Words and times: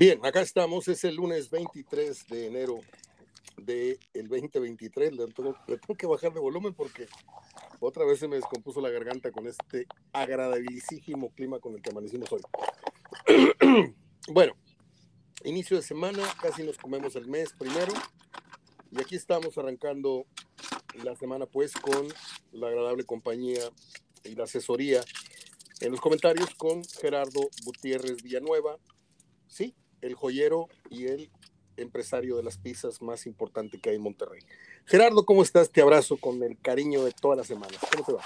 Bien, 0.00 0.18
acá 0.24 0.40
estamos, 0.40 0.88
es 0.88 1.04
el 1.04 1.16
lunes 1.16 1.50
23 1.50 2.26
de 2.28 2.46
enero 2.46 2.80
del 3.58 3.98
2023. 4.14 5.12
Le 5.12 5.26
tengo, 5.26 5.54
le 5.66 5.76
tengo, 5.76 5.94
que 5.94 6.06
bajar 6.06 6.32
de 6.32 6.40
volumen 6.40 6.72
porque 6.72 7.06
otra 7.80 8.06
vez 8.06 8.18
se 8.18 8.26
me 8.26 8.36
descompuso 8.36 8.80
la 8.80 8.88
garganta 8.88 9.30
con 9.30 9.46
este 9.46 9.86
agradabilísimo 10.14 11.34
clima 11.34 11.58
con 11.58 11.74
el 11.74 11.82
que 11.82 11.90
amanecimos 11.90 12.32
hoy. 12.32 12.40
bueno, 14.32 14.54
inicio 15.44 15.76
de 15.76 15.82
semana, 15.82 16.22
casi 16.40 16.62
nos 16.62 16.78
comemos 16.78 17.14
el 17.14 17.28
mes 17.28 17.52
primero. 17.52 17.92
Y 18.90 19.02
aquí 19.02 19.16
estamos 19.16 19.58
arrancando 19.58 20.24
la 21.04 21.14
semana 21.14 21.44
pues 21.44 21.74
con 21.74 22.08
la 22.52 22.68
agradable 22.68 23.04
compañía 23.04 23.70
y 24.24 24.34
la 24.34 24.44
asesoría 24.44 25.02
en 25.82 25.90
los 25.90 26.00
comentarios 26.00 26.54
con 26.54 26.82
Gerardo 26.84 27.50
Gutiérrez 27.66 28.22
Villanueva. 28.22 28.78
Sí, 29.46 29.74
el 30.02 30.14
joyero 30.14 30.68
y 30.90 31.06
el 31.06 31.30
empresario 31.76 32.36
de 32.36 32.42
las 32.42 32.58
pizzas 32.58 33.00
más 33.00 33.26
importante 33.26 33.80
que 33.80 33.90
hay 33.90 33.96
en 33.96 34.02
Monterrey. 34.02 34.40
Gerardo, 34.86 35.24
¿cómo 35.24 35.42
estás? 35.42 35.70
Te 35.70 35.82
abrazo 35.82 36.16
con 36.16 36.42
el 36.42 36.58
cariño 36.60 37.04
de 37.04 37.12
todas 37.12 37.38
las 37.38 37.46
semanas. 37.46 37.78
¿Cómo 37.90 38.04
te 38.04 38.12
va? 38.12 38.24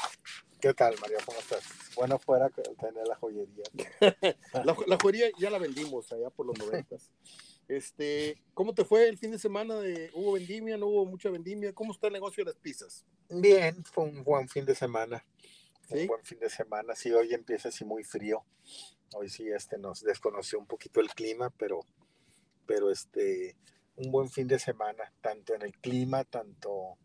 ¿Qué 0.60 0.72
tal, 0.72 0.94
María? 1.00 1.18
¿Cómo 1.24 1.38
estás? 1.38 1.62
Bueno, 1.94 2.18
fuera 2.18 2.48
tener 2.48 3.06
la 3.06 3.16
joyería. 3.16 3.64
la, 4.64 4.98
joyería 5.00 5.30
ya 5.38 5.50
la 5.50 5.58
vendimos 5.58 6.10
allá 6.12 6.30
por 6.30 6.46
los 6.46 6.58
noventas. 6.58 7.10
Este, 7.68 8.42
¿Cómo 8.52 8.74
te 8.74 8.84
fue 8.84 9.08
el 9.08 9.18
fin 9.18 9.30
de 9.30 9.38
semana? 9.38 9.76
De, 9.76 10.10
¿Hubo 10.14 10.32
vendimia? 10.32 10.76
¿No 10.76 10.86
hubo 10.86 11.06
mucha 11.06 11.30
vendimia? 11.30 11.72
¿Cómo 11.74 11.92
está 11.92 12.08
el 12.08 12.14
negocio 12.14 12.44
de 12.44 12.50
las 12.50 12.58
pizzas? 12.58 13.04
Bien, 13.28 13.84
fue 13.84 14.04
un 14.04 14.22
buen 14.24 14.48
fin 14.48 14.64
de 14.64 14.74
semana. 14.74 15.24
¿Sí? 15.88 16.00
Un 16.02 16.06
buen 16.06 16.24
fin 16.24 16.38
de 16.38 16.50
semana. 16.50 16.94
Sí, 16.94 17.12
hoy 17.12 17.34
empieza 17.34 17.68
así 17.68 17.84
muy 17.84 18.04
frío. 18.04 18.44
Hoy 19.14 19.28
sí 19.28 19.48
este, 19.48 19.78
nos 19.78 20.02
desconoció 20.02 20.58
un 20.58 20.66
poquito 20.66 21.00
el 21.00 21.08
clima, 21.08 21.50
pero, 21.50 21.80
pero 22.66 22.90
este, 22.90 23.56
un 23.96 24.10
buen 24.10 24.28
fin 24.28 24.48
de 24.48 24.58
semana, 24.58 25.12
tanto 25.20 25.54
en 25.54 25.62
el 25.62 25.72
clima, 25.78 26.24
tanto 26.24 26.98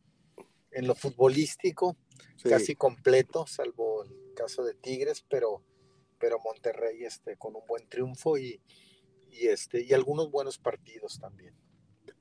en 0.71 0.87
lo 0.87 0.95
futbolístico, 0.95 1.97
casi 2.43 2.75
completo, 2.75 3.45
salvo 3.47 4.03
el 4.03 4.33
caso 4.35 4.63
de 4.63 4.73
Tigres, 4.75 5.25
pero, 5.29 5.63
pero 6.19 6.39
Monterrey 6.39 7.03
este, 7.03 7.37
con 7.37 7.55
un 7.55 7.65
buen 7.67 7.87
triunfo 7.89 8.37
y, 8.37 8.61
y, 9.31 9.47
este, 9.47 9.83
y 9.83 9.93
algunos 9.93 10.31
buenos 10.31 10.57
partidos 10.57 11.19
también. 11.19 11.53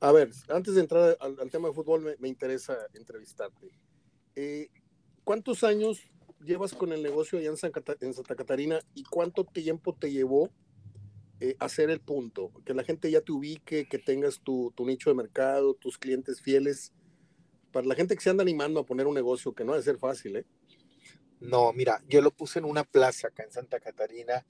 A 0.00 0.12
ver, 0.12 0.30
antes 0.48 0.75
de 0.75 0.80
entrar 0.80 1.16
al, 1.20 1.50
tema 1.50 1.69
de 1.69 1.75
fútbol, 1.75 2.16
me, 2.19 2.28
interesa 2.28 2.77
entrevistarte. 2.94 3.69
Eh, 4.36 4.69
¿Cuántos 5.25 5.64
años 5.64 6.00
llevas 6.44 6.75
con 6.75 6.92
el 6.92 7.03
negocio 7.03 7.39
allá 7.39 7.50
en, 7.50 7.56
Santa 7.56 8.34
Catarina 8.34 8.81
y 8.94 9.05
cuánto 9.05 9.44
tiempo 9.44 9.94
te 9.94 10.11
llevó 10.11 10.50
eh, 11.41 11.56
hacer 11.58 11.91
el 11.91 12.00
punto? 12.00 12.53
Que 12.64 12.75
la 12.75 12.84
gente 12.84 13.11
ya 13.11 13.20
te 13.20 13.33
ubique, 13.33 13.86
que 13.89 13.98
tengas 13.98 14.41
tu, 14.41 14.72
nicho 14.78 15.11
de 15.11 15.14
mercado, 15.14 15.75
tus 15.75 15.98
clientes 15.98 16.41
fieles. 16.41 16.92
Para 17.72 17.86
la 17.86 17.94
gente 17.94 18.14
que 18.14 18.22
se 18.22 18.31
anda 18.31 18.42
animando 18.42 18.81
a 18.81 18.86
poner 18.86 19.06
un 19.06 19.14
negocio, 19.14 19.55
que 19.55 19.64
no 19.64 19.72
ha 19.72 19.77
de 19.77 19.83
ser 19.83 19.98
fácil, 19.98 20.36
¿eh? 20.36 20.47
No, 21.41 21.72
mira, 21.72 22.03
yo 22.09 22.20
lo 22.20 22.33
puse 22.33 22.59
en 22.59 22.64
una 22.64 22.83
plaza 22.83 23.28
acá 23.28 23.44
en 23.44 23.53
Santa 23.53 23.78
Catarina. 23.78 24.44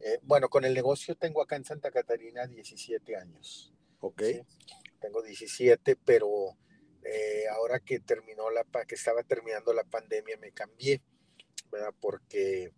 Eh, 0.00 0.18
bueno, 0.22 0.48
con 0.48 0.64
el 0.64 0.74
negocio 0.74 1.14
tengo 1.14 1.40
acá 1.40 1.54
en 1.56 1.64
Santa 1.64 1.90
Catarina 1.92 2.46
17 2.46 3.16
años. 3.16 3.72
Ok. 4.00 4.22
Tengo 5.00 5.22
17, 5.22 5.96
pero 6.04 6.56
eh, 7.04 7.44
ahora 7.52 7.78
que 7.78 8.00
terminó 8.00 8.50
la, 8.50 8.64
que 8.86 8.96
estaba 8.96 9.22
terminando 9.22 9.72
la 9.72 9.84
pandemia, 9.84 10.36
me 10.38 10.50
cambié 10.50 11.02
porque 12.00 12.72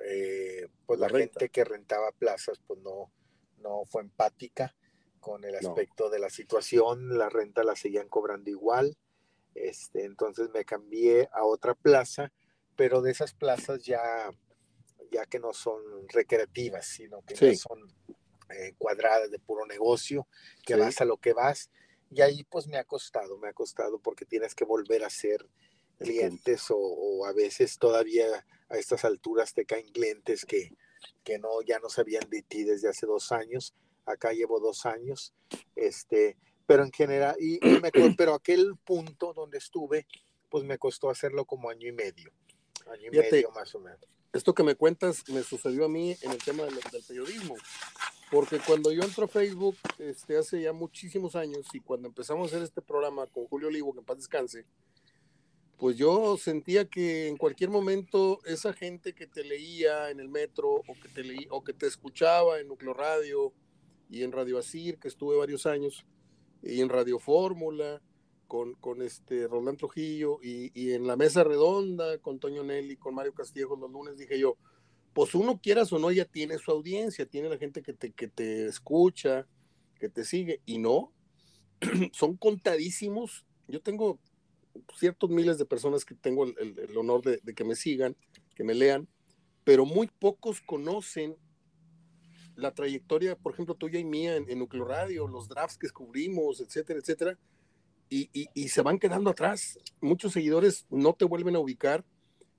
eh, 0.00 0.68
pues 0.86 1.00
la, 1.00 1.08
gente 1.08 1.48
que 1.48 1.64
rentaba 1.64 2.12
plazas 2.12 2.60
pues 2.66 2.80
no, 2.80 3.12
no 3.58 3.84
fue 3.84 4.02
empática 4.02 4.74
con 5.20 5.44
el 5.44 5.54
aspecto 5.54 6.08
de 6.08 6.18
la 6.18 6.30
situación, 6.30 7.18
la 7.18 7.28
renta 7.28 7.62
la 7.62 7.76
seguían 7.76 8.08
cobrando 8.08 8.48
igual, 8.48 8.96
este, 9.54 10.04
entonces 10.04 10.48
me 10.50 10.64
cambié 10.64 11.28
a 11.32 11.44
otra 11.44 11.74
plaza, 11.74 12.32
pero 12.74 13.02
de 13.02 13.10
esas 13.10 13.34
plazas 13.34 13.82
ya, 13.82 14.30
ya 15.10 15.26
que 15.26 15.38
no 15.38 15.52
son 15.52 15.82
recreativas, 16.08 16.86
sino 16.86 17.20
que 17.22 17.54
son 17.54 17.86
eh, 18.48 18.74
cuadradas 18.78 19.30
de 19.30 19.38
puro 19.38 19.66
negocio, 19.66 20.26
que 20.64 20.76
vas 20.76 21.02
a 21.02 21.04
lo 21.04 21.18
que 21.18 21.34
vas, 21.34 21.70
y 22.10 22.22
ahí 22.22 22.44
pues 22.44 22.66
me 22.66 22.78
ha 22.78 22.84
costado, 22.84 23.36
me 23.38 23.48
ha 23.48 23.52
costado 23.52 23.98
porque 24.00 24.24
tienes 24.24 24.54
que 24.54 24.64
volver 24.64 25.04
a 25.04 25.08
hacer 25.08 25.46
clientes 26.00 26.66
o, 26.70 27.26
a 27.26 27.32
veces 27.32 27.78
todavía 27.78 28.26
a 28.68 28.76
estas 28.76 29.04
alturas 29.04 29.52
te 29.52 29.66
caen 29.66 29.86
clientes 29.92 30.44
que, 30.44 30.72
que 31.22 31.38
no, 31.38 31.60
ya 31.62 31.78
no 31.78 31.88
sabían 31.88 32.28
de 32.30 32.42
ti 32.42 32.64
desde 32.64 32.88
hace 32.88 33.06
dos 33.06 33.30
años. 33.32 33.74
Acá 34.06 34.32
llevo 34.32 34.58
dos 34.58 34.86
años, 34.86 35.34
este, 35.76 36.36
pero 36.66 36.82
en 36.82 36.90
general, 36.90 37.36
y, 37.38 37.60
me, 37.80 37.90
pero 38.16 38.34
aquel 38.34 38.76
punto 38.84 39.32
donde 39.34 39.58
estuve, 39.58 40.06
pues 40.48 40.64
me 40.64 40.78
costó 40.78 41.10
hacerlo 41.10 41.44
como 41.44 41.70
año 41.70 41.86
y 41.86 41.92
medio, 41.92 42.32
año 42.90 43.08
y 43.12 43.16
medio 43.16 43.50
más 43.50 43.74
o 43.74 43.80
menos. 43.80 44.00
Esto 44.32 44.54
que 44.54 44.62
me 44.62 44.76
cuentas 44.76 45.28
me 45.28 45.42
sucedió 45.42 45.84
a 45.84 45.88
mí 45.88 46.16
en 46.22 46.30
el 46.30 46.38
tema 46.38 46.64
del, 46.64 46.74
del 46.74 47.02
periodismo, 47.06 47.56
porque 48.30 48.60
cuando 48.64 48.92
yo 48.92 49.02
entro 49.02 49.24
a 49.24 49.28
Facebook 49.28 49.76
este, 49.98 50.38
hace 50.38 50.62
ya 50.62 50.72
muchísimos 50.72 51.34
años 51.34 51.66
y 51.72 51.80
cuando 51.80 52.08
empezamos 52.08 52.44
a 52.44 52.54
hacer 52.54 52.64
este 52.64 52.80
programa 52.80 53.26
con 53.26 53.46
Julio 53.46 53.68
Olivo, 53.68 53.92
que 53.92 53.98
en 53.98 54.04
paz 54.04 54.18
descanse, 54.18 54.64
pues 55.80 55.96
yo 55.96 56.36
sentía 56.36 56.84
que 56.90 57.26
en 57.26 57.38
cualquier 57.38 57.70
momento 57.70 58.40
esa 58.44 58.74
gente 58.74 59.14
que 59.14 59.26
te 59.26 59.42
leía 59.42 60.10
en 60.10 60.20
el 60.20 60.28
metro 60.28 60.82
o 60.86 60.94
que 60.94 61.08
te 61.08 61.48
o 61.48 61.64
que 61.64 61.72
te 61.72 61.86
escuchaba 61.86 62.60
en 62.60 62.68
Núcleo 62.68 62.92
Radio 62.92 63.54
y 64.10 64.22
en 64.22 64.30
Radio 64.30 64.58
Asir, 64.58 64.98
que 64.98 65.08
estuve 65.08 65.38
varios 65.38 65.64
años, 65.64 66.04
y 66.62 66.82
en 66.82 66.90
Radio 66.90 67.18
Fórmula 67.18 68.02
con, 68.46 68.74
con 68.74 69.00
este 69.00 69.48
Roland 69.48 69.78
Trujillo 69.78 70.38
y, 70.42 70.70
y, 70.78 70.92
en 70.92 71.06
la 71.06 71.16
mesa 71.16 71.44
redonda 71.44 72.18
con 72.18 72.40
Toño 72.40 72.62
Nelly, 72.62 72.96
con 72.96 73.14
Mario 73.14 73.32
Castillejo 73.32 73.76
los 73.76 73.90
lunes, 73.90 74.18
dije 74.18 74.38
yo, 74.38 74.58
pues 75.14 75.34
uno 75.34 75.60
quieras 75.62 75.90
o 75.94 75.98
no, 75.98 76.10
ya 76.10 76.26
tiene 76.26 76.58
su 76.58 76.70
audiencia, 76.70 77.24
tiene 77.24 77.48
la 77.48 77.56
gente 77.56 77.80
que 77.80 77.94
te, 77.94 78.12
que 78.12 78.28
te 78.28 78.66
escucha, 78.66 79.46
que 79.98 80.10
te 80.10 80.24
sigue, 80.24 80.60
y 80.66 80.76
no, 80.76 81.12
son 82.12 82.36
contadísimos. 82.36 83.46
Yo 83.66 83.80
tengo 83.80 84.18
ciertos 84.96 85.30
miles 85.30 85.58
de 85.58 85.64
personas 85.64 86.04
que 86.04 86.14
tengo 86.14 86.44
el, 86.44 86.96
honor 86.96 87.22
de, 87.22 87.54
que 87.54 87.64
me 87.64 87.74
sigan, 87.74 88.16
que 88.54 88.64
me 88.64 88.74
lean, 88.74 89.08
pero 89.64 89.84
muy 89.84 90.06
pocos 90.06 90.60
conocen 90.60 91.36
la 92.56 92.74
trayectoria, 92.74 93.36
por 93.36 93.52
ejemplo, 93.52 93.74
tuya 93.74 93.98
y 93.98 94.04
mía 94.04 94.36
en, 94.36 94.50
en 94.50 94.68
Radio, 94.86 95.26
los 95.26 95.48
drafts 95.48 95.78
que 95.78 95.86
descubrimos, 95.86 96.60
etcétera, 96.60 96.98
etcétera, 97.00 97.38
y, 98.12 98.28
y, 98.32 98.68
se 98.68 98.82
van 98.82 98.98
quedando 98.98 99.30
atrás. 99.30 99.78
Muchos 100.00 100.32
seguidores 100.32 100.84
no 100.90 101.14
te 101.14 101.24
vuelven 101.24 101.54
a 101.54 101.60
ubicar 101.60 102.04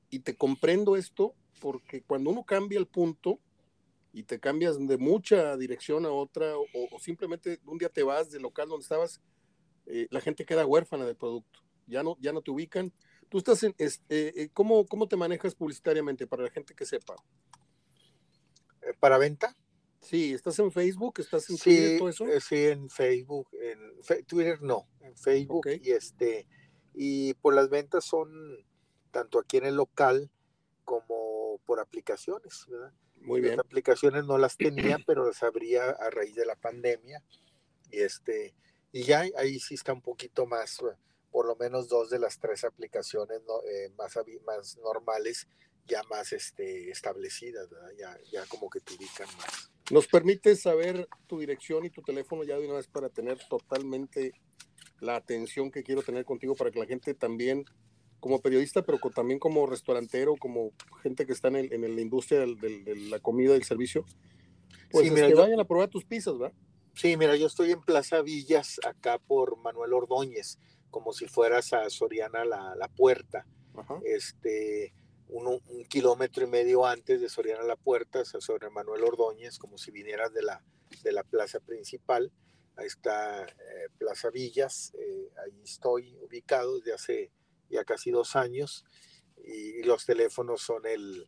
y 0.10 0.20
te 0.20 0.36
comprendo 0.36 0.96
esto 0.96 1.36
porque 1.60 2.02
cuando 2.04 2.30
uno 2.30 2.46
cambia 2.46 2.80
el 2.80 2.88
punto 2.88 3.38
y 4.14 4.24
te 4.24 4.40
cambias 4.40 4.80
de 4.80 4.98
mucha 4.98 5.58
dirección 5.58 6.06
a 6.06 6.12
otra 6.12 6.58
o, 6.58 7.00
simplemente 7.00 7.60
un 7.66 7.78
día 7.78 7.90
te 7.90 8.02
vas 8.02 8.32
del 8.32 8.44
local 8.44 8.70
donde 8.70 8.84
estabas, 8.84 9.22
eh, 9.88 10.08
la 10.10 10.22
gente 10.22 10.46
queda 10.46 10.66
huérfana 10.66 11.06
del 11.06 11.18
producto 11.18 11.61
ya 11.88 12.04
no, 12.04 12.18
ya 12.20 12.34
no 12.34 12.42
te 12.42 12.52
ubican. 12.52 12.94
Tú 13.30 13.38
estás 13.38 13.64
en, 13.64 13.74
este, 13.78 14.50
¿cómo, 14.54 14.86
¿cómo 14.86 15.08
te 15.08 15.16
manejas 15.16 15.56
publicitariamente 15.56 16.28
para 16.28 16.44
la 16.44 16.50
gente 16.50 16.74
que 16.76 16.86
sepa? 16.86 17.16
Eh, 18.82 18.94
¿Para 19.00 19.18
venta? 19.18 19.56
Sí, 20.02 20.34
¿estás 20.34 20.58
en 20.60 20.72
Facebook? 20.72 21.20
¿Estás 21.20 21.50
en 21.50 21.58
Twitter? 21.58 22.00
Todo 22.00 22.10
eso? 22.10 22.26
sí, 22.42 22.66
en 22.66 22.90
Facebook. 22.90 23.50
En 23.54 24.26
Twitter 24.26 24.62
no, 24.62 24.88
en 25.00 25.16
Facebook. 25.16 25.68
Y, 25.82 25.92
este, 25.92 26.48
y 26.94 27.36
por 27.36 27.54
las 27.54 27.70
ventas 27.70 28.06
son 28.06 28.30
tanto 29.12 29.40
aquí 29.40 29.58
en 29.58 29.66
el 29.66 29.76
local 29.76 30.32
como 30.84 31.62
por 31.66 31.80
aplicaciones, 31.80 32.66
¿verdad? 32.68 32.92
Muy 33.18 33.42
bien. 33.42 33.58
Las 33.58 33.66
aplicaciones 33.66 34.26
no 34.26 34.38
las 34.38 34.58
tenía, 34.58 34.98
pero 35.06 35.28
las 35.28 35.44
abría 35.44 35.92
a 35.92 36.10
raíz 36.10 36.36
de 36.36 36.46
la 36.46 36.56
pandemia. 36.56 37.24
Y 37.92 38.00
este, 38.00 38.56
y 38.92 39.04
ya 39.04 39.26
ahí 39.38 39.60
sí 39.60 39.76
está 39.76 39.94
un 39.94 40.02
poquito 40.02 40.46
más 40.46 40.80
por 41.32 41.48
lo 41.48 41.56
menos 41.56 41.88
dos 41.88 42.10
de 42.10 42.20
las 42.20 42.40
tres 42.40 42.64
aplicaciones 42.64 43.40
eh, 43.66 43.90
más, 43.98 44.20
más 44.46 44.78
normales 44.78 45.48
ya 45.88 46.04
más 46.04 46.32
este, 46.34 46.90
establecidas, 46.90 47.68
Ya, 47.98 48.18
ya 48.32 48.46
como 48.48 48.70
que 48.70 48.80
te 48.80 48.94
ubican 48.94 49.28
más. 49.38 49.72
¿Nos 49.92 50.08
permite 50.08 50.56
saber 50.56 51.08
tu 51.28 51.40
dirección 51.40 51.86
y 51.86 51.90
tu 51.90 52.02
teléfono 52.02 52.44
ya 52.44 52.58
de 52.58 52.66
una 52.66 52.76
vez 52.76 52.88
para 52.88 53.10
tener 53.10 53.40
totalmente 53.50 54.34
la 55.00 55.16
atención 55.16 55.72
que 55.72 55.84
quiero 55.84 56.02
tener 56.02 56.24
contigo 56.24 56.56
para 56.56 56.72
que 56.72 56.80
la 56.80 56.86
gente 56.86 57.14
también, 57.14 57.66
como 58.20 58.40
periodista, 58.42 58.84
pero 58.84 59.00
también 59.14 59.40
como 59.40 59.66
restaurantero, 59.66 60.36
como 60.38 60.72
gente 61.02 61.26
que 61.26 61.34
está 61.34 61.50
en, 61.50 61.56
el, 61.58 61.74
en 61.74 61.96
la 61.96 62.02
industria 62.02 62.42
de 62.42 62.96
la 63.10 63.20
comida 63.20 63.54
y 63.54 63.58
el 63.58 63.64
servicio, 63.64 64.06
pues 64.92 65.12
que 65.12 65.34
vayan 65.34 65.60
a 65.60 65.66
probar 65.66 65.90
tus 65.90 66.06
pizzas, 66.06 66.36
¿va? 66.36 66.54
Sí, 66.94 67.18
mira, 67.18 67.36
yo 67.36 67.48
estoy 67.48 67.72
en 67.72 67.82
Plaza 67.82 68.22
Villas, 68.22 68.80
acá 68.86 69.18
por 69.18 69.58
Manuel 69.58 69.94
Ordóñez 69.94 70.60
como 70.92 71.14
si 71.14 71.28
fueras 71.28 71.74
a 71.74 71.90
Soriana 71.90 72.46
la, 72.46 72.76
la 72.76 72.88
puerta. 72.88 73.46
Este, 74.04 74.94
un, 75.32 75.60
kilómetro 75.90 76.44
y 76.44 76.48
medio 76.48 76.86
antes 76.86 77.20
de 77.22 77.30
Soriana 77.30 77.64
La 77.64 77.78
Puerta, 77.78 78.24
sobre 78.26 78.70
Manuel 78.70 79.04
Ordóñez, 79.04 79.58
como 79.58 79.78
si 79.78 79.90
vinieras 79.92 80.34
de 80.34 80.44
la, 80.44 80.64
de 81.04 81.12
la 81.12 81.24
plaza 81.24 81.60
principal. 81.60 82.32
Ahí 82.76 82.86
está 82.88 83.46
eh, 83.46 83.90
Plaza 83.98 84.30
Villas, 84.30 84.94
eh, 84.98 85.30
ahí 85.44 85.62
estoy 85.64 86.16
ubicado 86.22 86.78
desde 86.78 86.94
hace 86.94 87.32
ya 87.70 87.84
casi 87.84 88.12
dos 88.12 88.36
años 88.36 88.86
y, 89.44 89.82
los 89.84 90.06
teléfonos 90.06 90.62
son 90.62 90.86
el, 90.86 91.28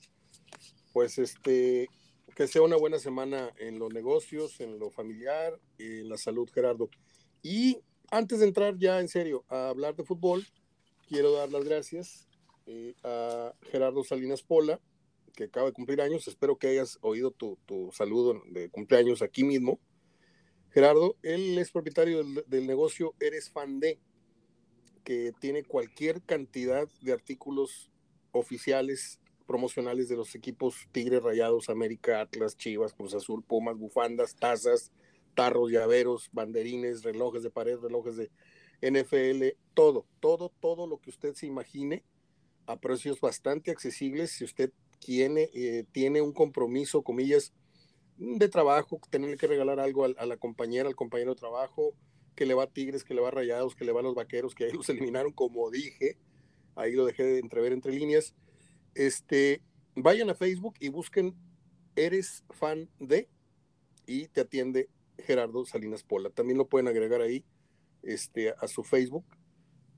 Pues 0.94 1.18
este, 1.18 1.88
que 2.34 2.46
sea 2.46 2.62
una 2.62 2.76
buena 2.76 2.98
semana 2.98 3.52
en 3.58 3.78
los 3.78 3.92
negocios, 3.92 4.58
en 4.60 4.78
lo 4.78 4.90
familiar 4.90 5.60
en 5.78 6.08
la 6.08 6.16
salud, 6.16 6.48
Gerardo. 6.52 6.88
Y 7.42 7.78
antes 8.10 8.40
de 8.40 8.46
entrar 8.46 8.78
ya 8.78 9.00
en 9.00 9.08
serio 9.08 9.44
a 9.48 9.68
hablar 9.68 9.94
de 9.96 10.04
fútbol, 10.04 10.46
quiero 11.08 11.32
dar 11.32 11.50
las 11.50 11.64
gracias 11.64 12.26
eh, 12.66 12.94
a 13.04 13.52
Gerardo 13.70 14.02
Salinas 14.02 14.42
Pola, 14.42 14.80
que 15.34 15.44
acaba 15.44 15.66
de 15.66 15.72
cumplir 15.74 16.00
años. 16.00 16.26
Espero 16.26 16.56
que 16.56 16.68
hayas 16.68 16.98
oído 17.02 17.30
tu, 17.30 17.58
saludo 17.92 18.42
de 18.46 18.70
cumpleaños 18.70 19.20
aquí 19.20 19.44
mismo. 19.44 19.78
Gerardo, 20.70 21.16
él 21.22 21.58
es 21.58 21.70
propietario 21.70 22.24
del, 22.24 22.44
del 22.46 22.66
negocio 22.66 23.14
Eres 23.20 23.50
Fan 23.50 23.78
de, 23.78 23.98
que 25.04 25.32
tiene 25.38 25.64
cualquier 25.64 26.22
cantidad 26.22 26.88
de 27.02 27.12
artículos 27.12 27.90
oficiales 28.32 29.19
promocionales 29.50 30.08
de 30.08 30.14
los 30.14 30.36
equipos 30.36 30.86
Tigres, 30.92 31.24
Rayados, 31.24 31.70
América, 31.70 32.20
Atlas, 32.20 32.56
Chivas, 32.56 32.94
Cruz 32.94 33.14
Azul, 33.14 33.42
Pumas, 33.42 33.76
bufandas, 33.76 34.36
tazas, 34.36 34.92
tarros, 35.34 35.72
llaveros, 35.72 36.30
banderines, 36.30 37.02
relojes 37.02 37.42
de 37.42 37.50
pared, 37.50 37.76
relojes 37.80 38.14
de 38.16 38.30
NFL, 38.80 39.58
todo, 39.74 40.06
todo, 40.20 40.52
todo 40.60 40.86
lo 40.86 40.98
que 40.98 41.10
usted 41.10 41.34
se 41.34 41.48
imagine 41.48 42.04
a 42.66 42.78
precios 42.78 43.20
bastante 43.20 43.72
accesibles. 43.72 44.30
Si 44.30 44.44
usted 44.44 44.70
tiene, 45.00 45.50
eh, 45.52 45.84
tiene 45.90 46.22
un 46.22 46.32
compromiso, 46.32 47.02
comillas, 47.02 47.52
de 48.18 48.48
trabajo, 48.48 49.00
tener 49.10 49.36
que 49.36 49.48
regalar 49.48 49.80
algo 49.80 50.04
a, 50.04 50.10
a, 50.16 50.26
la 50.26 50.36
compañera, 50.36 50.88
al 50.88 50.94
compañero 50.94 51.34
de 51.34 51.40
trabajo, 51.40 51.96
que 52.36 52.46
le 52.46 52.54
va 52.54 52.62
a 52.62 52.72
Tigres, 52.72 53.02
que 53.02 53.14
le 53.14 53.20
va 53.20 53.26
a 53.26 53.32
Rayados, 53.32 53.74
que 53.74 53.84
le 53.84 53.90
va 53.90 53.98
a 53.98 54.04
los 54.04 54.14
Vaqueros, 54.14 54.54
que 54.54 54.66
ahí 54.66 54.72
los 54.72 54.88
eliminaron, 54.90 55.32
como 55.32 55.68
dije, 55.72 56.18
ahí 56.76 56.92
lo 56.92 57.04
dejé 57.04 57.24
de 57.24 57.40
entrever 57.40 57.72
entre 57.72 57.90
líneas 57.90 58.36
este, 58.94 59.62
vayan 59.94 60.30
a 60.30 60.34
Facebook 60.34 60.74
y 60.80 60.88
busquen 60.88 61.34
Eres 61.96 62.44
fan 62.50 62.88
de 62.98 63.28
y 64.06 64.28
te 64.28 64.40
atiende 64.40 64.88
Gerardo 65.18 65.64
Salinas 65.66 66.02
Pola. 66.02 66.30
También 66.30 66.58
lo 66.58 66.68
pueden 66.68 66.88
agregar 66.88 67.20
ahí 67.20 67.44
este, 68.02 68.50
a 68.50 68.66
su 68.68 68.82
Facebook. 68.82 69.24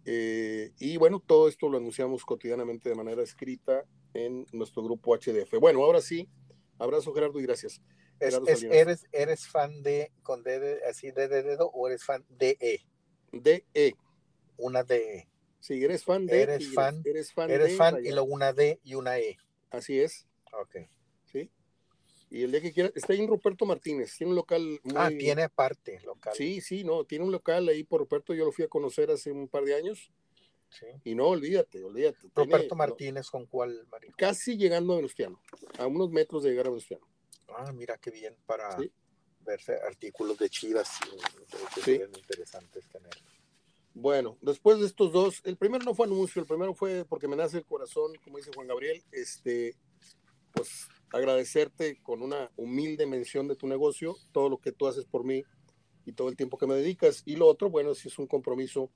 Eh, 0.05 0.73
y 0.79 0.97
bueno, 0.97 1.21
todo 1.21 1.49
esto 1.49 1.69
lo 1.69 1.79
anunciamos 1.79 2.25
cotidianamente 2.25 2.89
de 2.89 2.95
manera 2.95 3.23
escrita 3.23 3.85
en 4.15 4.47
nuestro 4.53 4.83
grupo 4.83 5.17
HDF. 5.17 5.59
Bueno, 5.61 5.85
ahora 5.85 6.01
sí, 6.01 6.29
abrazo 6.79 7.13
Gerardo 7.15 7.39
y 7.39 7.45
gracias. 7.45 7.81
eres, 8.19 9.07
¿Eres 9.13 9.47
fan 9.47 9.83
de, 9.83 10.13
con 10.23 10.43
D, 10.43 10.81
así 10.89 11.11
de, 11.11 11.29
dedo 11.29 11.71
o 11.73 11.89
eres 11.89 12.05
fan 12.05 12.25
de 12.29 12.57
E? 12.61 12.81
De 13.33 13.65
E. 13.75 13.95
Una 14.57 14.83
de 14.83 15.29
Sí, 15.63 15.83
eres 15.85 16.05
fan 16.05 16.27
de. 16.27 16.43
Eres 16.43 16.75
fan. 16.75 17.01
Eres 17.05 17.33
fan, 17.33 17.49
eres 17.49 17.77
fan 17.77 18.05
y 18.05 18.11
luego 18.11 18.27
una 18.27 18.53
D 18.53 18.81
y 18.83 18.97
una 18.97 19.19
E. 19.21 19.39
Así 19.71 20.01
es. 20.01 20.27
Ok. 20.53 20.77
Sí. 21.31 21.49
Y 22.31 22.43
el 22.43 22.51
día 22.51 22.61
que 22.61 22.73
quiera, 22.73 22.91
está 22.97 23.13
ahí 23.13 23.21
en 23.21 23.29
Ruperto 23.29 23.65
Martínez, 23.65 24.17
tiene 24.17 24.31
un 24.31 24.37
local 24.37 24.81
muy... 24.83 24.95
Ah, 24.97 25.09
tiene 25.17 25.45
aparte 25.45 26.01
local. 26.05 26.33
Sí, 26.37 26.61
sí, 26.61 26.83
no, 26.83 27.05
tiene 27.05 27.25
un 27.25 27.31
local 27.31 27.69
ahí 27.69 27.85
por 27.85 28.01
Ruperto, 28.01 28.35
yo 28.35 28.45
lo 28.45 28.51
fui 28.51 28.65
a 28.65 28.69
conocer 28.69 29.11
hace 29.11 29.31
un 29.31 29.47
par 29.49 29.65
de 29.65 29.77
años. 29.77 30.11
Sí. 30.69 30.87
Y 31.05 31.15
no, 31.15 31.29
olvídate, 31.29 31.85
olvídate. 31.85 32.29
Ruperto 32.35 32.75
Martínez, 32.75 33.31
¿con 33.31 33.47
cuál, 33.47 33.87
Mario? 33.89 34.13
Casi 34.17 34.57
llegando 34.57 34.95
a 34.95 34.97
Venustiano, 34.97 35.41
a 35.79 35.87
unos 35.87 36.11
metros 36.11 36.43
de 36.43 36.51
llegar 36.51 36.67
a 36.67 36.71
Venustiano. 36.71 37.07
Ah, 37.55 37.71
mira 37.73 37.99
qué 37.99 38.11
bien 38.11 38.35
para 38.47 38.77
verse 39.41 39.75
artículos 39.87 40.39
de 40.39 40.51
Chivas, 40.51 40.99
que 41.75 41.83
sí. 41.83 42.01
interesantes 42.17 42.89
tener. 42.89 43.13
Bueno, 43.95 44.39
después 44.41 44.81
de 44.81 44.87
estos 44.87 45.13
dos, 45.13 45.43
el 45.45 45.57
primero 45.57 45.85
no 45.85 45.95
fue 45.95 46.07
anuncio, 46.07 46.41
el 46.41 46.49
primero 46.49 46.75
fue 46.75 47.05
porque 47.05 47.29
me 47.29 47.37
nace 47.37 47.59
el 47.59 47.67
corazón, 47.67 48.13
como 48.25 48.39
dice 48.39 48.51
Juan 48.55 48.67
Gabriel, 48.67 49.03
este, 49.13 49.77
pues 50.53 50.89
agradecerte 51.13 52.01
con 52.03 52.23
una 52.23 52.51
humilde 52.57 53.05
mención 53.07 53.49
de 53.49 53.57
tu 53.57 53.67
negocio, 53.67 54.17
todo 54.33 54.49
lo 54.49 54.59
que 54.59 54.73
tú 54.73 54.87
haces 54.87 55.05
por 55.05 55.25
mí 55.25 55.43
y 56.07 56.13
todo 56.13 56.31
el 56.31 56.37
tiempo 56.37 56.57
que 56.57 56.67
me 56.67 56.75
dedicas. 56.75 57.23
Y 57.27 57.37
lo 57.37 57.47
otro, 57.47 57.69
bueno, 57.69 57.95
si 57.95 58.09
es 58.09 58.19
un 58.19 58.27
compromiso 58.27 58.91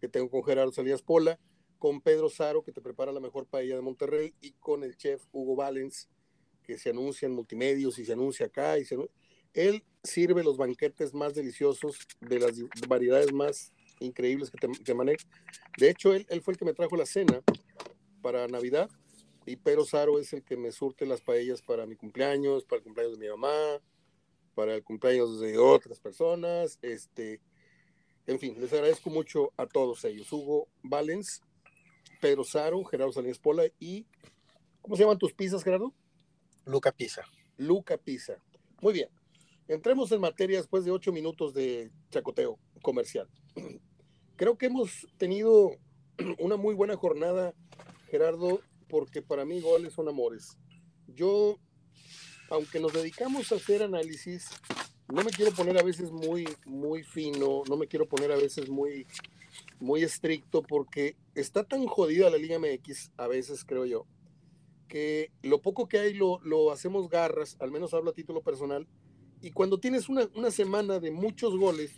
que 0.00 0.08
tengo 0.08 0.28
con 0.28 0.44
Gerardo 0.44 0.70
Salías 0.70 1.00
Pola, 1.00 1.38
con 1.78 2.02
Pedro 2.02 2.28
Saro, 2.28 2.62
que 2.62 2.72
te 2.72 2.82
prepara 2.82 3.10
la 3.10 3.20
mejor 3.20 3.46
paella 3.46 3.74
de 3.74 3.82
Monterrey, 3.82 4.34
y 4.40 4.52
con 4.52 4.84
el 4.84 4.96
chef 4.96 5.24
Hugo 5.32 5.56
Valens, 5.56 6.10
que 6.62 6.78
se 6.78 6.90
anuncia 6.90 7.26
en 7.26 7.32
multimedios 7.32 7.98
y 7.98 8.04
se 8.04 8.12
anuncia 8.12 8.46
acá. 8.46 8.78
Y 8.78 8.84
Él 9.54 9.82
sirve 10.04 10.44
los 10.44 10.58
banquetes 10.58 11.14
más 11.14 11.34
deliciosos 11.34 11.96
de 12.20 12.38
las 12.38 12.52
variedades 12.86 13.32
más 13.32 13.72
increíbles 14.04 14.50
que 14.50 14.58
te, 14.58 14.94
maneja. 14.94 15.26
De 15.78 15.90
hecho, 15.90 16.14
él, 16.14 16.26
él, 16.28 16.42
fue 16.42 16.52
el 16.52 16.58
que 16.58 16.64
me 16.64 16.74
trajo 16.74 16.96
la 16.96 17.06
cena 17.06 17.42
para 18.22 18.46
Navidad 18.48 18.90
y 19.44 19.56
Pero 19.56 19.84
Saro 19.84 20.18
es 20.18 20.32
el 20.32 20.44
que 20.44 20.56
me 20.56 20.70
surte 20.70 21.04
las 21.04 21.20
paellas 21.20 21.62
para 21.62 21.86
mi 21.86 21.96
cumpleaños, 21.96 22.64
para 22.64 22.78
el 22.78 22.84
cumpleaños 22.84 23.18
de 23.18 23.26
mi 23.26 23.30
mamá, 23.30 23.80
para 24.54 24.74
el 24.74 24.84
cumpleaños 24.84 25.40
de 25.40 25.58
otras 25.58 25.98
personas. 25.98 26.78
Este, 26.80 27.40
en 28.26 28.38
fin, 28.38 28.56
les 28.60 28.72
agradezco 28.72 29.10
mucho 29.10 29.52
a 29.56 29.66
todos 29.66 30.04
ellos. 30.04 30.32
Hugo 30.32 30.68
Valens, 30.82 31.42
Pedro 32.20 32.44
Saro, 32.44 32.84
Gerardo 32.84 33.12
Salinas 33.12 33.38
Pola 33.38 33.64
y 33.80 34.06
¿cómo 34.80 34.96
se 34.96 35.02
llaman 35.02 35.18
tus 35.18 35.32
pizzas, 35.32 35.64
Gerardo? 35.64 35.92
Luca 36.64 36.92
Pizza. 36.92 37.22
Luca 37.56 37.96
Pizza. 37.96 38.36
Muy 38.80 38.92
bien. 38.92 39.08
Entremos 39.66 40.12
en 40.12 40.20
materia 40.20 40.58
después 40.58 40.84
de 40.84 40.92
ocho 40.92 41.12
minutos 41.12 41.52
de 41.52 41.90
chacoteo 42.10 42.58
comercial 42.80 43.28
creo 44.42 44.58
que 44.58 44.66
hemos 44.66 45.06
tenido 45.18 45.70
una 46.40 46.56
muy 46.56 46.74
buena 46.74 46.96
jornada, 46.96 47.54
Gerardo, 48.10 48.60
porque 48.88 49.22
para 49.22 49.44
mí 49.44 49.60
goles 49.60 49.92
son 49.92 50.08
amores. 50.08 50.58
Yo, 51.06 51.60
aunque 52.50 52.80
nos 52.80 52.92
dedicamos 52.92 53.52
a 53.52 53.54
hacer 53.54 53.84
análisis, 53.84 54.48
no 55.06 55.22
me 55.22 55.30
quiero 55.30 55.52
poner 55.52 55.78
a 55.78 55.84
veces 55.84 56.10
muy, 56.10 56.48
muy 56.66 57.04
fino, 57.04 57.62
no 57.68 57.76
me 57.76 57.86
quiero 57.86 58.08
poner 58.08 58.32
a 58.32 58.36
veces 58.36 58.68
muy, 58.68 59.06
muy 59.78 60.02
estricto, 60.02 60.64
porque 60.64 61.14
está 61.36 61.62
tan 61.62 61.86
jodida 61.86 62.28
la 62.28 62.36
Liga 62.36 62.58
MX, 62.58 63.12
a 63.18 63.28
veces 63.28 63.64
creo 63.64 63.86
yo, 63.86 64.06
que 64.88 65.30
lo 65.42 65.62
poco 65.62 65.86
que 65.86 66.00
hay 66.00 66.14
lo, 66.14 66.40
lo 66.40 66.72
hacemos 66.72 67.08
garras, 67.08 67.56
al 67.60 67.70
menos 67.70 67.94
hablo 67.94 68.10
a 68.10 68.14
título 68.14 68.42
personal, 68.42 68.88
y 69.40 69.52
cuando 69.52 69.78
tienes 69.78 70.08
una, 70.08 70.28
una 70.34 70.50
semana 70.50 70.98
de 70.98 71.12
muchos 71.12 71.56
goles, 71.56 71.92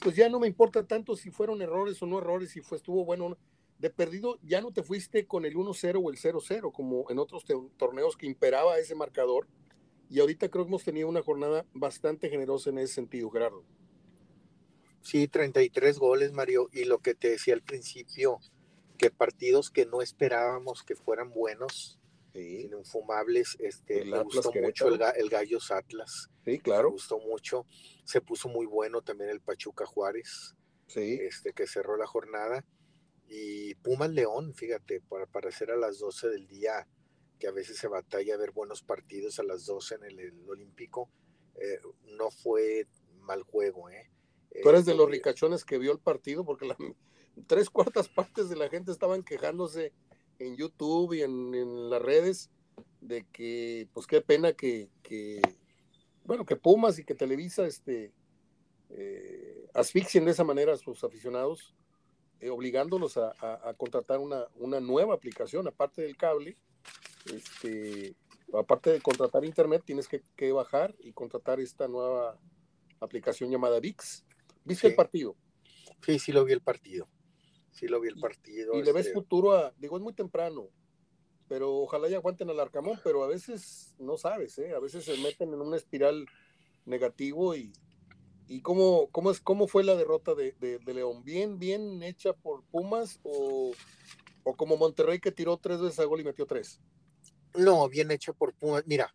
pues 0.00 0.16
ya 0.16 0.28
no 0.28 0.40
me 0.40 0.46
importa 0.46 0.86
tanto 0.86 1.16
si 1.16 1.30
fueron 1.30 1.62
errores 1.62 2.02
o 2.02 2.06
no 2.06 2.18
errores, 2.18 2.50
si 2.50 2.60
fue, 2.60 2.78
estuvo 2.78 3.04
bueno. 3.04 3.36
De 3.78 3.90
perdido, 3.90 4.38
ya 4.42 4.62
no 4.62 4.72
te 4.72 4.82
fuiste 4.82 5.26
con 5.26 5.44
el 5.44 5.54
1-0 5.54 6.00
o 6.02 6.10
el 6.10 6.16
0-0, 6.16 6.72
como 6.72 7.10
en 7.10 7.18
otros 7.18 7.44
torneos 7.76 8.16
que 8.16 8.26
imperaba 8.26 8.78
ese 8.78 8.94
marcador. 8.94 9.48
Y 10.08 10.20
ahorita 10.20 10.48
creo 10.48 10.64
que 10.64 10.68
hemos 10.68 10.84
tenido 10.84 11.08
una 11.08 11.20
jornada 11.20 11.66
bastante 11.74 12.30
generosa 12.30 12.70
en 12.70 12.78
ese 12.78 12.94
sentido, 12.94 13.28
Gerardo. 13.28 13.64
Sí, 15.02 15.28
33 15.28 15.98
goles, 15.98 16.32
Mario. 16.32 16.70
Y 16.72 16.84
lo 16.84 17.00
que 17.00 17.14
te 17.14 17.28
decía 17.28 17.52
al 17.52 17.62
principio, 17.62 18.40
que 18.96 19.10
partidos 19.10 19.70
que 19.70 19.84
no 19.84 20.00
esperábamos 20.00 20.82
que 20.82 20.96
fueran 20.96 21.30
buenos, 21.30 22.00
sí. 22.36 22.70
infumables. 22.72 23.56
Este, 23.58 24.04
me 24.04 24.22
gustó 24.22 24.52
mucho 24.52 24.88
el, 24.88 25.00
el, 25.16 25.28
Gallos 25.28 25.70
Atlas. 25.70 26.30
Sí, 26.44 26.58
claro. 26.58 26.88
Me 26.88 26.92
gustó 26.92 27.18
mucho. 27.18 27.66
Se 28.04 28.20
puso 28.20 28.48
muy 28.48 28.66
bueno 28.66 29.02
también 29.02 29.30
el 29.30 29.40
Pachuca 29.40 29.86
Juárez. 29.86 30.54
Sí. 30.86 31.18
Este, 31.20 31.52
que 31.52 31.66
cerró 31.66 31.96
la 31.96 32.06
jornada. 32.06 32.64
Y 33.28 33.74
Pumas 33.76 34.10
León, 34.10 34.54
fíjate, 34.54 35.00
para, 35.00 35.50
ser 35.50 35.72
a 35.72 35.76
las 35.76 35.98
12 35.98 36.28
del 36.28 36.46
día, 36.46 36.86
que 37.38 37.48
a 37.48 37.52
veces 37.52 37.76
se 37.76 37.88
batalla 37.88 38.34
a 38.34 38.38
ver 38.38 38.52
buenos 38.52 38.82
partidos 38.82 39.38
a 39.40 39.42
las 39.42 39.66
12 39.66 39.96
en 39.96 40.04
el, 40.04 40.48
Olímpico, 40.48 41.10
eh, 41.56 41.80
no 42.16 42.30
fue 42.30 42.86
mal 43.20 43.42
juego, 43.42 43.90
¿eh? 43.90 44.12
Tú 44.62 44.70
eres 44.70 44.86
de 44.86 44.94
los 44.94 45.10
ricachones 45.10 45.64
que 45.64 45.78
vio 45.78 45.92
el 45.92 45.98
partido, 45.98 46.44
porque 46.44 46.66
la, 46.66 46.76
tres 47.46 47.68
cuartas 47.68 48.08
partes 48.08 48.48
de 48.48 48.56
la 48.56 48.68
gente 48.68 48.92
estaban 48.92 49.22
quejándose 49.22 49.92
en 50.38 50.56
YouTube 50.56 51.14
y 51.14 51.22
en, 51.22 51.90
las 51.90 52.02
redes 52.02 52.50
de 53.00 53.24
que, 53.32 53.88
pues 53.92 54.06
qué 54.06 54.20
pena 54.20 54.52
que, 54.52 54.88
bueno, 56.24 56.44
que 56.44 56.56
Pumas 56.56 56.98
y 56.98 57.04
que 57.04 57.14
Televisa 57.14 57.66
este, 57.66 58.12
eh, 58.90 59.68
asfixien 59.74 60.24
de 60.24 60.32
esa 60.32 60.44
manera 60.44 60.72
a 60.72 60.76
sus 60.76 61.04
aficionados, 61.04 61.74
eh, 62.40 62.50
obligándolos 62.50 63.16
a, 63.16 63.74
contratar 63.76 64.18
una, 64.18 64.80
nueva 64.80 65.14
aplicación, 65.14 65.66
aparte 65.68 66.02
del 66.02 66.16
cable, 66.16 66.56
este, 67.32 68.14
aparte 68.52 68.90
de 68.90 69.00
contratar 69.00 69.44
internet, 69.44 69.82
tienes 69.84 70.08
que, 70.08 70.52
bajar 70.52 70.94
y 71.00 71.12
contratar 71.12 71.60
esta 71.60 71.88
nueva 71.88 72.38
aplicación 73.00 73.50
llamada 73.50 73.80
VIX. 73.80 74.24
¿Viste 74.64 74.88
el 74.88 74.94
partido? 74.94 75.36
Sí, 76.04 76.18
sí 76.18 76.32
lo 76.32 76.44
vi 76.44 76.52
el 76.52 76.60
partido. 76.60 77.08
Sí 77.76 77.86
lo 77.88 78.00
vi 78.00 78.08
el 78.08 78.18
partido. 78.18 78.74
Y, 78.74 78.82
le 78.82 78.92
ves 78.92 79.06
este 79.06 79.14
futuro 79.14 79.52
a, 79.52 79.72
digo, 79.78 79.96
es 79.96 80.02
muy 80.02 80.12
temprano, 80.12 80.68
pero 81.48 81.76
ojalá 81.76 82.08
ya 82.08 82.16
aguanten 82.16 82.50
al 82.50 82.58
Arcamón, 82.58 82.98
pero 83.04 83.22
a 83.22 83.28
veces 83.28 83.94
no 83.98 84.16
sabes, 84.16 84.58
¿eh? 84.58 84.74
A 84.74 84.80
veces 84.80 85.04
se 85.04 85.16
meten 85.18 85.52
en 85.52 85.60
una 85.60 85.76
espiral 85.76 86.26
negativo 86.86 87.54
y, 87.54 87.72
¿Y 88.48 88.60
cómo, 88.60 89.08
cómo, 89.10 89.30
es, 89.30 89.40
cómo 89.40 89.66
fue 89.66 89.82
la 89.82 89.96
derrota 89.96 90.34
de, 90.34 90.54
León? 90.86 91.24
¿Bien, 91.24 91.58
bien 91.58 92.02
hecha 92.02 92.32
por 92.32 92.62
Pumas 92.64 93.18
o, 93.24 93.72
como 94.56 94.76
Monterrey 94.76 95.18
que 95.18 95.32
tiró 95.32 95.56
tres 95.56 95.80
veces 95.80 95.98
a 95.98 96.04
gol 96.04 96.20
y 96.20 96.24
metió 96.24 96.46
tres? 96.46 96.80
No, 97.54 97.88
bien 97.88 98.10
hecha 98.12 98.32
por 98.32 98.54
Pumas. 98.54 98.84
Mira, 98.86 99.12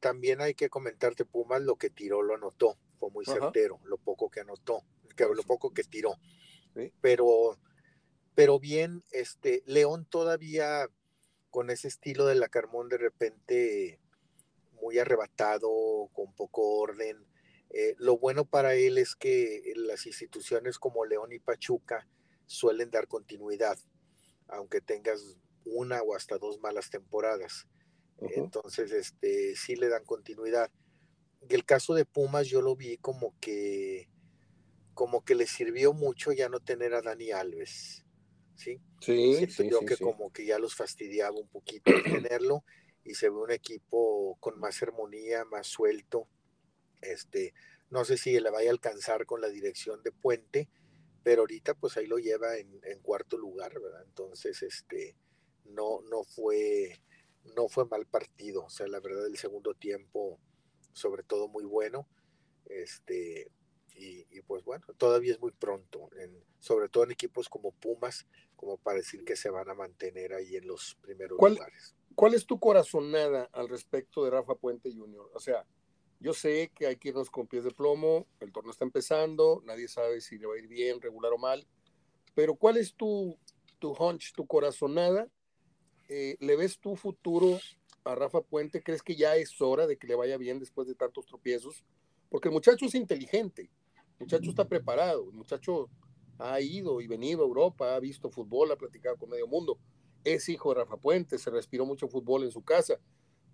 también 0.00 0.40
hay 0.40 0.54
que 0.54 0.70
comentarte, 0.70 1.26
Pumas 1.26 1.60
lo 1.60 1.76
que 1.76 1.90
tiró 1.90 2.22
lo 2.22 2.34
anotó, 2.34 2.78
fue 2.98 3.10
muy 3.10 3.26
certero, 3.26 3.80
lo 3.84 3.98
poco 3.98 4.30
que 4.30 4.40
anotó, 4.40 4.82
que, 5.14 5.24
lo 5.24 5.42
poco 5.42 5.74
que 5.74 5.84
tiró. 5.84 6.14
Pero, 7.02 7.58
pero 8.34 8.58
bien, 8.58 9.04
este, 9.10 9.62
León 9.66 10.06
todavía 10.08 10.88
con 11.50 11.70
ese 11.70 11.88
estilo 11.88 12.26
de 12.26 12.36
la 12.36 12.48
Carmón 12.48 12.88
de 12.88 12.98
repente 12.98 14.00
muy 14.80 14.98
arrebatado, 14.98 16.08
con 16.12 16.32
poco 16.34 16.78
orden, 16.78 17.26
eh, 17.70 17.94
lo 17.98 18.18
bueno 18.18 18.44
para 18.44 18.74
él 18.74 18.98
es 18.98 19.14
que 19.14 19.72
las 19.76 20.06
instituciones 20.06 20.78
como 20.78 21.04
León 21.04 21.32
y 21.32 21.38
Pachuca 21.38 22.06
suelen 22.46 22.90
dar 22.90 23.06
continuidad, 23.06 23.78
aunque 24.48 24.80
tengas 24.80 25.36
una 25.64 26.02
o 26.02 26.14
hasta 26.14 26.38
dos 26.38 26.60
malas 26.60 26.90
temporadas. 26.90 27.66
Entonces, 28.18 28.90
este, 28.92 29.54
sí 29.56 29.76
le 29.76 29.88
dan 29.88 30.04
continuidad. 30.04 30.70
Y 31.48 31.54
el 31.54 31.64
caso 31.64 31.94
de 31.94 32.04
Pumas 32.04 32.48
yo 32.48 32.60
lo 32.60 32.76
vi 32.76 32.98
como 32.98 33.34
que, 33.40 34.08
como 34.92 35.24
que 35.24 35.34
le 35.34 35.46
sirvió 35.46 35.92
mucho 35.92 36.32
ya 36.32 36.48
no 36.48 36.60
tener 36.60 36.92
a 36.92 37.02
Dani 37.02 37.30
Alves. 37.30 38.04
Sí, 38.60 38.78
sí, 39.00 39.46
sí 39.46 39.70
que 39.86 39.96
como 39.96 40.32
que 40.32 40.44
ya 40.44 40.58
los 40.58 40.74
fastidiaba 40.74 41.36
un 41.38 41.48
poquito 41.48 41.90
tenerlo 42.04 42.64
y 43.04 43.14
se 43.14 43.30
ve 43.30 43.36
un 43.36 43.50
equipo 43.50 44.36
con 44.40 44.60
más 44.60 44.82
armonía, 44.82 45.44
más 45.44 45.66
suelto 45.66 46.28
este, 47.02 47.54
no 47.90 48.04
sé 48.04 48.16
si 48.16 48.38
le 48.38 48.50
vaya 48.50 48.70
a 48.70 48.72
alcanzar 48.72 49.26
con 49.26 49.40
la 49.40 49.48
dirección 49.48 50.02
de 50.02 50.12
Puente, 50.12 50.68
pero 51.22 51.42
ahorita 51.42 51.74
pues 51.74 51.96
ahí 51.96 52.06
lo 52.06 52.18
lleva 52.18 52.56
en, 52.56 52.80
cuarto 53.02 53.36
lugar, 53.36 53.78
¿verdad? 53.80 54.04
Entonces, 54.06 54.62
este, 54.62 55.16
no, 55.64 56.00
no 56.10 56.24
fue, 56.24 57.00
no 57.56 57.68
fue 57.68 57.84
mal 57.86 58.06
partido. 58.06 58.64
O 58.64 58.70
sea, 58.70 58.86
la 58.86 59.00
verdad, 59.00 59.26
el 59.26 59.36
segundo 59.36 59.74
tiempo, 59.74 60.38
sobre 60.92 61.22
todo 61.22 61.48
muy 61.48 61.64
bueno. 61.64 62.08
Este, 62.66 63.50
y, 64.00 64.40
pues 64.42 64.64
bueno, 64.64 64.86
todavía 64.96 65.32
es 65.32 65.40
muy 65.40 65.52
pronto, 65.52 66.08
sobre 66.58 66.88
todo 66.88 67.04
en 67.04 67.10
equipos 67.10 67.48
como 67.48 67.72
Pumas, 67.72 68.26
como 68.56 68.78
para 68.78 68.98
decir 68.98 69.24
que 69.24 69.36
se 69.36 69.50
van 69.50 69.68
a 69.68 69.74
mantener 69.74 70.32
ahí 70.32 70.56
en 70.56 70.66
los 70.66 70.96
primeros 71.02 71.38
lugares. 71.38 71.94
¿Cuál 72.14 72.34
es 72.34 72.46
tu 72.46 72.58
corazonada 72.58 73.48
al 73.52 73.68
respecto 73.68 74.24
de 74.24 74.30
Rafa 74.30 74.54
Puente 74.54 74.90
Jr.? 74.92 75.30
O 75.34 75.40
sea, 75.40 75.66
yo 76.18 76.34
sé 76.34 76.70
que 76.74 76.86
hay 76.86 76.96
que 76.96 77.10
irnos 77.10 77.30
con 77.30 77.46
pies 77.46 77.64
de 77.64 77.70
plomo, 77.70 78.26
el 78.40 78.52
torneo 78.52 78.72
está 78.72 78.84
empezando, 78.84 79.62
nadie 79.64 79.88
sabe 79.88 80.20
si 80.20 80.38
le 80.38 80.46
va 80.46 80.54
a 80.54 80.58
ir 80.58 80.68
bien, 80.68 81.00
regular 81.00 81.32
o 81.32 81.38
mal, 81.38 81.66
pero 82.34 82.54
¿cuál 82.54 82.76
es 82.76 82.94
tu, 82.94 83.38
tu 83.78 83.92
hunch, 83.92 84.32
tu 84.34 84.46
corazonada? 84.46 85.28
Eh, 86.08 86.36
¿Le 86.40 86.56
ves 86.56 86.78
tu 86.78 86.96
futuro 86.96 87.58
a 88.04 88.14
Rafa 88.14 88.40
Puente? 88.40 88.82
¿Crees 88.82 89.02
que 89.02 89.16
ya 89.16 89.36
es 89.36 89.60
hora 89.60 89.86
de 89.86 89.96
que 89.96 90.06
le 90.06 90.14
vaya 90.14 90.36
bien 90.36 90.58
después 90.58 90.88
de 90.88 90.94
tantos 90.94 91.26
tropiezos? 91.26 91.84
Porque 92.28 92.48
el 92.48 92.54
muchacho 92.54 92.86
es 92.86 92.94
inteligente, 92.94 93.70
muchacho 94.20 94.50
está 94.50 94.66
preparado, 94.66 95.30
el 95.30 95.36
muchacho 95.36 95.88
ha 96.38 96.60
ido 96.60 97.00
y 97.00 97.06
venido 97.06 97.42
a 97.42 97.46
Europa, 97.46 97.94
ha 97.94 98.00
visto 98.00 98.30
fútbol, 98.30 98.70
ha 98.72 98.76
platicado 98.76 99.16
con 99.16 99.30
medio 99.30 99.46
mundo, 99.46 99.78
es 100.24 100.48
hijo 100.48 100.70
de 100.70 100.80
Rafa 100.80 100.96
Puente, 100.96 101.38
se 101.38 101.50
respiró 101.50 101.86
mucho 101.86 102.08
fútbol 102.08 102.44
en 102.44 102.50
su 102.50 102.62
casa, 102.62 102.98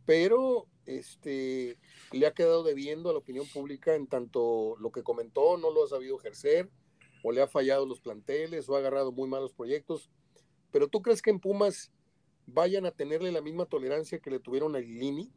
pero 0.04 0.66
este, 0.84 1.78
le 2.12 2.26
ha 2.26 2.34
quedado 2.34 2.62
debiendo 2.62 3.10
a 3.10 3.12
la 3.12 3.18
opinión 3.18 3.46
pública 3.52 3.94
en 3.94 4.06
tanto 4.06 4.76
lo 4.78 4.92
que 4.92 5.02
comentó 5.02 5.56
no 5.56 5.70
lo 5.70 5.84
ha 5.84 5.88
sabido 5.88 6.18
ejercer, 6.18 6.70
o 7.22 7.32
le 7.32 7.42
ha 7.42 7.48
fallado 7.48 7.86
los 7.86 8.00
planteles, 8.00 8.68
o 8.68 8.76
ha 8.76 8.78
agarrado 8.78 9.10
muy 9.10 9.28
malos 9.28 9.52
proyectos. 9.52 10.10
Pero 10.70 10.86
tú 10.86 11.02
crees 11.02 11.22
que 11.22 11.30
en 11.30 11.40
Pumas 11.40 11.90
vayan 12.46 12.86
a 12.86 12.92
tenerle 12.92 13.32
la 13.32 13.40
misma 13.40 13.66
tolerancia 13.66 14.20
que 14.20 14.30
le 14.30 14.38
tuvieron 14.38 14.76
a 14.76 14.78
Lini? 14.78 15.32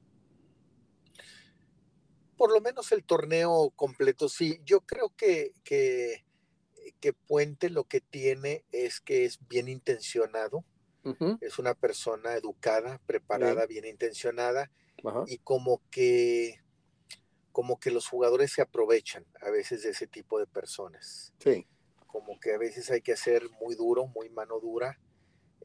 Por 2.40 2.52
lo 2.52 2.62
menos 2.62 2.92
el 2.92 3.04
torneo 3.04 3.72
completo, 3.76 4.30
sí. 4.30 4.60
Yo 4.66 4.82
creo 4.82 5.14
que, 5.16 5.54
que, 5.64 6.26
que 7.00 7.14
Puente 7.14 7.70
lo 7.70 7.84
que 7.84 8.02
tiene 8.02 8.66
es 8.72 9.00
que 9.00 9.26
es 9.26 9.40
bien 9.48 9.68
intencionado 9.68 10.64
es 11.42 11.60
una 11.60 11.74
persona 11.74 12.36
educada, 12.36 13.00
preparada, 13.06 13.66
bien, 13.66 13.86
intencionada 13.86 14.72
y 15.28 15.38
como 15.40 15.82
que 15.90 16.62
como 17.52 17.80
que 17.80 17.92
los 17.92 18.08
jugadores 18.08 18.54
se 18.54 18.62
aprovechan 18.62 19.26
a 19.42 19.50
veces 19.50 19.84
de 19.84 19.90
ese 19.90 20.08
tipo 20.08 20.40
de 20.40 20.48
personas. 20.48 21.34
Sí. 21.40 21.68
Como 22.08 22.40
que 22.40 22.54
a 22.54 22.58
veces 22.58 22.90
hay 22.92 23.02
que 23.02 23.18
ser 23.18 23.50
muy 23.60 23.76
duro, 23.76 24.08
muy 24.08 24.30
mano 24.30 24.60
dura, 24.60 25.00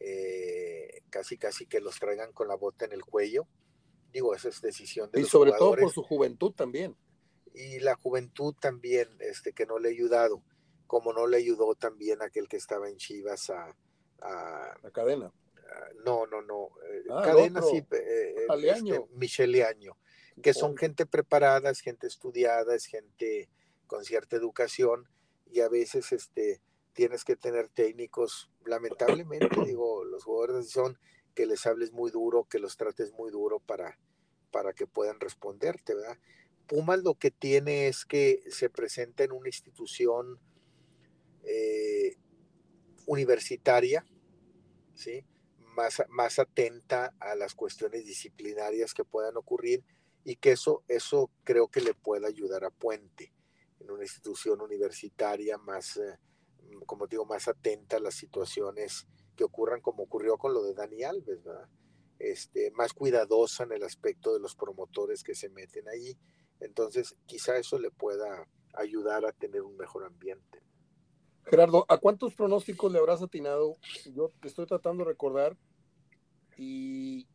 eh, 0.01 1.03
casi 1.11 1.37
casi 1.37 1.67
que 1.67 1.81
los 1.81 2.01
traigan 2.01 2.33
con 2.33 2.49
la 2.49 2.57
bota 2.57 2.85
en 2.87 2.93
el 2.93 3.05
cuello. 3.05 3.47
Digo, 4.15 4.33
esa 4.33 4.49
es 4.49 4.63
decisión 4.63 5.11
de 5.11 5.21
y 5.21 5.25
sobre 5.25 5.51
todo 5.51 5.75
por 5.75 5.93
su 5.93 6.05
juventud 6.05 6.53
también. 6.53 6.97
Y 7.53 7.81
la 7.81 7.97
juventud 7.97 8.55
también, 8.55 9.09
este, 9.19 9.53
que 9.53 9.67
no 9.67 9.81
le 9.81 9.89
ha 9.89 9.91
ayudado, 9.91 10.41
como 10.87 11.13
no 11.13 11.27
le 11.27 11.39
ayudó 11.39 11.75
también 11.75 12.23
aquel 12.23 12.49
que 12.49 12.57
estaba 12.57 12.89
en 12.89 12.97
Chivas 12.97 13.51
a, 13.51 13.77
la 14.21 14.91
cadena. 14.93 15.33
no, 16.07 16.27
no, 16.29 16.43
no. 16.43 16.69
Eh, 16.89 17.03
ah, 17.11 17.23
cadena 17.25 17.61
sí, 17.61 17.79
eh, 17.79 17.87
eh 17.91 18.47
este, 18.69 19.05
Micheleaño, 19.15 19.99
que 20.41 20.55
son 20.55 20.77
gente 20.77 21.07
preparada, 21.07 21.71
es 21.71 21.81
gente 21.81 22.07
estudiada, 22.07 22.77
es 22.77 22.87
gente 22.87 23.51
con 23.89 24.05
cierta 24.05 24.37
educación 24.37 25.09
y 25.51 25.61
a 25.61 25.69
veces 25.69 26.13
este, 26.13 26.63
tienes 26.93 27.25
que 27.25 27.35
tener 27.35 27.69
técnicos, 27.69 28.49
lamentablemente, 28.65 29.49
digo, 29.67 30.05
los 30.05 30.23
jugadores 30.23 30.71
son 30.71 30.99
que 31.35 31.47
les 31.47 31.67
hables 31.67 31.93
muy 31.93 32.11
duro, 32.11 32.47
que 32.49 32.59
los 32.59 32.77
trates 32.77 33.13
muy 33.13 33.31
duro 33.31 33.59
para, 33.59 33.99
para 34.55 34.73
que 34.73 34.87
puedan 34.87 35.19
responderte, 35.19 35.97
¿verdad? 35.97 36.17
Pumas 36.69 37.03
lo 37.03 37.17
que 37.17 37.33
tiene 37.33 37.89
es 37.89 38.05
que 38.05 38.41
se 38.51 38.71
presenta 38.71 39.25
en 39.25 39.33
una 39.33 39.49
institución 39.49 40.39
eh, 41.43 42.15
universitaria, 43.07 44.07
¿sí? 44.95 45.27
Más, 45.59 46.01
más 46.09 46.39
atenta 46.39 47.17
a 47.19 47.35
las 47.35 47.57
cuestiones 47.57 48.05
disciplinarias 48.05 48.95
que 48.95 49.05
puedan 49.05 49.37
ocurrir 49.37 49.83
y 50.23 50.37
que 50.37 50.53
eso, 50.53 50.85
eso 50.87 51.33
creo 51.43 51.67
que 51.67 51.81
le 51.81 51.93
pueda 51.93 52.29
ayudar 52.29 52.65
a 52.65 52.71
Puente 52.71 53.33
en 53.81 53.91
una 53.91 54.05
institución 54.05 54.61
universitaria 54.61 55.59
más, 55.59 55.97
eh, 55.97 56.17
como 56.87 57.09
digo, 57.09 57.25
más 57.25 57.49
atenta 57.49 57.97
a 57.97 58.01
las 58.01 58.15
situaciones 58.15 59.09
que 59.35 59.43
ocurran 59.43 59.81
como 59.81 60.05
ocurrió 60.05 60.39
con 60.39 60.55
lo 60.55 60.63
de 60.63 60.75
Dani 60.75 61.03
Alves, 61.03 61.41
Este, 62.19 62.71
más 62.73 62.93
cuidadosa 62.93 63.65
en 63.65 63.73
el 63.73 63.83
aspecto 63.83 64.33
de 64.33 64.41
los 64.41 64.55
promotores 64.55 65.23
que 65.23 65.35
se 65.35 65.49
meten 65.49 65.89
ahí. 65.89 66.17
Entonces, 66.61 67.17
quizá 67.27 67.57
eso 67.57 67.79
le 67.79 67.91
pueda 67.91 68.49
ayudar 68.75 69.27
a 69.27 69.33
tener 69.33 69.63
un 69.63 69.77
mejor 69.77 70.05
ambiente. 70.05 70.63
Gerardo, 71.45 71.85
¿a 71.89 71.99
cuántos 71.99 72.35
pronósticos 72.35 72.91
le 72.91 72.99
habrás 72.99 73.23
atinado? 73.23 73.77
Yo 74.15 74.31
te 74.41 74.49
estoy 74.49 74.67
tratando 74.67 75.05
de 75.05 75.11
recordar 75.11 75.57
y 76.57 77.29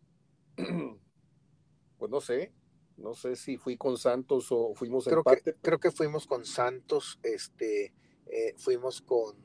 pues 1.98 2.10
no 2.10 2.20
sé, 2.20 2.54
no 2.98 3.14
sé 3.14 3.36
si 3.36 3.58
fui 3.58 3.78
con 3.78 3.98
Santos 3.98 4.48
o 4.52 4.74
fuimos 4.74 5.06
creo 5.06 5.20
empate. 5.20 5.54
Que, 5.54 5.60
creo 5.62 5.80
que 5.80 5.92
fuimos 5.92 6.26
con 6.26 6.46
Santos, 6.46 7.20
este, 7.22 7.94
eh, 8.26 8.56
fuimos 8.58 9.02
con, 9.02 9.38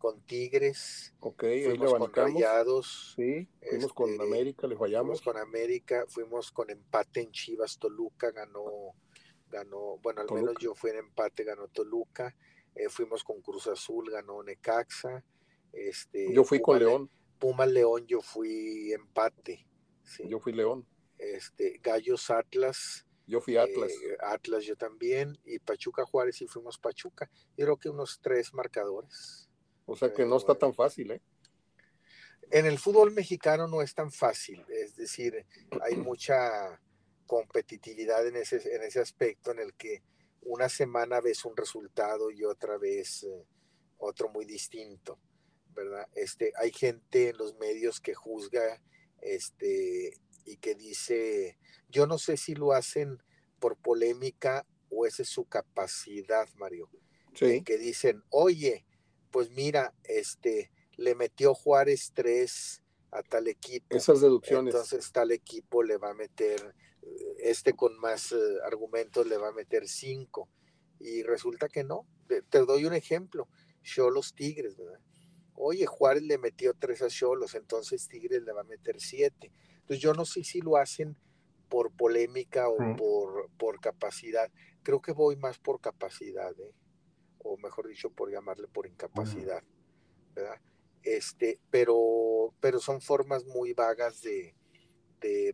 con 0.00 0.22
Tigres, 0.22 1.14
ok, 1.20 1.44
fuimos 1.66 1.94
con 1.94 2.12
Rayados, 2.12 3.12
sí, 3.16 3.46
fuimos 3.68 3.92
con 3.92 4.08
este, 4.08 4.22
América, 4.22 4.66
le 4.66 4.74
fallamos. 4.74 5.20
Fuimos 5.20 5.20
con 5.20 5.36
América, 5.36 6.04
fuimos 6.08 6.50
con 6.50 6.70
empate 6.70 7.20
en 7.20 7.30
Chivas, 7.32 7.78
Toluca 7.78 8.30
ganó, 8.30 8.94
ganó, 9.50 9.98
bueno, 9.98 10.22
al 10.22 10.32
menos 10.32 10.54
yo 10.58 10.74
fui 10.74 10.90
en 10.90 10.96
empate, 10.96 11.44
ganó 11.44 11.68
Toluca. 11.68 12.34
Eh, 12.74 12.88
fuimos 12.88 13.22
con 13.22 13.42
Cruz 13.42 13.66
Azul, 13.66 14.10
ganó 14.10 14.42
Necaxa. 14.42 15.22
Este, 15.72 16.32
yo 16.32 16.44
fui 16.44 16.60
con 16.62 16.78
León. 16.78 17.10
Puma 17.38 17.66
León, 17.66 18.06
yo 18.06 18.22
fui 18.22 18.92
empate. 18.92 19.66
Yo 20.26 20.40
fui 20.40 20.54
León. 20.54 20.86
Este, 21.18 21.78
Gallos 21.82 22.30
Atlas. 22.30 23.06
Yo 23.26 23.42
fui 23.42 23.58
Atlas. 23.58 23.92
Eh, 23.92 24.16
Atlas 24.20 24.64
yo 24.64 24.76
también. 24.76 25.38
Y 25.44 25.58
Pachuca 25.58 26.06
Juárez 26.06 26.40
y 26.40 26.46
fuimos 26.46 26.78
Pachuca. 26.78 27.30
Yo 27.56 27.66
creo 27.66 27.76
que 27.76 27.90
unos 27.90 28.20
tres 28.22 28.54
marcadores. 28.54 29.49
O 29.90 29.96
sea 29.96 30.14
que 30.14 30.24
no 30.24 30.36
está 30.36 30.54
tan 30.54 30.72
fácil, 30.72 31.10
¿eh? 31.10 31.20
En 32.52 32.64
el 32.64 32.78
fútbol 32.78 33.10
mexicano 33.10 33.66
no 33.66 33.82
es 33.82 33.92
tan 33.92 34.12
fácil, 34.12 34.64
es 34.68 34.94
decir, 34.94 35.44
hay 35.82 35.96
mucha 35.96 36.80
competitividad 37.26 38.24
en 38.24 38.36
ese, 38.36 38.56
en 38.72 38.84
ese 38.84 39.00
aspecto 39.00 39.50
en 39.50 39.58
el 39.58 39.74
que 39.74 40.04
una 40.42 40.68
semana 40.68 41.20
ves 41.20 41.44
un 41.44 41.56
resultado 41.56 42.30
y 42.30 42.44
otra 42.44 42.78
vez 42.78 43.24
eh, 43.24 43.46
otro 43.98 44.28
muy 44.28 44.44
distinto, 44.44 45.18
¿verdad? 45.74 46.06
Este, 46.14 46.52
hay 46.56 46.70
gente 46.72 47.30
en 47.30 47.38
los 47.38 47.56
medios 47.58 48.00
que 48.00 48.14
juzga 48.14 48.80
este, 49.20 50.16
y 50.44 50.56
que 50.58 50.76
dice, 50.76 51.58
yo 51.88 52.06
no 52.06 52.16
sé 52.16 52.36
si 52.36 52.54
lo 52.54 52.74
hacen 52.74 53.20
por 53.58 53.76
polémica 53.76 54.64
o 54.88 55.04
esa 55.04 55.22
es 55.22 55.28
su 55.28 55.46
capacidad, 55.46 56.48
Mario. 56.54 56.88
Sí. 57.34 57.62
Que 57.62 57.76
dicen, 57.76 58.22
oye, 58.30 58.86
pues 59.30 59.50
mira, 59.50 59.94
este, 60.04 60.70
le 60.96 61.14
metió 61.14 61.54
Juárez 61.54 62.12
3 62.14 62.82
a 63.12 63.22
tal 63.22 63.48
equipo. 63.48 63.96
Esas 63.96 64.20
deducciones. 64.20 64.74
Entonces 64.74 65.10
tal 65.12 65.32
equipo 65.32 65.82
le 65.82 65.96
va 65.96 66.10
a 66.10 66.14
meter, 66.14 66.74
eh, 67.02 67.36
este 67.38 67.74
con 67.74 67.98
más 67.98 68.32
eh, 68.32 68.36
argumentos 68.64 69.26
le 69.26 69.36
va 69.36 69.48
a 69.48 69.52
meter 69.52 69.88
5. 69.88 70.48
Y 71.00 71.22
resulta 71.22 71.68
que 71.68 71.84
no. 71.84 72.06
Te 72.26 72.58
doy 72.60 72.84
un 72.84 72.94
ejemplo. 72.94 73.48
Cholos 73.82 74.34
Tigres, 74.34 74.76
¿verdad? 74.76 75.00
Oye, 75.54 75.86
Juárez 75.86 76.22
le 76.22 76.38
metió 76.38 76.74
3 76.74 77.02
a 77.02 77.08
Cholos, 77.08 77.54
entonces 77.54 78.08
Tigres 78.08 78.42
le 78.42 78.52
va 78.52 78.60
a 78.60 78.64
meter 78.64 79.00
7. 79.00 79.52
Entonces 79.80 79.98
yo 79.98 80.14
no 80.14 80.24
sé 80.24 80.44
si 80.44 80.60
lo 80.60 80.76
hacen 80.76 81.16
por 81.68 81.92
polémica 81.92 82.68
o 82.68 82.76
por, 82.96 83.50
por 83.58 83.80
capacidad. 83.80 84.50
Creo 84.82 85.00
que 85.00 85.12
voy 85.12 85.36
más 85.36 85.58
por 85.58 85.80
capacidad, 85.80 86.52
¿eh? 86.60 86.74
O 87.42 87.56
mejor 87.56 87.88
dicho, 87.88 88.10
por 88.10 88.30
llamarle 88.30 88.68
por 88.68 88.86
incapacidad, 88.86 89.62
¿verdad? 90.34 90.60
Este, 91.02 91.58
pero, 91.70 92.52
pero 92.60 92.78
son 92.78 93.00
formas 93.00 93.44
muy 93.46 93.72
vagas 93.72 94.22
de, 94.22 94.54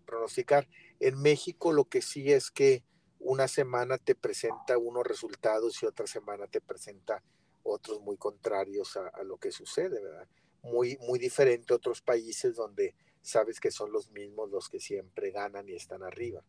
pronosticar. 0.05 0.69
En 1.01 1.21
México 1.21 1.73
lo 1.73 1.87
que 1.87 2.01
sí 2.01 2.33
es 2.33 2.51
que 2.51 2.85
una 3.19 3.49
semana 3.49 3.99
te 3.99 4.15
presenta 4.15 4.79
unos 4.79 5.05
resultados 5.05 5.83
y 5.83 5.87
otra 5.87 6.07
semana 6.07 6.47
te 6.47 6.61
presenta 6.61 7.23
otros 7.65 8.01
muy 8.01 8.17
contrarios 8.17 8.97
a, 8.97 9.23
lo 9.25 9.39
que 9.39 9.51
sucede, 9.51 10.01
¿verdad? 10.01 10.29
Muy, 10.63 10.97
muy 11.01 11.19
diferente 11.19 11.73
a 11.73 11.77
otros 11.77 12.01
países 12.01 12.55
donde 12.55 12.95
sabes 13.23 13.59
que 13.59 13.73
son 13.73 13.91
los 13.91 14.11
mismos 14.13 14.51
los 14.51 14.69
que 14.69 14.79
siempre 14.79 15.33
ganan 15.33 15.69
y 15.69 15.75
están 15.75 16.05
arriba. 16.05 16.45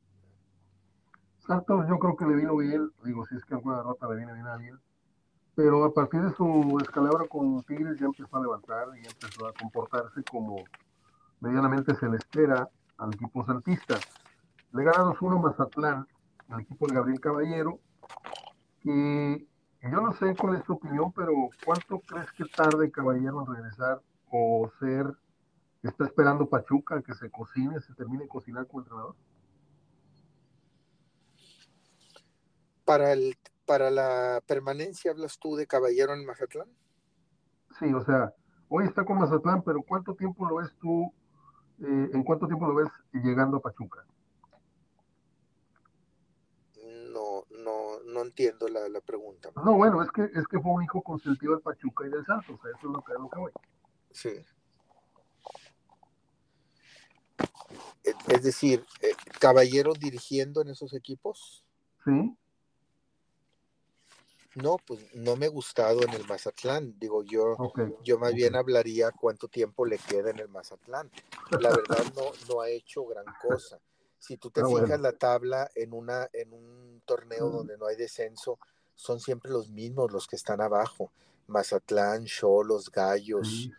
Santos 1.40 1.86
yo 1.90 1.98
creo 1.98 2.16
que 2.16 2.26
le 2.26 2.36
vino 2.36 2.56
bien, 2.58 2.92
digo, 3.04 3.26
si 3.26 3.36
es 3.36 3.46
que 3.46 3.56
alguna 3.56 3.78
derrota 3.78 4.08
le 4.10 4.18
viene 4.18 4.34
bien 4.34 4.46
a 4.46 4.54
alguien, 4.54 4.80
pero 5.58 5.84
a 5.86 5.92
partir 5.92 6.22
de 6.22 6.36
su 6.36 6.78
escalabra 6.84 7.28
con 7.28 7.64
Tigres 7.64 8.00
ya 8.00 8.06
empezó 8.06 8.38
a 8.38 8.42
levantar 8.42 8.90
y 8.96 9.08
empezó 9.08 9.48
a 9.48 9.54
comportarse 9.54 10.24
como 10.30 10.64
medianamente 11.40 11.96
se 11.96 12.08
le 12.08 12.18
espera 12.18 12.70
al 13.00 13.12
equipo 13.16 13.44
santista. 13.44 13.98
Le 14.72 14.84
gana 14.84 15.06
2-1 15.06 15.42
Mazatlán, 15.42 16.08
al 16.50 16.60
equipo 16.62 16.86
de 16.86 16.94
Gabriel 16.94 17.20
Caballero, 17.20 17.80
y 18.84 19.40
yo 19.82 20.00
no 20.00 20.14
sé 20.20 20.36
cuál 20.36 20.58
es 20.58 20.64
tu 20.64 20.74
opinión, 20.74 21.12
pero 21.12 21.34
¿cuánto 21.66 22.02
crees 22.02 22.32
que 22.34 22.46
tarde 22.46 22.92
Caballero 22.92 23.42
en 23.42 23.56
regresar 23.56 24.00
o 24.30 24.70
ser, 24.80 25.12
está 25.82 26.06
esperando 26.06 26.48
Pachuca 26.48 27.02
que 27.02 27.16
se 27.16 27.32
cocine, 27.32 27.82
se 27.82 27.96
termine 27.96 28.26
de 28.26 28.30
cocinar 28.30 28.68
como 28.68 28.82
entrenador? 28.82 29.16
Para 32.86 33.12
el 33.14 33.36
para 33.68 33.92
la 33.92 34.42
permanencia 34.48 35.12
hablas 35.12 35.38
tú 35.38 35.56
de 35.56 35.68
Caballero 35.68 36.14
en 36.14 36.26
Mazatlán? 36.26 36.70
Sí, 37.78 37.94
o 37.94 38.02
sea, 38.04 38.34
hoy 38.70 38.86
está 38.86 39.06
con 39.06 39.20
Mazatlán, 39.20 39.62
pero 39.62 39.84
¿cuánto 39.84 40.16
tiempo 40.16 40.48
lo 40.48 40.56
ves 40.56 40.74
tú, 40.82 41.14
eh, 41.80 42.10
en 42.14 42.24
cuánto 42.24 42.48
tiempo 42.48 42.66
lo 42.66 42.76
ves 42.76 42.90
llegando 43.14 43.58
a 43.58 43.62
Pachuca? 43.62 44.06
No, 47.12 47.44
no, 47.50 48.00
no 48.06 48.22
entiendo 48.22 48.68
la, 48.70 49.02
pregunta. 49.02 49.50
No, 49.64 49.74
bueno, 49.74 50.02
es 50.02 50.12
que, 50.12 50.24
es 50.24 50.48
que 50.48 50.60
fue 50.60 50.72
un 50.72 50.84
hijo 50.84 51.02
consentido 51.02 51.54
del 51.54 51.62
Pachuca 51.62 52.08
y 52.08 52.10
del 52.10 52.26
Santos, 52.26 52.58
o 52.58 52.62
sea, 52.62 52.72
eso 52.72 52.88
es 52.88 52.94
lo 52.94 53.02
que, 53.02 53.12
es 53.12 53.20
lo 53.20 53.30
que 53.30 53.40
voy. 53.40 53.52
Sí. 54.12 54.30
Es 58.30 58.44
decir, 58.44 58.86
eh, 59.02 59.12
Caballero 59.40 59.94
dirigiendo 59.94 60.62
en 60.62 60.70
esos 60.70 60.94
equipos. 60.94 61.66
Sí. 62.06 62.38
No, 64.58 64.78
pues 64.88 65.14
no 65.14 65.36
me 65.36 65.46
ha 65.46 65.50
gustado 65.50 66.02
en 66.02 66.10
el 66.14 66.26
Mazatlán. 66.26 66.96
Digo, 66.98 67.22
yo, 67.24 67.56
yo 68.04 68.18
más 68.18 68.34
bien 68.34 68.56
hablaría 68.56 69.12
cuánto 69.12 69.48
tiempo 69.48 69.86
le 69.86 70.00
queda 70.00 70.32
en 70.32 70.40
el 70.40 70.50
Mazatlán. 70.50 71.12
La 71.60 71.70
verdad 71.70 72.04
no, 72.16 72.32
no 72.50 72.62
ha 72.62 72.70
hecho 72.70 73.06
gran 73.06 73.26
cosa. 73.40 73.80
Si 74.18 74.38
tú 74.38 74.50
te 74.50 74.62
ah, 74.62 74.66
fijas 74.68 75.00
la 75.00 75.12
tabla 75.12 75.70
en 75.76 75.94
una, 75.94 76.28
en 76.34 76.54
un 76.54 77.04
torneo 77.06 77.52
donde 77.52 77.78
no 77.78 77.86
hay 77.86 77.98
descenso, 77.98 78.58
son 78.96 79.20
siempre 79.20 79.52
los 79.52 79.70
mismos 79.70 80.12
los 80.12 80.26
que 80.26 80.36
están 80.36 80.60
abajo. 80.60 81.12
Mazatlán, 81.46 82.26
Cholos, 82.26 82.92
Gallos, 82.92 83.70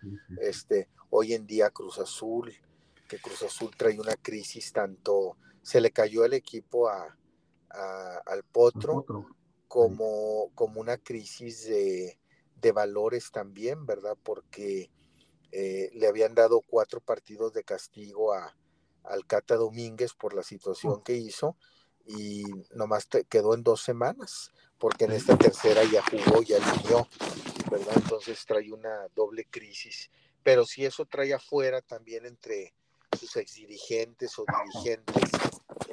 este, 0.40 0.88
hoy 1.10 1.34
en 1.34 1.44
día 1.44 1.70
Cruz 1.70 1.98
Azul, 1.98 2.54
que 3.08 3.18
Cruz 3.18 3.42
Azul 3.42 3.72
trae 3.76 3.98
una 3.98 4.14
crisis 4.14 4.72
tanto, 4.72 5.36
se 5.60 5.80
le 5.80 5.90
cayó 5.90 6.24
el 6.24 6.34
equipo 6.34 6.88
a, 6.88 7.16
al 8.24 8.44
Potro 8.44 9.04
como, 9.68 10.50
como 10.54 10.80
una 10.80 10.96
crisis 10.96 11.66
de, 11.66 12.18
valores 12.72 13.30
también, 13.30 13.86
¿verdad? 13.86 14.16
Porque 14.22 14.90
eh, 15.52 15.90
le 15.94 16.06
habían 16.06 16.34
dado 16.34 16.60
cuatro 16.60 17.00
partidos 17.00 17.52
de 17.52 17.64
castigo 17.64 18.34
a, 18.34 18.54
al 19.04 19.26
Cata 19.26 19.56
Domínguez 19.56 20.12
por 20.12 20.34
la 20.34 20.42
situación 20.42 21.02
que 21.02 21.14
hizo 21.14 21.56
y 22.06 22.44
nomás 22.74 23.08
quedó 23.28 23.54
en 23.54 23.62
dos 23.62 23.82
semanas, 23.82 24.52
porque 24.78 25.04
en 25.04 25.12
esta 25.12 25.36
tercera 25.36 25.82
ya 25.84 26.02
jugó, 26.02 26.42
ya 26.42 26.56
alineó, 26.56 27.06
¿verdad? 27.70 27.94
Entonces 27.96 28.44
trae 28.46 28.72
una 28.72 29.08
doble 29.14 29.46
crisis. 29.50 30.10
Pero 30.42 30.64
si 30.64 30.84
eso 30.84 31.04
trae 31.04 31.34
afuera 31.34 31.82
también 31.82 32.24
entre 32.26 32.74
sus 33.18 33.36
exdirigentes 33.36 34.38
o 34.38 34.44
dirigentes 34.46 35.30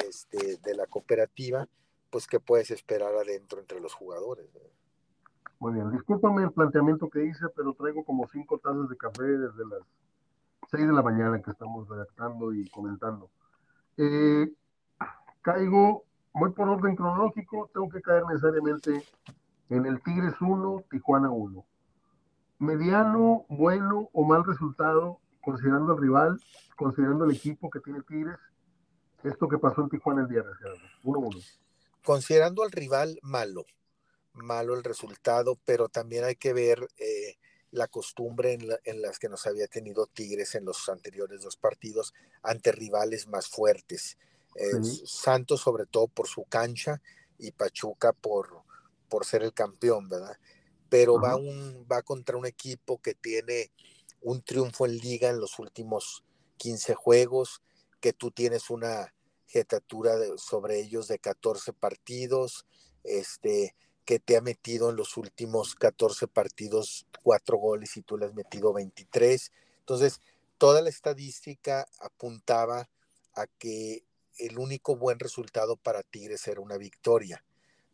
este, 0.07 0.57
de 0.57 0.75
la 0.75 0.87
cooperativa, 0.87 1.67
pues 2.15 2.27
qué 2.27 2.39
puedes 2.39 2.71
esperar 2.71 3.13
adentro 3.13 3.59
entre 3.59 3.81
los 3.81 3.93
jugadores. 3.93 4.47
Muy 5.59 5.73
bien, 5.73 5.91
discúlpame 5.91 6.43
el 6.43 6.51
planteamiento 6.53 7.09
que 7.09 7.25
hice, 7.25 7.47
pero 7.53 7.73
traigo 7.73 8.05
como 8.05 8.25
cinco 8.29 8.57
tazas 8.57 8.87
de 8.87 8.95
café 8.95 9.23
desde 9.23 9.65
las 9.65 9.81
seis 10.71 10.87
de 10.87 10.93
la 10.93 11.01
mañana 11.01 11.41
que 11.41 11.51
estamos 11.51 11.89
redactando 11.89 12.53
y 12.53 12.69
comentando. 12.69 13.29
Eh, 13.97 14.49
caigo, 15.41 16.05
voy 16.31 16.51
por 16.51 16.69
orden 16.69 16.95
cronológico, 16.95 17.69
tengo 17.73 17.89
que 17.89 18.01
caer 18.01 18.23
necesariamente 18.27 19.03
en 19.67 19.85
el 19.85 20.01
Tigres 20.01 20.35
1, 20.39 20.85
Tijuana 20.89 21.29
1. 21.29 21.65
Mediano, 22.59 23.43
bueno 23.49 24.07
o 24.13 24.23
mal 24.23 24.45
resultado, 24.45 25.19
considerando 25.41 25.95
el 25.95 25.99
rival, 25.99 26.41
considerando 26.77 27.25
el 27.25 27.31
equipo 27.31 27.69
que 27.69 27.81
tiene 27.81 28.03
Tigres, 28.03 28.39
esto 29.21 29.49
que 29.49 29.57
pasó 29.57 29.81
en 29.81 29.89
Tijuana 29.89 30.21
el 30.21 30.27
viernes, 30.27 30.55
1-1 31.03 31.64
considerando 32.05 32.63
al 32.63 32.71
rival 32.71 33.19
malo, 33.21 33.65
malo 34.31 34.75
el 34.75 34.83
resultado, 34.83 35.59
pero 35.65 35.89
también 35.89 36.23
hay 36.23 36.35
que 36.35 36.53
ver 36.53 36.87
eh, 36.97 37.37
la 37.71 37.87
costumbre 37.87 38.57
en, 38.83 39.01
las 39.01 39.19
que 39.19 39.27
nos 39.27 39.45
había 39.47 39.67
tenido 39.67 40.05
Tigres 40.07 40.55
en 40.55 40.63
los 40.63 40.87
anteriores 40.87 41.41
dos 41.41 41.57
partidos 41.57 42.13
ante 42.41 42.71
rivales 42.71 43.27
más 43.27 43.47
fuertes. 43.47 44.17
Eh, 44.55 44.71
Santos 45.05 45.61
sobre 45.61 45.85
todo 45.85 46.07
por 46.07 46.27
su 46.27 46.45
cancha 46.45 47.01
y 47.37 47.51
Pachuca 47.51 48.13
por, 48.13 48.61
por 49.09 49.25
ser 49.25 49.43
el 49.43 49.53
campeón, 49.53 50.07
¿verdad? 50.07 50.37
Pero 50.87 51.19
va, 51.19 51.35
un, 51.35 51.85
va 51.91 52.03
contra 52.03 52.37
un 52.37 52.45
equipo 52.45 53.01
que 53.01 53.15
tiene 53.15 53.71
un 54.21 54.41
triunfo 54.41 54.85
en 54.85 54.97
liga 54.97 55.29
en 55.29 55.39
los 55.39 55.59
últimos 55.59 56.23
15 56.57 56.93
juegos, 56.93 57.61
que 57.99 58.13
tú 58.13 58.31
tienes 58.31 58.69
una 58.69 59.13
jetatura 59.47 60.13
sobre 60.37 60.79
ellos 60.79 61.07
de 61.07 61.19
14 61.19 61.73
partidos, 61.73 62.65
este, 63.03 63.75
que 64.05 64.19
te 64.19 64.37
ha 64.37 64.41
metido 64.41 64.89
en 64.89 64.95
los 64.95 65.17
últimos 65.17 65.75
14 65.75 66.27
partidos 66.27 67.07
cuatro 67.23 67.57
goles 67.57 67.97
y 67.97 68.03
tú 68.03 68.17
le 68.17 68.27
has 68.27 68.33
metido 68.33 68.71
23. 68.71 69.51
Entonces, 69.79 70.21
toda 70.57 70.81
la 70.81 70.89
estadística 70.89 71.87
apuntaba 71.99 72.87
a 73.33 73.47
que 73.47 74.05
el 74.37 74.59
único 74.59 74.95
buen 74.95 75.19
resultado 75.19 75.75
para 75.75 76.03
Tigres 76.03 76.47
era 76.47 76.61
una 76.61 76.77
victoria. 76.77 77.43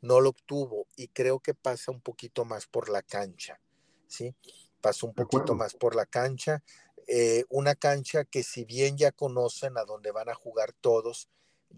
No 0.02 0.20
lo 0.20 0.30
obtuvo 0.30 0.88
y 0.96 1.08
creo 1.10 1.40
que 1.40 1.54
pasa 1.54 1.92
un 1.92 2.02
poquito 2.02 2.44
más 2.44 2.66
por 2.68 2.90
la 2.90 3.04
cancha, 3.04 3.62
¿sí? 4.08 4.36
Pasa 4.82 5.06
un 5.06 5.14
poquito 5.14 5.54
más 5.54 5.76
por 5.76 5.96
la 5.96 6.06
cancha. 6.06 6.64
Eh, 7.08 7.46
una 7.50 7.76
cancha 7.76 8.26
que 8.26 8.44
si 8.44 8.66
bien 8.66 8.98
ya 8.98 9.12
conocen 9.12 9.78
a 9.78 9.84
dónde 9.84 10.12
van 10.12 10.30
a 10.30 10.34
jugar 10.34 10.74
todos, 10.74 11.30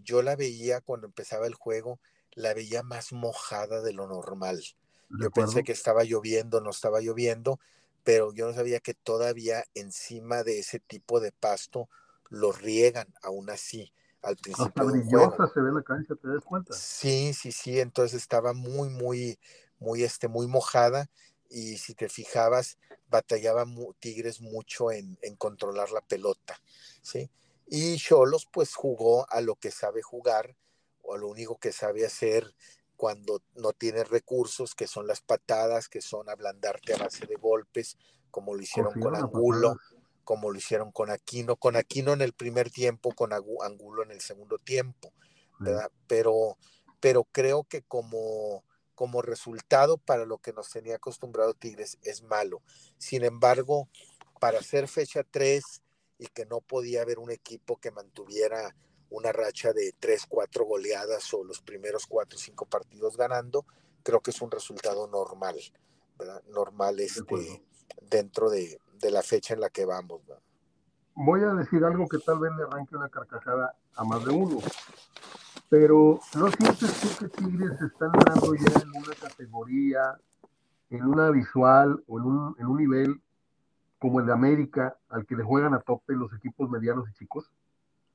yo 0.02 0.22
la 0.22 0.36
veía 0.36 0.80
cuando 0.80 1.06
empezaba 1.06 1.46
el 1.46 1.54
juego, 1.54 2.00
la 2.32 2.54
veía 2.54 2.82
más 2.82 3.12
mojada 3.12 3.80
de 3.82 3.92
lo 3.92 4.06
normal. 4.06 4.62
yo 5.10 5.30
pensé 5.30 5.62
que 5.62 5.72
estaba 5.72 6.04
lloviendo, 6.04 6.60
no 6.60 6.70
estaba 6.70 7.00
lloviendo, 7.00 7.60
pero 8.02 8.32
yo 8.32 8.46
no 8.46 8.54
sabía 8.54 8.80
que 8.80 8.94
todavía 8.94 9.64
encima 9.74 10.42
de 10.42 10.58
ese 10.58 10.80
tipo 10.80 11.20
de 11.20 11.32
pasto 11.32 11.88
lo 12.28 12.52
riegan 12.52 13.06
aún 13.22 13.50
así 13.50 13.92
al 14.22 14.36
principio. 14.36 14.68
Hasta 14.68 14.84
brillosa 14.84 15.52
se 15.52 15.60
ve 15.60 15.72
la 15.72 15.82
cancha, 15.82 16.14
¿te 16.14 16.28
das 16.28 16.44
cuenta? 16.44 16.74
Sí, 16.74 17.32
sí, 17.34 17.52
sí, 17.52 17.80
entonces 17.80 18.20
estaba 18.20 18.52
muy, 18.52 18.88
muy, 18.88 19.38
muy, 19.78 20.02
este, 20.02 20.28
muy 20.28 20.46
mojada 20.46 21.08
y 21.48 21.78
si 21.78 21.94
te 21.94 22.08
fijabas, 22.08 22.78
batallaba 23.08 23.64
Tigres 24.00 24.40
mucho 24.40 24.90
en, 24.90 25.18
en, 25.22 25.36
controlar 25.36 25.92
la 25.92 26.00
pelota, 26.00 26.60
¿sí? 27.02 27.30
Y 27.66 27.96
Cholos 27.96 28.46
pues 28.50 28.74
jugó 28.74 29.26
a 29.30 29.40
lo 29.40 29.56
que 29.56 29.70
sabe 29.70 30.02
jugar 30.02 30.56
o 31.02 31.14
a 31.14 31.18
lo 31.18 31.28
único 31.28 31.58
que 31.58 31.72
sabe 31.72 32.04
hacer 32.04 32.54
cuando 32.96 33.42
no 33.54 33.72
tiene 33.72 34.04
recursos, 34.04 34.74
que 34.74 34.86
son 34.86 35.06
las 35.06 35.20
patadas, 35.20 35.88
que 35.88 36.00
son 36.00 36.28
ablandarte 36.28 36.94
a 36.94 36.98
base 36.98 37.26
de 37.26 37.34
golpes, 37.34 37.98
como 38.30 38.54
lo 38.54 38.62
hicieron 38.62 38.98
con 39.00 39.14
Angulo, 39.14 39.76
como 40.24 40.50
lo 40.50 40.58
hicieron 40.58 40.90
con 40.90 41.10
Aquino, 41.10 41.56
con 41.56 41.76
Aquino 41.76 42.12
en 42.12 42.22
el 42.22 42.32
primer 42.32 42.70
tiempo, 42.70 43.12
con 43.12 43.32
Angulo 43.32 44.02
en 44.02 44.10
el 44.10 44.20
segundo 44.20 44.58
tiempo, 44.58 45.12
¿verdad? 45.58 45.90
Pero, 46.06 46.56
pero 47.00 47.24
creo 47.24 47.64
que 47.64 47.82
como, 47.82 48.64
como 48.94 49.22
resultado 49.22 49.98
para 49.98 50.24
lo 50.24 50.38
que 50.38 50.52
nos 50.52 50.70
tenía 50.70 50.96
acostumbrado 50.96 51.54
Tigres 51.54 51.98
es 52.02 52.22
malo. 52.22 52.62
Sin 52.98 53.24
embargo, 53.24 53.88
para 54.40 54.58
hacer 54.58 54.88
fecha 54.88 55.22
3 55.24 55.82
y 56.18 56.26
que 56.26 56.46
no 56.46 56.60
podía 56.60 57.02
haber 57.02 57.18
un 57.18 57.30
equipo 57.30 57.76
que 57.76 57.90
mantuviera 57.90 58.74
una 59.10 59.32
racha 59.32 59.72
de 59.72 59.94
3, 59.98 60.26
4 60.28 60.64
goleadas 60.64 61.32
o 61.34 61.44
los 61.44 61.60
primeros 61.60 62.06
4 62.06 62.36
o 62.36 62.40
5 62.40 62.66
partidos 62.66 63.16
ganando, 63.16 63.64
creo 64.02 64.20
que 64.20 64.30
es 64.30 64.40
un 64.40 64.50
resultado 64.50 65.06
normal, 65.06 65.56
¿verdad? 66.18 66.42
Normal 66.48 67.00
este, 67.00 67.62
dentro 68.02 68.50
de, 68.50 68.78
de 69.00 69.10
la 69.10 69.22
fecha 69.22 69.54
en 69.54 69.60
la 69.60 69.70
que 69.70 69.84
vamos. 69.84 70.22
Voy 71.14 71.42
a 71.42 71.54
decir 71.54 71.84
algo 71.84 72.08
que 72.08 72.18
tal 72.18 72.40
vez 72.40 72.52
le 72.56 72.64
arranque 72.64 72.96
una 72.96 73.08
carcajada 73.08 73.76
a 73.94 74.04
más 74.04 74.24
de 74.24 74.32
uno, 74.32 74.58
pero 75.68 76.20
¿no 76.34 76.50
sientes 76.50 77.00
tú 77.00 77.08
que 77.18 77.28
Tigres 77.28 77.80
está 77.80 78.06
entrando 78.06 78.54
ya 78.54 78.80
en 78.80 78.90
una 78.90 79.14
categoría, 79.14 80.18
en 80.90 81.04
una 81.04 81.30
visual 81.30 82.02
o 82.08 82.18
en 82.18 82.24
un, 82.24 82.56
en 82.58 82.66
un 82.66 82.76
nivel 82.78 83.22
como 84.04 84.20
el 84.20 84.26
de 84.26 84.34
América, 84.34 84.98
al 85.08 85.24
que 85.24 85.34
le 85.34 85.42
juegan 85.42 85.72
a 85.72 85.80
tope 85.80 86.12
los 86.12 86.30
equipos 86.34 86.68
medianos 86.68 87.08
y 87.08 87.14
chicos? 87.14 87.50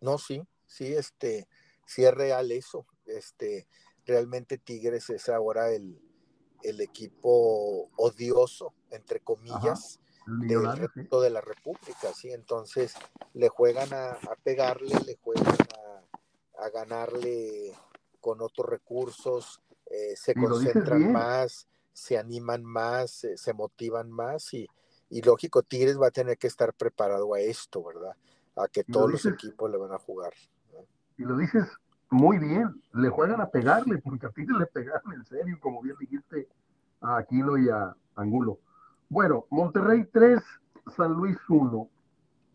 No, 0.02 0.20
sí, 0.20 0.48
sí, 0.68 0.94
este, 0.94 1.48
sí 1.88 2.06
es 2.06 2.14
real 2.14 2.52
eso. 2.52 2.86
Este, 3.08 3.68
realmente 4.06 4.60
Tigres 4.60 5.10
es 5.10 5.30
ahora 5.30 5.72
el, 5.72 6.00
el 6.62 6.80
equipo 6.80 7.90
odioso, 7.96 8.76
entre 8.92 9.22
comillas, 9.22 10.00
del 10.28 10.78
resto 10.78 11.22
de 11.22 11.32
la 11.32 11.42
República, 11.42 12.14
¿sí? 12.14 12.34
Entonces 12.34 12.94
le 13.34 13.50
juegan 13.50 13.92
a, 13.92 14.16
pegarle, 14.44 14.94
le 15.08 15.16
juegan 15.16 15.58
a, 16.60 16.70
ganarle 16.70 17.74
con 18.22 18.42
otros 18.42 18.70
recursos, 18.70 19.60
eh, 19.88 20.16
se 20.16 20.36
concentran 20.36 21.12
más, 21.12 21.68
se 21.94 22.20
animan 22.20 22.64
más, 22.64 23.26
se, 23.34 23.54
motivan 23.54 24.12
más 24.12 24.54
y, 24.54 24.68
y, 25.10 25.22
lógico, 25.22 25.64
Tigres 25.64 26.00
va 26.00 26.08
a 26.08 26.12
tener 26.12 26.38
que 26.38 26.48
estar 26.48 26.74
preparado 26.74 27.34
a 27.34 27.40
esto, 27.40 27.84
¿verdad? 27.84 28.16
A 28.56 28.68
que 28.68 28.84
todos 28.84 29.12
los 29.12 29.26
equipos 29.26 29.70
le 29.70 29.78
van 29.78 29.92
a 29.92 29.98
jugar. 29.98 30.34
Y 31.18 31.24
lo 31.24 31.38
dices 31.38 31.68
muy 32.10 32.38
bien, 32.38 32.82
le 32.94 33.10
juegan 33.10 33.42
a 33.42 33.50
pegarle, 33.50 33.98
porque 34.00 34.28
a 34.28 34.30
Tigres 34.30 34.58
le 34.58 34.66
pegaron 34.68 35.14
en 35.14 35.26
serio, 35.26 35.58
como 35.60 35.82
bien 35.82 35.96
dijiste 36.00 36.48
a 37.02 37.18
Aquilo 37.18 37.58
y 37.58 37.70
a 37.70 37.96
Angulo. 38.16 38.60
Bueno, 39.10 39.46
Monterrey 39.50 40.06
3, 40.12 40.40
San 40.96 41.14
Luis 41.14 41.38
1. 41.48 41.90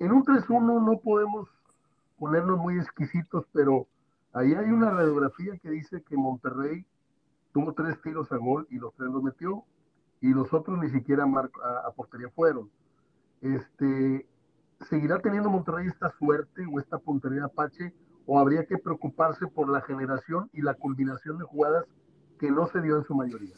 En 0.00 0.12
un 0.12 0.24
3-1 0.24 0.84
no 0.84 1.00
podemos 1.00 1.48
ponernos 2.18 2.58
muy 2.58 2.78
exquisitos, 2.78 3.44
pero 3.52 3.86
ahí 4.32 4.54
hay 4.54 4.70
una 4.70 4.90
radiografía 4.90 5.58
que 5.58 5.70
dice 5.70 6.02
que 6.02 6.16
Monterrey 6.16 6.86
tuvo 7.52 7.72
tres 7.72 8.00
tiros 8.02 8.30
a 8.32 8.36
gol 8.36 8.66
y 8.70 8.78
los 8.78 8.94
tres 8.94 9.10
los 9.10 9.22
metió 9.22 9.64
y 10.24 10.32
los 10.32 10.54
otros 10.54 10.78
ni 10.78 10.88
siquiera 10.88 11.24
a, 11.24 11.86
a, 11.86 11.92
portería 11.92 12.30
fueron. 12.30 12.70
Este, 13.42 14.26
¿Seguirá 14.88 15.18
teniendo 15.18 15.50
Monterrey 15.50 15.86
esta 15.86 16.10
suerte 16.18 16.62
o 16.72 16.80
esta 16.80 16.96
puntería 16.96 17.44
Apache 17.44 17.92
o 18.24 18.38
habría 18.38 18.64
que 18.64 18.78
preocuparse 18.78 19.46
por 19.46 19.68
la 19.68 19.82
generación 19.82 20.48
y 20.54 20.62
la 20.62 20.72
combinación 20.72 21.36
de 21.36 21.44
jugadas 21.44 21.84
que 22.40 22.50
no 22.50 22.66
se 22.68 22.80
dio 22.80 22.96
en 22.96 23.04
su 23.04 23.14
mayoría? 23.14 23.54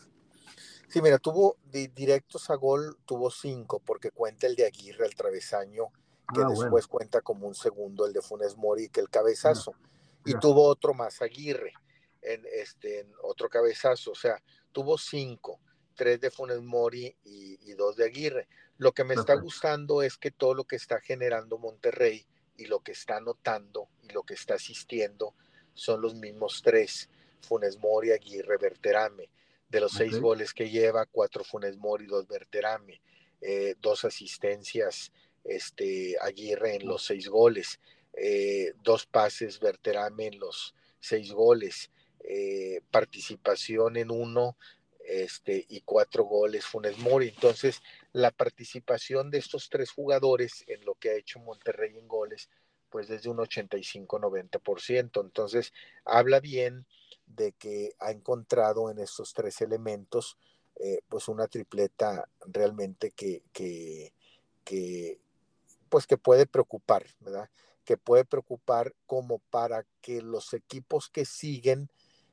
Sí, 0.89 1.01
mira, 1.01 1.19
tuvo 1.19 1.57
directos 1.71 2.51
a 2.51 2.57
gol, 2.57 2.97
tuvo 3.05 3.31
cinco, 3.31 3.81
porque 3.87 4.11
cuenta 4.11 4.49
el 4.49 4.57
de 4.57 4.67
Aguirre, 4.67 5.07
el 5.07 5.15
travesaño, 5.15 5.85
que 6.35 6.43
ah, 6.43 6.49
después 6.49 6.89
cuenta 6.89 7.21
como 7.21 7.47
un 7.47 7.55
segundo, 7.55 8.07
el 8.07 8.13
de 8.13 8.23
Funes 8.23 8.57
Mori, 8.57 8.89
que 8.89 8.99
el 9.01 9.09
cabezazo. 9.09 9.73
Y 10.25 10.35
tuvo 10.35 10.65
otro 10.65 10.95
más, 10.95 11.23
Aguirre, 11.23 11.75
en, 12.23 12.43
este, 12.53 13.03
en 13.03 13.13
otro 13.23 13.49
cabezazo. 13.49 14.11
O 14.11 14.17
sea, 14.17 14.43
tuvo 14.73 14.99
cinco, 14.99 15.61
tres 15.97 16.21
de 16.21 16.31
Funes 16.31 16.63
Mori 16.63 17.17
y, 17.25 17.73
dos 17.75 17.97
de 17.97 18.05
Aguirre. 18.05 18.49
Lo 18.79 18.93
que 18.93 19.05
me 19.05 19.15
está 19.15 19.35
gustando 19.35 20.03
es 20.03 20.17
que 20.17 20.31
todo 20.31 20.55
lo 20.55 20.65
que 20.65 20.77
está 20.77 21.01
generando 21.01 21.59
Monterrey 21.59 22.25
y 22.57 22.67
lo 22.67 22.81
que 22.81 22.93
está 22.93 23.17
anotando 23.17 23.89
y 24.03 24.13
lo 24.13 24.23
que 24.23 24.35
está 24.35 24.55
asistiendo 24.55 25.35
son 25.75 26.01
los 26.01 26.15
mismos 26.15 26.63
tres, 26.63 27.11
Funes 27.43 27.79
Mori, 27.79 28.13
Aguirre, 28.13 28.57
Berterame. 28.59 29.29
De 29.69 29.81
los 29.81 29.93
seis 29.93 30.21
goles 30.21 30.55
que 30.55 30.71
lleva, 30.71 31.07
cuatro 31.07 31.43
Funes 31.43 31.77
Mori, 31.77 32.07
dos 32.07 32.29
Berterame, 32.29 33.01
eh, 33.41 33.75
dos 33.81 34.05
asistencias 34.05 35.13
este, 35.45 36.17
Aguirre 36.21 36.77
en 36.77 36.87
los 36.87 37.05
seis 37.05 37.29
goles, 37.29 37.81
eh, 38.13 38.73
dos 38.83 39.07
pases 39.07 39.59
Berterame 39.59 40.29
en 40.29 40.39
los 40.39 40.75
seis 41.01 41.33
goles, 41.33 41.91
eh, 42.21 42.81
participación 42.91 43.97
en 43.97 44.11
uno 44.11 44.57
este, 45.07 45.65
y 45.69 45.81
cuatro 45.83 46.25
goles 46.25 46.67
Funes 46.67 46.99
Mori. 46.99 47.29
Entonces, 47.29 47.83
la 48.13 48.31
participación 48.31 49.31
de 49.31 49.39
estos 49.39 49.69
tres 49.71 49.91
jugadores 49.91 50.65
en 50.67 50.85
lo 50.85 50.95
que 50.95 51.11
ha 51.11 51.15
hecho 51.15 51.39
Monterrey 51.39 51.97
en 51.97 52.09
goles, 52.09 52.51
pues 52.91 53.09
desde 53.09 53.31
un 53.31 53.39
85-90%. 53.39 55.21
Entonces, 55.21 55.73
habla 56.05 56.41
bien 56.41 56.87
de 57.27 57.53
que 57.53 57.95
ha 57.99 58.11
encontrado 58.11 58.91
en 58.91 58.99
estos 58.99 59.35
tres 59.35 59.61
elementos 59.61 60.37
eh, 60.79 61.01
pues 61.09 61.29
una 61.29 61.49
tripleta 61.49 62.29
realmente 62.41 63.11
que, 63.11 63.43
que, 63.53 65.21
pues 65.89 66.07
que 66.07 66.19
puede 66.19 66.45
preocupar, 66.45 67.07
¿verdad? 67.21 67.49
Que 67.85 67.97
puede 67.97 68.27
preocupar 68.27 68.95
como 69.07 69.39
para 69.39 69.87
que 70.03 70.21
los 70.21 70.53
equipos 70.53 71.09
que 71.09 71.25
siguen 71.25 71.89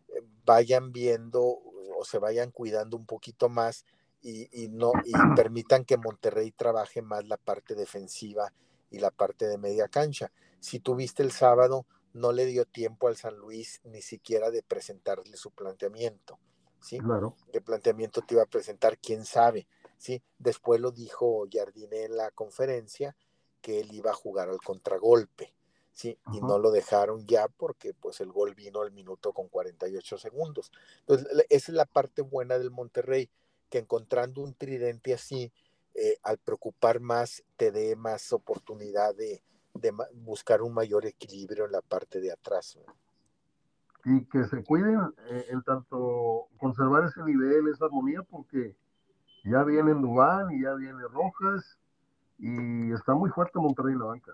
eh, 0.09 0.21
vayan 0.43 0.91
viendo 0.91 1.61
o 2.03 2.05
se 2.05 2.19
vayan 2.19 2.51
cuidando 2.51 2.97
un 2.97 3.05
poquito 3.05 3.47
más 3.47 3.85
y, 4.21 4.49
y, 4.51 4.67
no 4.67 4.91
y 5.05 5.13
permitan 5.35 5.85
que 5.85 5.97
Monterrey 5.97 6.51
trabaje 6.51 7.01
más 7.01 7.25
la 7.25 7.37
parte 7.37 7.75
defensiva 7.75 8.53
y 8.91 8.99
la 8.99 9.09
parte 9.09 9.47
de 9.47 9.57
media 9.57 9.87
cancha. 9.87 10.31
Si 10.59 10.79
tuviste 10.79 11.23
el 11.23 11.31
sábado, 11.31 11.85
no 12.13 12.33
le 12.33 12.45
dio 12.45 12.65
tiempo 12.65 13.07
al 13.07 13.15
San 13.15 13.37
Luis 13.37 13.79
ni 13.85 14.01
siquiera 14.01 14.51
de 14.51 14.63
presentarle 14.63 15.37
su 15.37 15.51
planteamiento, 15.51 16.39
¿sí? 16.81 16.99
Claro. 16.99 17.35
¿Qué 17.51 17.61
planteamiento 17.61 18.21
te 18.21 18.35
iba 18.35 18.43
a 18.43 18.47
presentar? 18.47 18.97
¿Quién 18.97 19.25
sabe? 19.25 19.67
¿Sí? 19.97 20.21
Después 20.37 20.81
lo 20.81 20.91
dijo 20.91 21.45
Jardine 21.51 22.03
en 22.03 22.17
la 22.17 22.31
conferencia 22.31 23.15
que 23.61 23.79
él 23.79 23.93
iba 23.93 24.11
a 24.11 24.15
jugar 24.15 24.49
al 24.49 24.59
contragolpe, 24.59 25.53
¿sí? 25.93 26.17
Y 26.33 26.41
no 26.41 26.57
lo 26.57 26.71
dejaron 26.71 27.25
ya 27.25 27.47
porque 27.47 27.93
pues 27.93 28.19
el 28.19 28.31
gol 28.31 28.55
vino 28.55 28.81
al 28.81 28.91
minuto 28.91 29.31
con 29.31 29.47
48 29.47 30.17
segundos. 30.17 30.71
Entonces, 31.01 31.27
esa 31.49 31.71
es 31.71 31.75
la 31.75 31.85
parte 31.85 32.21
buena 32.21 32.57
del 32.57 32.71
Monterrey, 32.71 33.29
que 33.69 33.77
encontrando 33.77 34.41
un 34.41 34.53
tridente 34.53 35.13
así, 35.13 35.51
eh, 35.93 36.17
al 36.23 36.39
preocupar 36.39 36.99
más, 36.99 37.43
te 37.55 37.71
dé 37.71 37.95
más 37.95 38.33
oportunidad 38.33 39.15
de, 39.15 39.43
de 39.75 39.93
buscar 40.13 40.61
un 40.61 40.73
mayor 40.73 41.05
equilibrio 41.05 41.65
en 41.65 41.71
la 41.71 41.81
parte 41.81 42.19
de 42.19 42.31
atrás. 42.31 42.77
Y 44.05 44.25
que 44.25 44.43
se 44.45 44.63
cuiden 44.63 44.99
eh, 45.29 45.45
en 45.49 45.61
tanto 45.61 46.47
conservar 46.57 47.05
ese 47.05 47.23
nivel, 47.23 47.67
esa 47.69 47.85
armonía, 47.85 48.21
porque 48.23 48.75
ya 49.43 49.63
viene 49.63 49.93
Dubán 49.93 50.51
y 50.51 50.63
ya 50.63 50.73
viene 50.73 51.03
Rojas 51.03 51.77
y 52.39 52.91
está 52.91 53.13
muy 53.13 53.29
fuerte 53.29 53.59
Monterrey 53.59 53.93
en 53.93 53.99
la 53.99 54.05
banca. 54.05 54.33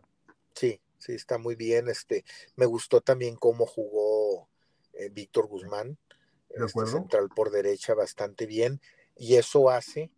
Sí, 0.53 0.79
sí, 0.99 1.13
está 1.13 1.37
muy 1.37 1.55
bien. 1.55 1.89
Este, 1.89 2.23
me 2.55 2.65
gustó 2.65 3.01
también 3.01 3.35
cómo 3.35 3.65
jugó 3.65 4.49
eh, 4.93 5.09
Víctor 5.09 5.47
Guzmán, 5.47 5.97
este, 6.49 6.85
central 6.85 7.29
por 7.35 7.51
derecha, 7.51 7.93
bastante 7.93 8.45
bien, 8.45 8.81
y 9.15 9.35
eso 9.35 9.69
hace, 9.69 10.11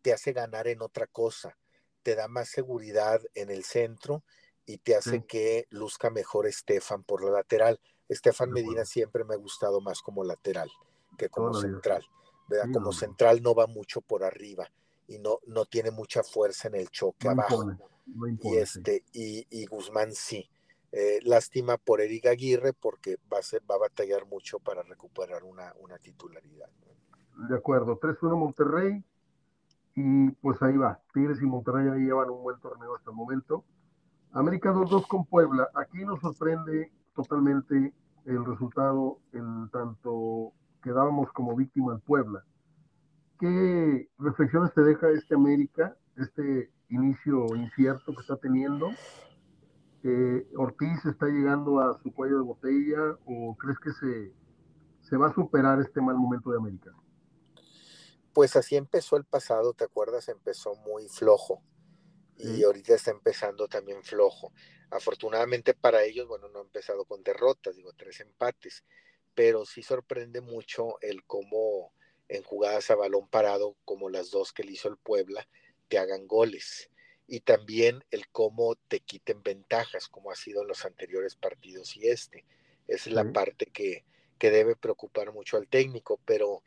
te 0.00 0.12
hace 0.12 0.32
ganar 0.32 0.68
en 0.68 0.82
otra 0.82 1.06
cosa, 1.06 1.58
te 2.02 2.14
da 2.14 2.28
más 2.28 2.48
seguridad 2.48 3.20
en 3.34 3.50
el 3.50 3.64
centro 3.64 4.22
y 4.66 4.78
te 4.78 4.94
hace 4.94 5.24
que 5.24 5.66
luzca 5.70 6.10
mejor 6.10 6.46
Estefan 6.46 7.02
por 7.02 7.24
la 7.24 7.30
lateral. 7.30 7.80
Estefan 8.08 8.50
Medina 8.50 8.84
siempre 8.84 9.24
me 9.24 9.34
ha 9.34 9.38
gustado 9.38 9.80
más 9.80 10.02
como 10.02 10.24
lateral 10.24 10.70
que 11.16 11.28
como 11.28 11.54
central. 11.54 12.04
¿verdad? 12.48 12.66
como 12.72 12.92
central 12.92 13.42
no 13.42 13.54
va 13.54 13.66
mucho 13.66 14.00
por 14.00 14.24
arriba. 14.24 14.70
y 15.08 15.18
no, 15.18 15.40
no 15.46 15.64
tiene 15.66 15.90
mucha 15.90 16.22
fuerza 16.22 16.68
en 16.68 16.76
el 16.76 16.88
choque 16.88 17.28
abajo. 17.28 17.64
Y, 18.06 18.56
este, 18.56 19.04
y, 19.12 19.66
Guzmán 19.66 20.12
sí. 20.12 20.48
Eh, 20.94 21.20
lástima 21.24 21.78
por 21.78 22.02
Eric 22.02 22.26
Aguirre 22.26 22.74
porque 22.74 23.16
va 23.32 23.38
a, 23.38 23.42
ser, 23.42 23.62
va 23.70 23.76
a 23.76 23.88
batallar 23.88 24.26
mucho 24.26 24.58
para 24.58 24.82
recuperar 24.82 25.42
una, 25.42 25.72
una 25.80 25.98
titularidad. 25.98 26.68
De 27.48 27.56
acuerdo, 27.56 27.98
3-1 27.98 28.36
Monterrey 28.36 29.02
y 29.94 30.30
pues 30.32 30.60
ahí 30.62 30.76
va. 30.76 31.00
Tigres 31.14 31.40
y 31.40 31.46
Monterrey 31.46 31.88
ahí 31.88 32.04
llevan 32.04 32.30
un 32.30 32.42
buen 32.42 32.60
torneo 32.60 32.94
hasta 32.94 33.10
el 33.10 33.16
momento. 33.16 33.64
América 34.32 34.72
2-2 34.72 35.06
con 35.06 35.24
Puebla. 35.24 35.68
Aquí 35.74 36.04
nos 36.04 36.20
sorprende 36.20 36.92
totalmente 37.14 37.94
el 38.24 38.44
resultado 38.44 39.18
en 39.32 39.68
tanto 39.70 40.52
quedábamos 40.82 41.30
como 41.32 41.56
víctima 41.56 41.94
en 41.94 42.00
Puebla. 42.00 42.44
¿Qué 43.38 44.08
reflexiones 44.18 44.72
te 44.74 44.82
deja 44.82 45.10
este 45.10 45.34
América, 45.34 45.96
este 46.16 46.70
inicio 46.92 47.46
incierto 47.56 48.14
que 48.14 48.20
está 48.20 48.36
teniendo? 48.36 48.90
Eh, 50.04 50.46
¿Ortiz 50.56 51.04
está 51.04 51.26
llegando 51.26 51.80
a 51.80 51.98
su 52.02 52.12
cuello 52.12 52.38
de 52.38 52.42
botella 52.42 53.18
o 53.24 53.56
crees 53.56 53.78
que 53.78 53.92
se, 53.92 54.32
se 55.00 55.16
va 55.16 55.28
a 55.28 55.34
superar 55.34 55.80
este 55.80 56.00
mal 56.00 56.16
momento 56.16 56.50
de 56.50 56.58
América? 56.58 56.92
Pues 58.32 58.56
así 58.56 58.76
empezó 58.76 59.16
el 59.16 59.24
pasado, 59.24 59.74
¿te 59.74 59.84
acuerdas? 59.84 60.28
Empezó 60.28 60.74
muy 60.76 61.08
flojo 61.08 61.62
y 62.36 62.64
ahorita 62.64 62.94
está 62.94 63.10
empezando 63.10 63.68
también 63.68 64.02
flojo. 64.02 64.52
Afortunadamente 64.90 65.74
para 65.74 66.02
ellos, 66.02 66.26
bueno, 66.26 66.48
no 66.48 66.58
ha 66.58 66.62
empezado 66.62 67.04
con 67.04 67.22
derrotas, 67.22 67.76
digo, 67.76 67.92
tres 67.92 68.20
empates, 68.20 68.84
pero 69.34 69.64
sí 69.64 69.82
sorprende 69.82 70.40
mucho 70.40 71.00
el 71.00 71.24
cómo 71.24 71.92
en 72.28 72.42
jugadas 72.42 72.90
a 72.90 72.96
balón 72.96 73.28
parado, 73.28 73.76
como 73.84 74.08
las 74.08 74.30
dos 74.30 74.52
que 74.52 74.64
le 74.64 74.72
hizo 74.72 74.88
el 74.88 74.96
Puebla, 74.96 75.46
te 75.92 75.98
hagan 75.98 76.26
goles. 76.26 76.88
Y 77.28 77.40
también 77.40 78.02
el 78.10 78.26
cómo 78.28 78.76
te 78.88 79.00
quiten 79.00 79.42
ventajas, 79.42 80.08
como 80.08 80.30
ha 80.30 80.34
sido 80.34 80.62
en 80.62 80.68
los 80.68 80.86
anteriores 80.86 81.36
partidos 81.36 81.98
y 81.98 82.08
este. 82.08 82.46
Esa 82.88 83.10
es 83.10 83.14
la 83.14 83.30
parte 83.30 83.66
que, 83.66 84.02
que, 84.38 84.50
debe 84.50 84.74
preocupar 84.74 85.34
mucho 85.34 85.58
al 85.58 85.68
técnico, 85.68 86.18
pero, 86.24 86.62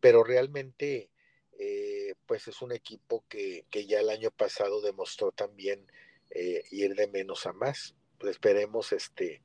pero 0.00 0.24
realmente 0.24 1.10
eh, 1.58 2.14
pues 2.24 2.48
es 2.48 2.62
un 2.62 2.72
equipo 2.72 3.26
que, 3.28 3.66
que, 3.68 3.84
ya 3.84 4.00
el 4.00 4.08
año 4.08 4.30
pasado 4.30 4.80
demostró 4.80 5.32
también 5.32 5.86
eh, 6.30 6.64
ir 6.70 6.94
de 6.94 7.08
menos 7.08 7.44
a 7.44 7.52
más. 7.52 7.94
Pues 8.16 8.30
esperemos, 8.30 8.92
este, 8.92 9.42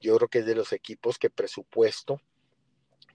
yo 0.00 0.16
creo 0.18 0.28
que 0.28 0.38
es 0.38 0.46
de 0.46 0.54
los 0.54 0.72
equipos 0.72 1.18
que 1.18 1.30
presupuesto, 1.30 2.20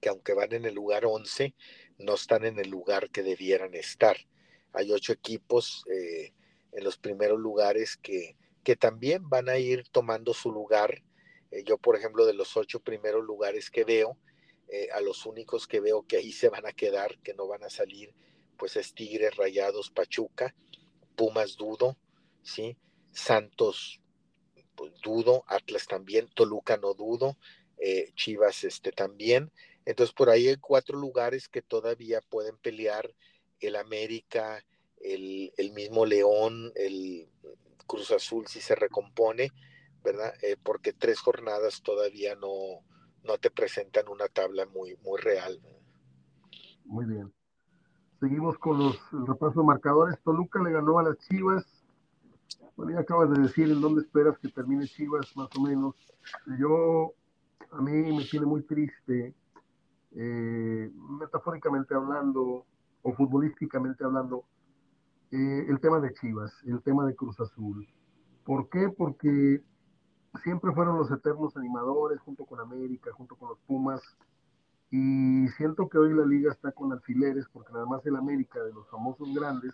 que 0.02 0.10
aunque 0.10 0.34
van 0.34 0.52
en 0.52 0.66
el 0.66 0.76
lugar 0.76 1.06
11, 1.06 1.56
no 2.00 2.16
están 2.16 2.44
en 2.44 2.60
el 2.60 2.70
lugar 2.70 3.12
que 3.12 3.24
debieran 3.24 3.74
estar. 3.76 4.18
Hay 4.74 4.92
ocho 4.92 5.14
equipos 5.14 5.86
eh, 5.92 6.34
en 6.72 6.84
los 6.84 6.98
primeros 6.98 7.40
lugares 7.40 7.98
que, 7.98 8.36
que 8.64 8.76
también 8.76 9.30
van 9.30 9.50
a 9.50 9.58
ir 9.58 9.88
tomando 9.90 10.34
su 10.34 10.52
lugar. 10.52 11.04
Eh, 11.52 11.64
yo, 11.64 11.78
por 11.78 11.96
ejemplo, 11.96 12.26
de 12.26 12.34
los 12.34 12.58
ocho 12.58 12.80
primeros 12.80 13.24
lugares 13.24 13.70
que 13.70 13.84
veo, 13.84 14.18
eh, 14.68 14.90
a 14.94 15.02
los 15.02 15.26
únicos 15.26 15.68
que 15.68 15.80
veo 15.80 16.06
que 16.08 16.18
ahí 16.18 16.32
se 16.32 16.50
van 16.50 16.66
a 16.66 16.74
quedar, 16.74 17.20
que 17.20 17.34
no 17.34 17.48
van 17.48 17.64
a 17.64 17.70
salir, 17.70 18.14
pues 18.58 18.76
es 18.76 18.94
Tigres, 18.94 19.36
Rayados, 19.36 19.92
Pachuca, 19.92 20.56
Pumas, 21.16 21.56
Dudo, 21.56 21.98
¿sí? 22.42 22.78
Santos, 23.12 24.02
pues, 24.76 24.94
dudo, 25.04 25.44
Atlas 25.48 25.86
también, 25.86 26.28
Toluca 26.34 26.78
no 26.78 26.96
dudo, 26.96 27.38
Chivas 28.16 28.64
este, 28.64 28.94
también, 28.94 29.52
entonces 29.86 30.14
por 30.14 30.30
ahí 30.30 30.48
hay 30.48 30.56
cuatro 30.56 30.98
lugares 30.98 31.50
que 31.50 31.62
todavía 31.62 32.22
pueden 32.22 32.58
pelear 32.58 33.14
el 33.60 33.76
América, 33.76 34.64
el, 35.00 35.72
mismo 35.74 36.06
León, 36.06 36.72
el 36.76 37.28
Cruz 37.88 38.12
Azul 38.12 38.48
si 38.48 38.62
se 38.62 38.76
recompone, 38.76 39.52
¿verdad? 40.04 40.34
Eh, 40.42 40.58
porque 40.62 40.94
tres 40.94 41.20
jornadas 41.20 41.82
todavía 41.82 42.36
no, 42.36 42.82
no 43.24 43.38
te 43.38 43.52
presentan 43.52 44.08
una 44.08 44.28
tabla 44.28 44.66
muy, 44.66 44.96
muy 45.04 45.20
real. 45.20 45.62
Muy 46.86 47.06
bien. 47.06 47.34
Seguimos 48.20 48.58
con 48.58 48.80
los 48.80 48.98
repasos 49.12 49.64
marcadores. 49.66 50.18
Toluca 50.24 50.62
le 50.62 50.72
ganó 50.72 51.00
a 51.00 51.04
las 51.04 51.18
Chivas. 51.18 51.66
Bueno, 52.76 52.94
ya 52.94 53.02
acabas 53.02 53.30
de 53.32 53.42
decir 53.42 53.70
en 53.70 53.82
dónde 53.82 54.02
esperas 54.02 54.38
que 54.40 54.50
termine 54.50 54.88
Chivas, 54.88 55.36
más 55.36 55.50
o 55.58 55.62
menos. 55.62 55.96
Yo, 56.58 57.14
a 57.72 57.82
mí 57.82 57.92
me 57.92 58.24
tiene 58.24 58.46
muy 58.46 58.64
triste 58.64 59.34
eh, 60.16 60.92
metafóricamente 61.20 61.94
hablando 61.96 62.66
o 63.04 63.14
futbolísticamente 63.14 64.04
hablando, 64.04 64.46
eh, 65.32 65.66
el 65.68 65.80
tema 65.80 66.00
de 66.00 66.14
Chivas, 66.14 66.52
el 66.66 66.82
tema 66.82 67.06
de 67.06 67.16
Cruz 67.16 67.40
Azul. 67.40 67.88
¿Por 68.44 68.70
qué? 68.70 68.90
Porque 68.90 69.62
siempre 70.44 70.72
fueron 70.74 70.98
los 70.98 71.12
eternos 71.12 71.56
animadores 71.56 72.20
junto 72.22 72.46
con 72.46 72.60
América, 72.60 73.12
junto 73.14 73.36
con 73.36 73.50
los 73.50 73.60
Pumas, 73.60 74.02
y 74.90 75.48
siento 75.58 75.90
que 75.90 75.98
hoy 75.98 76.14
la 76.14 76.26
liga 76.26 76.52
está 76.52 76.72
con 76.72 76.92
alfileres 76.92 77.48
porque 77.52 77.74
nada 77.74 77.86
más 77.86 78.06
el 78.06 78.16
América 78.16 78.64
de 78.64 78.74
los 78.74 78.88
famosos 78.90 79.28
grandes 79.34 79.74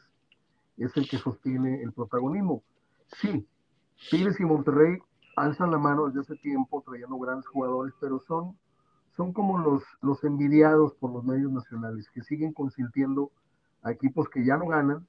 es 0.77 0.95
el 0.95 1.09
que 1.09 1.17
sostiene 1.17 1.83
el 1.83 1.91
protagonismo. 1.91 2.63
Sí, 3.17 3.45
Tigres 4.09 4.39
y 4.39 4.45
Monterrey 4.45 4.97
alzan 5.35 5.71
la 5.71 5.77
mano 5.77 6.07
desde 6.07 6.21
hace 6.21 6.35
tiempo 6.37 6.81
trayendo 6.85 7.17
grandes 7.17 7.47
jugadores, 7.47 7.93
pero 7.99 8.19
son 8.19 8.57
son 9.19 9.33
como 9.33 9.57
los, 9.57 9.83
los 10.01 10.23
envidiados 10.23 10.93
por 10.93 11.11
los 11.11 11.25
medios 11.25 11.51
nacionales, 11.51 12.09
que 12.13 12.23
siguen 12.23 12.53
consintiendo 12.53 13.33
a 13.81 13.91
equipos 13.91 14.29
que 14.29 14.45
ya 14.45 14.55
no 14.55 14.65
ganan, 14.67 15.05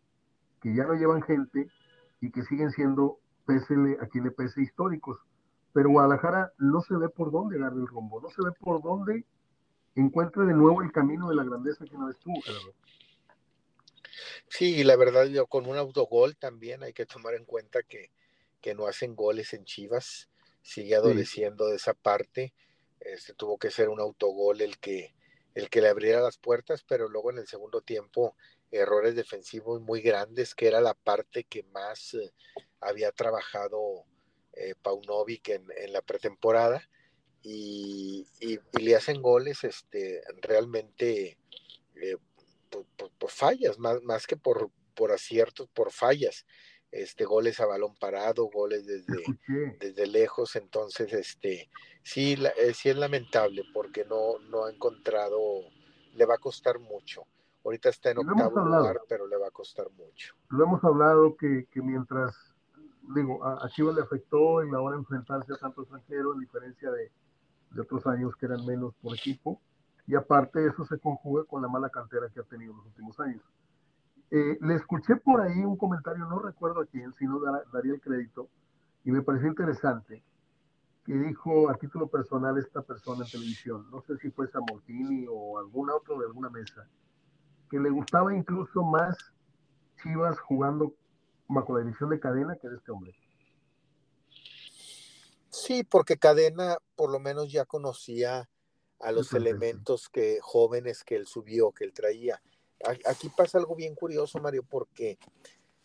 que 0.60 0.74
ya 0.74 0.82
no 0.82 0.94
llevan 0.94 1.22
gente 1.22 1.68
y 2.20 2.32
que 2.32 2.42
siguen 2.42 2.72
siendo, 2.72 3.20
pésele 3.46 3.98
a 4.00 4.08
quien 4.08 4.24
le 4.24 4.32
pese, 4.32 4.62
históricos. 4.62 5.20
Pero 5.72 5.90
Guadalajara 5.90 6.52
no 6.58 6.80
se 6.80 6.96
ve 6.96 7.08
por 7.08 7.30
dónde 7.30 7.54
agarre 7.54 7.76
el 7.76 7.86
rumbo, 7.86 8.20
no 8.20 8.28
se 8.30 8.42
ve 8.42 8.50
por 8.58 8.82
dónde 8.82 9.24
encuentre 9.94 10.44
de 10.44 10.54
nuevo 10.54 10.82
el 10.82 10.90
camino 10.90 11.28
de 11.28 11.36
la 11.36 11.44
grandeza 11.44 11.84
que 11.84 11.96
no 11.96 12.10
estuvo, 12.10 12.34
Gerardo. 12.42 12.74
Sí, 14.48 14.82
la 14.82 14.96
verdad, 14.96 15.26
yo 15.26 15.46
con 15.46 15.68
un 15.68 15.76
autogol 15.76 16.36
también 16.36 16.82
hay 16.82 16.92
que 16.92 17.06
tomar 17.06 17.34
en 17.34 17.44
cuenta 17.44 17.84
que, 17.84 18.10
que 18.60 18.74
no 18.74 18.88
hacen 18.88 19.14
goles 19.14 19.54
en 19.54 19.64
Chivas, 19.64 20.28
sigue 20.62 20.96
adoleciendo 20.96 21.68
de 21.68 21.76
esa 21.76 21.94
parte 21.94 22.52
este, 23.00 23.34
tuvo 23.34 23.58
que 23.58 23.70
ser 23.70 23.88
un 23.88 24.00
autogol 24.00 24.60
el 24.60 24.78
que, 24.78 25.14
el 25.54 25.68
que 25.70 25.80
le 25.80 25.88
abriera 25.88 26.20
las 26.20 26.38
puertas, 26.38 26.84
pero 26.86 27.08
luego 27.08 27.30
en 27.30 27.38
el 27.38 27.46
segundo 27.46 27.80
tiempo 27.80 28.36
errores 28.70 29.14
defensivos 29.14 29.80
muy 29.80 30.00
grandes, 30.00 30.54
que 30.54 30.68
era 30.68 30.80
la 30.80 30.94
parte 30.94 31.44
que 31.44 31.64
más 31.64 32.14
eh, 32.14 32.32
había 32.80 33.10
trabajado 33.12 34.04
eh, 34.52 34.74
Paunovic 34.80 35.48
en, 35.48 35.92
la 35.92 36.02
pretemporada, 36.02 36.88
y, 37.42 38.26
le 38.78 38.96
hacen 38.96 39.22
goles 39.22 39.64
este, 39.64 40.22
realmente 40.42 41.38
eh, 41.96 42.16
por, 43.18 43.30
fallas, 43.30 43.78
más, 43.78 44.02
más 44.02 44.26
que 44.26 44.36
por, 44.36 44.70
por 44.94 45.10
aciertos, 45.10 45.68
por 45.70 45.90
fallas 45.90 46.44
este, 46.92 47.24
goles 47.24 47.61
a 47.61 47.66
balón 47.66 47.94
parado, 47.96 48.46
goles 48.46 48.87
desde, 48.87 49.22
desde 49.81 50.07
lejos, 50.07 50.57
entonces 50.57 51.12
este, 51.12 51.70
sí, 52.03 52.37
eh, 52.59 52.74
sí 52.74 52.88
es 52.88 52.96
lamentable 52.96 53.62
porque 53.72 54.05
no, 54.05 54.38
no 54.50 54.64
ha 54.64 54.70
encontrado, 54.70 55.38
le 56.14 56.26
va 56.26 56.35
a 56.35 56.38
costar 56.38 56.79
mucho. 56.79 57.22
Ahorita 57.64 57.90
está 57.90 58.11
en 58.11 58.18
octavo 58.18 58.64
lugar, 58.64 59.03
pero 59.09 59.26
le 59.26 59.37
va 59.37 59.48
a 59.48 59.50
costar 59.50 59.90
mucho. 59.90 60.35
Lo 60.48 60.64
hemos 60.64 60.83
hablado 60.83 61.37
que, 61.37 61.66
que 61.70 61.83
mientras, 61.83 62.35
digo, 63.14 63.44
a, 63.44 63.68
Chivas 63.68 63.94
le 63.94 64.03
afectó 64.03 64.62
en 64.62 64.72
la 64.72 64.81
hora 64.81 64.96
de 64.96 65.03
enfrentarse 65.03 65.53
a 65.53 65.57
tanto 65.57 65.83
extranjero, 65.83 66.33
en 66.33 66.40
diferencia 66.40 66.90
de, 66.90 67.12
de 67.70 67.81
otros 67.83 68.07
años 68.07 68.35
que 68.37 68.46
eran 68.46 68.64
menos 68.64 68.94
por 69.03 69.14
equipo, 69.14 69.61
y 70.07 70.14
aparte 70.14 70.66
eso 70.66 70.85
se 70.87 70.98
conjuga 70.98 71.44
con 71.44 71.61
la 71.61 71.68
mala 71.68 71.90
cantera 71.90 72.31
que 72.31 72.40
ha 72.40 72.44
tenido 72.44 72.72
en 72.72 72.79
los 72.79 72.87
últimos 72.87 73.20
años. 73.20 73.42
Eh, 74.30 74.58
le 74.60 74.74
escuché 74.74 75.16
por 75.16 75.40
ahí 75.40 75.58
un 75.58 75.76
comentario, 75.76 76.24
no 76.26 76.38
recuerdo 76.38 76.82
a 76.82 76.86
quién, 76.86 77.12
si 77.18 77.24
no 77.24 77.40
daría 77.72 77.94
el 77.94 78.00
crédito, 78.00 78.48
y 79.04 79.10
me 79.10 79.22
pareció 79.22 79.48
interesante, 79.48 80.22
que 81.04 81.14
dijo 81.14 81.68
a 81.68 81.74
título 81.74 82.06
personal 82.06 82.56
esta 82.58 82.82
persona 82.82 83.24
en 83.24 83.30
televisión, 83.30 83.90
no 83.90 84.02
sé 84.02 84.16
si 84.18 84.30
fue 84.30 84.48
Samortini 84.48 85.26
o 85.28 85.58
algún 85.58 85.90
otro 85.90 86.18
de 86.18 86.26
alguna 86.26 86.48
mesa, 86.50 86.86
que 87.68 87.80
le 87.80 87.90
gustaba 87.90 88.34
incluso 88.34 88.82
más 88.82 89.16
Chivas 90.02 90.38
jugando 90.38 90.94
bajo 91.48 91.76
la 91.76 91.84
edición 91.84 92.10
de 92.10 92.20
Cadena 92.20 92.56
que 92.56 92.68
de 92.68 92.76
este 92.76 92.92
hombre. 92.92 93.14
Sí, 95.50 95.82
porque 95.82 96.16
Cadena 96.16 96.76
por 96.94 97.10
lo 97.10 97.18
menos 97.18 97.50
ya 97.50 97.64
conocía 97.64 98.48
a 99.00 99.12
los 99.12 99.32
elementos 99.32 100.08
que 100.08 100.38
jóvenes 100.40 101.02
que 101.02 101.16
él 101.16 101.26
subió, 101.26 101.72
que 101.72 101.84
él 101.84 101.92
traía 101.92 102.40
aquí 102.84 103.28
pasa 103.28 103.58
algo 103.58 103.74
bien 103.74 103.94
curioso, 103.94 104.40
Mario, 104.40 104.62
porque 104.62 105.18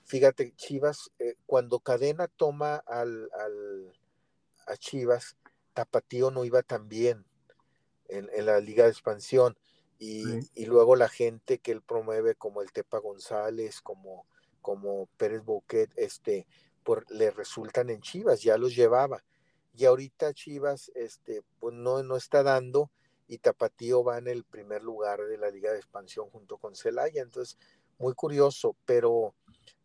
fíjate, 0.05 0.53
Chivas, 0.55 1.11
eh, 1.19 1.35
cuando 1.45 1.79
Cadena 1.79 2.27
toma 2.27 2.75
al, 2.85 3.29
a 4.67 4.77
Chivas, 4.77 5.35
Tapatío 5.73 6.31
no 6.31 6.45
iba 6.45 6.63
tan 6.63 6.87
bien 6.87 7.25
en, 8.07 8.45
la 8.45 8.59
Liga 8.59 8.85
de 8.85 8.91
Expansión. 8.91 9.57
y, 9.99 10.65
luego 10.65 10.95
la 10.95 11.09
gente 11.09 11.59
que 11.59 11.71
él 11.71 11.81
promueve 11.81 12.35
como 12.35 12.61
el 12.61 12.71
Tepa 12.71 12.99
González, 12.99 13.81
como, 13.81 14.25
como 14.61 15.07
Pérez 15.17 15.43
Bouquet, 15.43 15.89
este, 15.95 16.47
por, 16.83 17.09
le 17.11 17.31
resultan 17.31 17.89
en 17.89 18.01
Chivas, 18.01 18.41
ya 18.41 18.57
los 18.57 18.75
llevaba. 18.75 19.23
Y 19.73 19.85
ahorita 19.85 20.33
Chivas 20.33 20.91
este, 20.95 21.41
pues 21.59 21.73
no, 21.75 22.03
no 22.03 22.15
está 22.15 22.43
dando 22.43 22.89
y 23.27 23.39
Tapatío 23.39 24.03
va 24.03 24.17
en 24.17 24.27
el 24.27 24.43
primer 24.43 24.83
lugar 24.83 25.21
de 25.25 25.37
la 25.37 25.49
Liga 25.49 25.71
de 25.71 25.77
Expansión 25.77 26.29
junto 26.29 26.57
con 26.57 26.75
Celaya. 26.75 27.21
Entonces, 27.21 27.57
muy 27.97 28.13
curioso, 28.13 28.75
pero, 28.85 29.33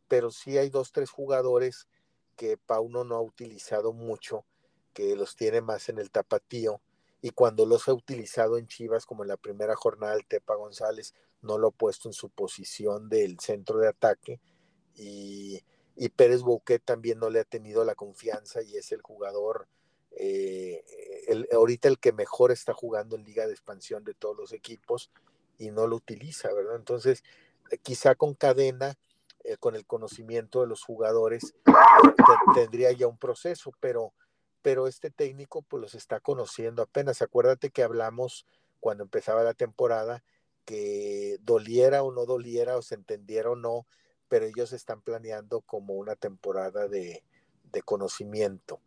pero 0.09 0.31
sí 0.31 0.59
hay 0.59 0.69
dos, 0.69 0.93
tres 0.93 1.11
jugadores 1.11 1.89
que 2.37 2.57
Pauno 2.57 3.05
no 3.05 3.17
ha 3.17 3.21
utilizado 3.21 3.93
mucho, 3.93 4.45
que 4.93 5.15
los 5.17 5.37
tiene 5.37 5.61
más 5.61 5.89
en 5.89 5.99
el 5.99 6.11
Tapatío 6.11 6.81
y 7.23 7.31
cuando 7.31 7.67
los 7.67 7.89
ha 7.89 7.93
utilizado 7.93 8.57
en 8.57 8.67
Chivas, 8.67 9.05
como 9.05 9.23
en 9.23 9.29
la 9.29 9.37
primera 9.37 9.77
jornada 9.77 10.15
el 10.15 10.27
Tepa 10.27 10.55
González, 10.55 11.15
no 11.43 11.59
lo 11.59 11.69
ha 11.69 11.73
puesto 11.73 12.09
en 12.09 12.15
su 12.15 12.31
posición 12.31 13.09
del 13.09 13.39
centro 13.41 13.79
de 13.79 13.89
ataque 13.89 14.41
y, 14.95 15.63
Pérez 16.17 16.41
Bouquet 16.43 16.83
también 16.83 17.19
no 17.19 17.29
le 17.29 17.41
ha 17.41 17.45
tenido 17.45 17.85
la 17.85 17.95
confianza 17.95 18.63
y 18.63 18.77
es 18.77 18.91
el 18.93 19.03
jugador, 19.03 19.69
eh, 20.13 20.85
el, 21.29 21.49
ahorita 21.53 21.89
el 21.89 21.99
que 21.99 22.13
mejor 22.13 22.53
está 22.53 22.75
jugando 22.75 23.17
en 23.17 23.25
liga 23.25 23.47
de 23.47 23.53
expansión 23.53 24.05
de 24.05 24.15
todos 24.15 24.37
los 24.37 24.53
equipos 24.53 25.11
y 25.59 25.71
no 25.71 25.87
lo 25.87 25.97
utiliza, 25.97 26.53
¿verdad? 26.53 26.77
Entonces, 26.77 27.23
eh, 27.71 27.79
quizá 27.79 28.15
con 28.15 28.35
cadena, 28.35 28.99
eh, 29.45 29.57
con 29.57 29.77
el 29.77 29.87
conocimiento 29.87 30.61
de 30.61 30.67
los 30.67 30.83
jugadores, 30.83 31.55
tendría 32.55 32.93
ya 32.93 33.07
un 33.07 33.19
proceso, 33.19 33.73
pero 33.81 34.13
pero 34.63 34.87
este 34.87 35.11
técnico 35.11 35.63
pues 35.63 35.81
los 35.81 35.95
está 35.95 36.21
conociendo 36.21 36.83
apenas. 36.83 37.23
Acuérdate 37.23 37.71
que 37.71 37.83
hablamos 37.83 38.47
cuando 38.79 39.05
empezaba 39.05 39.43
la 39.43 39.55
temporada 39.55 40.23
que 40.65 41.39
doliera 41.41 42.03
o 42.03 42.13
no 42.13 42.27
doliera 42.27 42.77
o 42.77 42.83
se 42.83 42.95
entendiera 42.95 43.51
o 43.51 43.57
no, 43.57 43.87
pero 44.29 44.47
ellos 44.47 44.73
están 44.73 45.01
planeando 45.01 45.63
como 45.63 45.95
una 45.95 46.17
temporada 46.17 46.89
de, 46.89 47.23
conocimiento, 47.85 48.81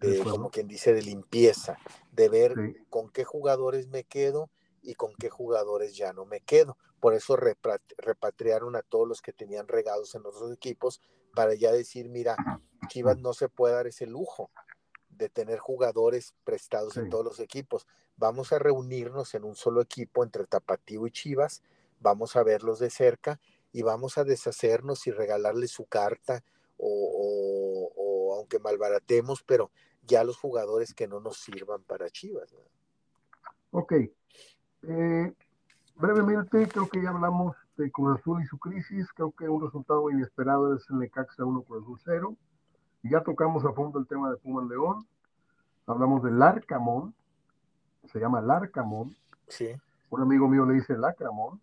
de 0.00 0.20
como 0.20 0.50
quien 0.50 0.68
dice 0.68 0.92
de 0.92 1.02
limpieza, 1.02 1.78
de 2.12 2.28
ver 2.28 2.54
con 2.90 3.10
qué 3.10 3.24
jugadores 3.24 3.88
me 3.88 4.04
quedo 4.04 4.50
y 4.82 4.94
con 4.94 5.14
qué 5.14 5.28
jugadores 5.28 5.96
ya 5.96 6.12
no 6.12 6.24
me 6.24 6.40
quedo. 6.40 6.76
Por 7.00 7.14
eso 7.14 7.36
repatriaron 7.36 8.76
a 8.76 8.82
todos 8.82 9.06
los 9.06 9.22
que 9.22 9.32
tenían 9.32 9.68
regados 9.68 10.14
en 10.14 10.26
otros 10.26 10.52
equipos 10.52 11.00
para 11.34 11.54
ya 11.54 11.72
decir, 11.72 12.08
mira, 12.08 12.36
Chivas 12.88 13.18
no 13.18 13.32
se 13.34 13.48
puede 13.48 13.74
dar 13.74 13.86
ese 13.86 14.06
lujo 14.06 14.50
de 15.10 15.28
tener 15.28 15.58
jugadores 15.58 16.34
prestados 16.44 16.96
en 16.96 17.10
todos 17.10 17.24
los 17.24 17.40
equipos. 17.40 17.86
Vamos 18.16 18.52
a 18.52 18.58
reunirnos 18.58 19.34
en 19.34 19.44
un 19.44 19.54
solo 19.54 19.80
equipo 19.80 20.24
entre 20.24 20.46
Tapatío 20.46 21.06
y 21.06 21.10
Chivas, 21.10 21.62
vamos 22.00 22.36
a 22.36 22.42
verlos 22.42 22.78
de 22.78 22.90
cerca 22.90 23.40
y 23.72 23.82
vamos 23.82 24.18
a 24.18 24.24
deshacernos 24.24 25.06
y 25.06 25.10
regalarles 25.10 25.70
su 25.70 25.86
carta 25.86 26.44
o, 26.78 28.34
aunque 28.36 28.58
malbaratemos, 28.60 29.42
pero 29.42 29.70
ya 30.08 30.24
los 30.24 30.38
jugadores 30.38 30.94
que 30.94 31.06
no 31.06 31.20
nos 31.20 31.38
sirvan 31.38 31.82
para 31.82 32.10
Chivas. 32.10 32.52
Ok. 33.70 33.92
Eh, 34.82 35.32
brevemente, 35.96 36.66
creo 36.66 36.88
que 36.88 37.02
ya 37.02 37.10
hablamos 37.10 37.54
de 37.76 37.92
Cruz 37.92 38.18
Azul 38.18 38.42
y 38.42 38.46
su 38.46 38.58
crisis. 38.58 39.06
Creo 39.12 39.32
que 39.32 39.48
un 39.48 39.62
resultado 39.62 40.10
inesperado 40.10 40.74
es 40.74 40.88
el 40.90 40.98
Necaxa 40.98 41.44
1 41.44 41.62
Cruz 41.62 41.82
Azul 41.82 42.00
0. 42.04 42.36
Ya 43.04 43.22
tocamos 43.22 43.64
a 43.64 43.72
fondo 43.72 43.98
el 43.98 44.06
tema 44.06 44.30
de 44.30 44.38
Puma 44.38 44.66
León. 44.68 45.06
Hablamos 45.86 46.22
del 46.22 46.38
Larcamón. 46.38 47.14
Se 48.10 48.18
llama 48.18 48.40
Larcamón. 48.40 49.14
Sí. 49.46 49.76
Un 50.10 50.22
amigo 50.22 50.48
mío 50.48 50.64
le 50.64 50.74
dice 50.74 50.96
Lacramón. 50.96 51.60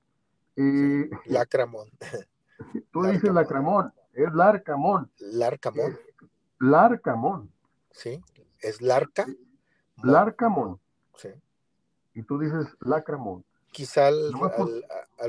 Eh, 0.55 1.09
Lacramón. 1.25 1.89
Tú 2.91 3.03
dices 3.03 3.33
Lacramón. 3.33 3.91
Es 4.13 4.31
Larcamón. 4.33 5.11
Larcamón. 5.19 5.97
Larcamón. 6.59 7.51
Sí. 7.91 8.21
¿Es 8.59 8.81
Larca? 8.81 9.25
Larcamón. 10.03 10.79
Sí. 11.15 11.29
Y 12.15 12.23
tú 12.23 12.39
dices 12.39 12.75
Lacramón. 12.79 13.43
Quizá 13.71 14.07
al, 14.07 14.31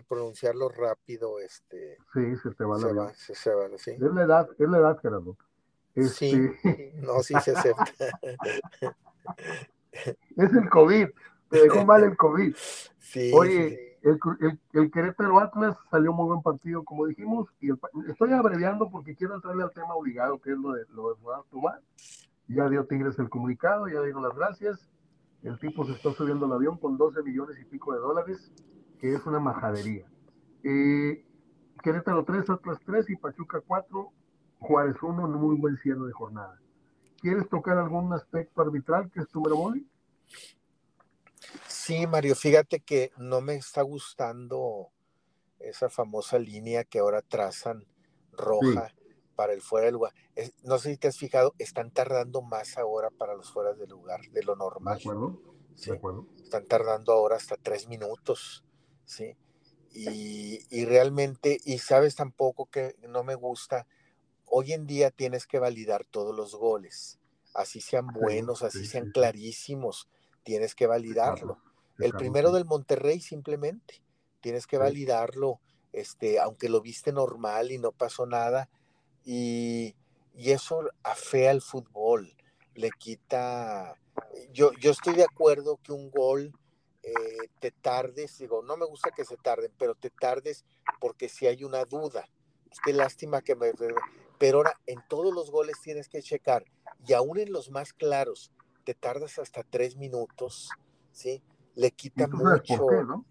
pronunciarlo 0.08 0.68
rápido, 0.68 1.40
este. 1.40 1.98
Sí, 2.14 2.36
se 2.36 2.50
te 2.52 2.64
va 2.64 2.78
la 2.78 2.92
va, 2.92 3.12
se, 3.12 3.50
va, 3.50 3.68
sí. 3.76 3.90
Es 3.90 4.00
la 4.00 4.22
edad, 4.22 4.48
es 4.56 4.68
la 4.68 4.78
edad, 4.78 4.98
Gerardo. 5.00 5.36
Sí, 5.96 6.30
este, 6.30 6.92
no, 7.02 7.20
sí 7.24 7.34
se 7.42 7.50
acepta. 7.50 7.84
es 9.92 10.52
el 10.52 10.68
COVID, 10.70 11.08
te 11.50 11.62
dejó 11.62 11.84
mal 11.84 12.04
el 12.04 12.16
COVID. 12.16 12.54
Oye, 13.34 13.98
El, 14.02 14.20
el, 14.74 14.90
Querétaro 14.92 15.40
Atlas 15.40 15.76
salió 15.90 16.12
muy 16.12 16.26
buen 16.26 16.42
partido, 16.42 16.84
como 16.84 17.06
dijimos, 17.06 17.48
y 17.60 17.70
estoy 18.08 18.32
abreviando 18.32 18.88
porque 18.90 19.16
quiero 19.16 19.34
entrarle 19.34 19.64
al 19.64 19.72
tema 19.72 19.94
obligado, 19.94 20.40
que 20.40 20.52
es 20.52 20.58
lo 20.58 20.72
de, 20.72 20.84
lo 20.90 21.14
de 21.14 21.16
Tomás. 21.50 21.80
Ya 22.48 22.68
dio 22.68 22.86
Tigres 22.86 23.18
el 23.18 23.28
comunicado, 23.28 23.88
ya 23.88 24.00
dieron 24.02 24.22
las 24.22 24.34
gracias. 24.34 24.88
El 25.42 25.58
tipo 25.58 25.84
se 25.84 25.92
está 25.92 26.12
subiendo 26.12 26.46
al 26.46 26.52
avión 26.52 26.78
con 26.78 26.96
12 26.96 27.22
millones 27.22 27.58
y 27.60 27.64
pico 27.64 27.92
de 27.92 28.00
dólares, 28.00 28.52
que 28.98 29.14
es 29.14 29.26
una 29.26 29.40
majadería. 29.40 30.06
Eh, 30.62 31.24
Querétaro 31.82 32.24
3, 32.24 32.50
Atlas 32.50 32.78
3 32.84 33.10
y 33.10 33.16
Pachuca 33.16 33.60
4 33.66 34.12
Juárez 34.58 34.96
1, 35.02 35.24
un 35.24 35.32
muy 35.32 35.56
buen 35.56 35.76
cierre 35.78 36.06
de 36.06 36.12
jornada. 36.12 36.60
¿Quieres 37.20 37.48
tocar 37.48 37.78
algún 37.78 38.12
aspecto 38.12 38.62
arbitral 38.62 39.10
que 39.10 39.20
es 39.20 39.28
tu 39.28 39.40
Boli? 39.40 39.86
Sí, 41.66 42.06
Mario, 42.06 42.34
fíjate 42.34 42.80
que 42.80 43.12
no 43.16 43.40
me 43.40 43.54
está 43.54 43.82
gustando 43.82 44.88
esa 45.60 45.88
famosa 45.88 46.38
línea 46.38 46.84
que 46.84 46.98
ahora 46.98 47.22
trazan 47.22 47.84
roja 48.32 48.92
para 49.36 49.52
el 49.52 49.62
fuera 49.62 49.86
de 49.86 49.92
lugar. 49.92 50.12
no 50.64 50.78
sé 50.78 50.90
si 50.90 50.96
te 50.96 51.08
has 51.08 51.16
fijado, 51.16 51.54
están 51.58 51.92
tardando 51.92 52.42
más 52.42 52.76
ahora 52.78 53.10
para 53.10 53.34
los 53.34 53.52
fuera 53.52 53.74
de 53.74 53.86
lugar 53.86 54.20
de 54.32 54.42
lo 54.42 54.56
normal. 54.56 54.98
De 54.98 55.02
acuerdo. 55.02 55.38
Sí. 55.76 55.90
Están 56.42 56.66
tardando 56.66 57.12
ahora 57.12 57.36
hasta 57.36 57.56
tres 57.56 57.86
minutos. 57.86 58.64
Sí. 59.04 59.36
Y, 59.92 60.60
y 60.70 60.84
realmente, 60.84 61.58
y 61.64 61.78
sabes 61.78 62.16
tampoco 62.16 62.66
que 62.66 62.96
no 63.08 63.22
me 63.22 63.34
gusta 63.34 63.86
hoy 64.46 64.72
en 64.72 64.86
día 64.86 65.10
tienes 65.10 65.46
que 65.46 65.58
validar 65.58 66.04
todos 66.04 66.34
los 66.34 66.54
goles, 66.54 67.18
así 67.54 67.80
sean 67.80 68.06
buenos, 68.06 68.62
así 68.62 68.86
sean 68.86 69.10
clarísimos, 69.10 70.08
tienes 70.42 70.74
que 70.74 70.86
validarlo. 70.86 71.58
El 71.98 72.12
primero 72.12 72.52
del 72.52 72.64
Monterrey 72.64 73.20
simplemente, 73.20 74.02
tienes 74.40 74.66
que 74.66 74.78
validarlo, 74.78 75.60
este, 75.92 76.38
aunque 76.38 76.68
lo 76.68 76.80
viste 76.80 77.12
normal 77.12 77.70
y 77.72 77.78
no 77.78 77.92
pasó 77.92 78.26
nada, 78.26 78.68
y, 79.26 79.96
eso 80.34 80.88
afea 81.02 81.50
al 81.50 81.60
fútbol, 81.60 82.32
le 82.74 82.90
quita, 82.98 83.96
yo, 84.52 84.70
yo 84.74 84.92
estoy 84.92 85.14
de 85.14 85.24
acuerdo 85.24 85.78
que 85.82 85.92
un 85.92 86.10
gol 86.10 86.52
eh, 87.02 87.12
te 87.58 87.72
tardes, 87.72 88.38
digo, 88.38 88.62
no 88.62 88.76
me 88.76 88.86
gusta 88.86 89.10
que 89.10 89.24
se 89.24 89.36
tarden, 89.36 89.72
pero 89.78 89.94
te 89.94 90.10
tardes 90.10 90.64
porque 91.00 91.28
si 91.28 91.46
hay 91.46 91.64
una 91.64 91.84
duda. 91.84 92.28
Qué 92.84 92.92
lástima 92.92 93.40
que 93.40 93.54
me 93.56 93.72
pero 94.38 94.58
ahora 94.58 94.78
en 94.86 94.98
todos 95.08 95.32
los 95.34 95.50
goles 95.50 95.80
tienes 95.82 96.08
que 96.08 96.20
checar 96.20 96.64
y 97.06 97.14
aún 97.14 97.38
en 97.38 97.50
los 97.50 97.70
más 97.70 97.94
claros 97.94 98.52
te 98.84 98.94
tardas 98.94 99.38
hasta 99.38 99.62
tres 99.62 99.96
minutos, 99.96 100.68
¿sí? 101.10 101.42
Le 101.74 101.90
quita 101.92 102.28
tú 102.28 102.38
sabes 102.38 102.60
mucho. 102.68 102.82
Por 102.82 102.90
qué, 102.90 103.04
¿no? 103.04 103.24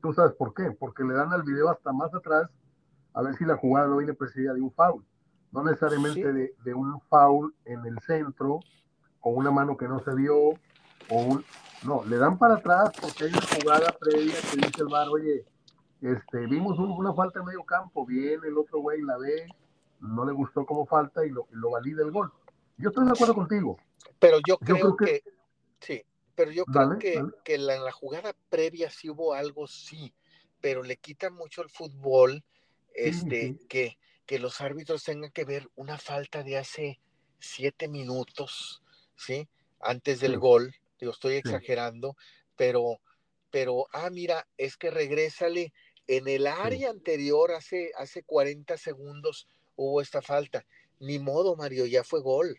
Tú 0.00 0.12
sabes 0.14 0.34
por 0.36 0.54
qué, 0.54 0.70
porque 0.70 1.04
le 1.04 1.14
dan 1.14 1.32
al 1.32 1.42
video 1.42 1.68
hasta 1.68 1.92
más 1.92 2.14
atrás 2.14 2.48
a 3.16 3.22
ver 3.22 3.34
si 3.36 3.44
la 3.44 3.56
jugada 3.56 3.88
no 3.88 3.96
viene 3.96 4.12
precedida 4.12 4.52
de 4.52 4.60
un 4.60 4.70
foul, 4.70 5.02
no 5.50 5.64
necesariamente 5.64 6.32
de, 6.32 6.74
un 6.74 7.00
foul 7.08 7.54
en 7.64 7.84
el 7.86 7.98
centro, 8.00 8.60
con 9.20 9.36
una 9.36 9.50
mano 9.50 9.76
que 9.76 9.88
no 9.88 10.00
se 10.00 10.14
vio, 10.14 10.36
o 11.08 11.22
un... 11.26 11.44
No, 11.82 12.04
le 12.04 12.16
dan 12.18 12.38
para 12.38 12.54
atrás 12.54 12.90
porque 13.00 13.24
hay 13.24 13.30
una 13.30 13.40
jugada 13.40 13.96
previa 13.98 14.34
que 14.50 14.56
dice 14.56 14.82
el 14.82 14.88
bar, 14.88 15.08
oye, 15.08 15.44
este, 16.02 16.46
vimos 16.46 16.78
una 16.78 17.14
falta 17.14 17.40
en 17.40 17.46
medio 17.46 17.64
campo, 17.64 18.04
viene 18.04 18.48
el 18.48 18.58
otro 18.58 18.80
güey 18.80 19.00
la 19.00 19.16
ve, 19.16 19.46
no 20.00 20.24
le 20.26 20.32
gustó 20.32 20.66
como 20.66 20.86
falta 20.86 21.24
y 21.24 21.30
lo, 21.30 21.46
lo 21.50 21.70
valida 21.70 22.02
el 22.02 22.10
gol. 22.10 22.30
Yo 22.76 22.90
estoy 22.90 23.06
de 23.06 23.12
acuerdo 23.12 23.34
contigo. 23.34 23.78
Pero 24.18 24.38
yo 24.46 24.58
creo, 24.58 24.96
que, 24.96 25.22
sí, 25.80 26.02
pero 26.34 26.50
yo 26.50 26.64
creo 26.64 26.98
que, 26.98 27.22
que 27.44 27.54
en 27.54 27.66
la, 27.66 27.92
jugada 27.92 28.34
previa 28.50 28.90
sí 28.90 29.08
hubo 29.08 29.32
algo, 29.32 29.66
sí, 29.66 30.12
pero 30.60 30.82
le 30.82 30.96
quita 30.96 31.30
mucho 31.30 31.62
el 31.62 31.70
fútbol 31.70 32.42
este, 32.96 33.56
Que, 33.68 33.98
que 34.26 34.38
los 34.38 34.60
árbitros 34.60 35.04
tengan 35.04 35.30
que 35.30 35.44
ver 35.44 35.68
una 35.76 35.98
falta 35.98 36.42
de 36.42 36.56
hace 36.56 37.00
siete 37.38 37.88
minutos, 37.88 38.82
¿sí? 39.16 39.48
Antes 39.80 40.20
del 40.20 40.38
gol, 40.38 40.74
digo, 40.98 41.12
estoy 41.12 41.34
exagerando, 41.34 42.16
pero, 42.56 43.00
pero, 43.50 43.86
ah, 43.92 44.10
mira, 44.10 44.48
es 44.56 44.76
que 44.76 44.90
regrésale 44.90 45.72
en 46.06 46.28
el 46.28 46.46
área 46.46 46.90
anterior 46.90 47.52
hace, 47.52 47.90
hace 47.96 48.22
40 48.22 48.76
segundos 48.78 49.48
hubo 49.76 50.00
esta 50.00 50.22
falta. 50.22 50.64
Ni 50.98 51.18
modo, 51.18 51.56
Mario, 51.56 51.86
ya 51.86 52.04
fue 52.04 52.20
gol. 52.20 52.58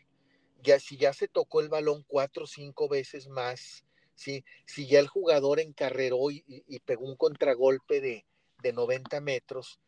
Ya 0.63 0.79
si 0.79 0.97
ya 0.97 1.13
se 1.13 1.27
tocó 1.27 1.61
el 1.61 1.69
balón 1.69 2.03
cuatro 2.07 2.43
o 2.43 2.47
cinco 2.47 2.87
veces 2.87 3.27
más, 3.27 3.85
¿sí? 4.15 4.43
Si 4.65 4.87
ya 4.87 4.99
el 4.99 5.07
jugador 5.07 5.59
encarreró 5.59 6.29
y, 6.29 6.43
y 6.47 6.79
pegó 6.79 7.05
un 7.05 7.15
contragolpe 7.15 8.01
de, 8.01 8.25
de 8.61 8.73
90 8.73 9.21
metros, 9.21 9.79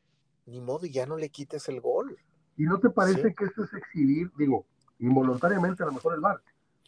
ni 0.50 0.62
modo, 0.62 0.86
ya 0.86 1.06
no 1.06 1.18
le 1.18 1.30
quites 1.30 1.68
el 1.70 1.82
gol. 1.82 2.18
¿Y 2.58 2.64
no 2.64 2.80
te 2.80 2.90
parece 2.90 3.34
que 3.34 3.46
esto 3.46 3.64
es 3.64 3.74
exhibir, 3.74 4.32
digo, 4.38 4.66
involuntariamente 5.00 5.84
a 5.84 5.86
lo 5.86 5.94
mejor 5.94 6.14
el 6.14 6.20
bar, 6.20 6.42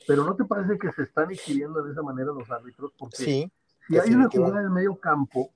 pero 0.05 0.25
no 0.25 0.35
te 0.35 0.43
parece 0.43 0.77
que 0.77 0.91
se 0.91 1.03
están 1.03 1.31
exhibiendo 1.31 1.81
de 1.81 1.91
esa 1.91 2.01
manera 2.01 2.31
los 2.33 2.49
árbitros? 2.51 2.91
Porque 2.97 3.17
sí, 3.17 3.51
si 3.87 3.97
hay 3.97 4.13
una 4.13 4.27
jugada 4.29 4.61
en 4.61 4.73
medio 4.73 4.99
campo 4.99 5.51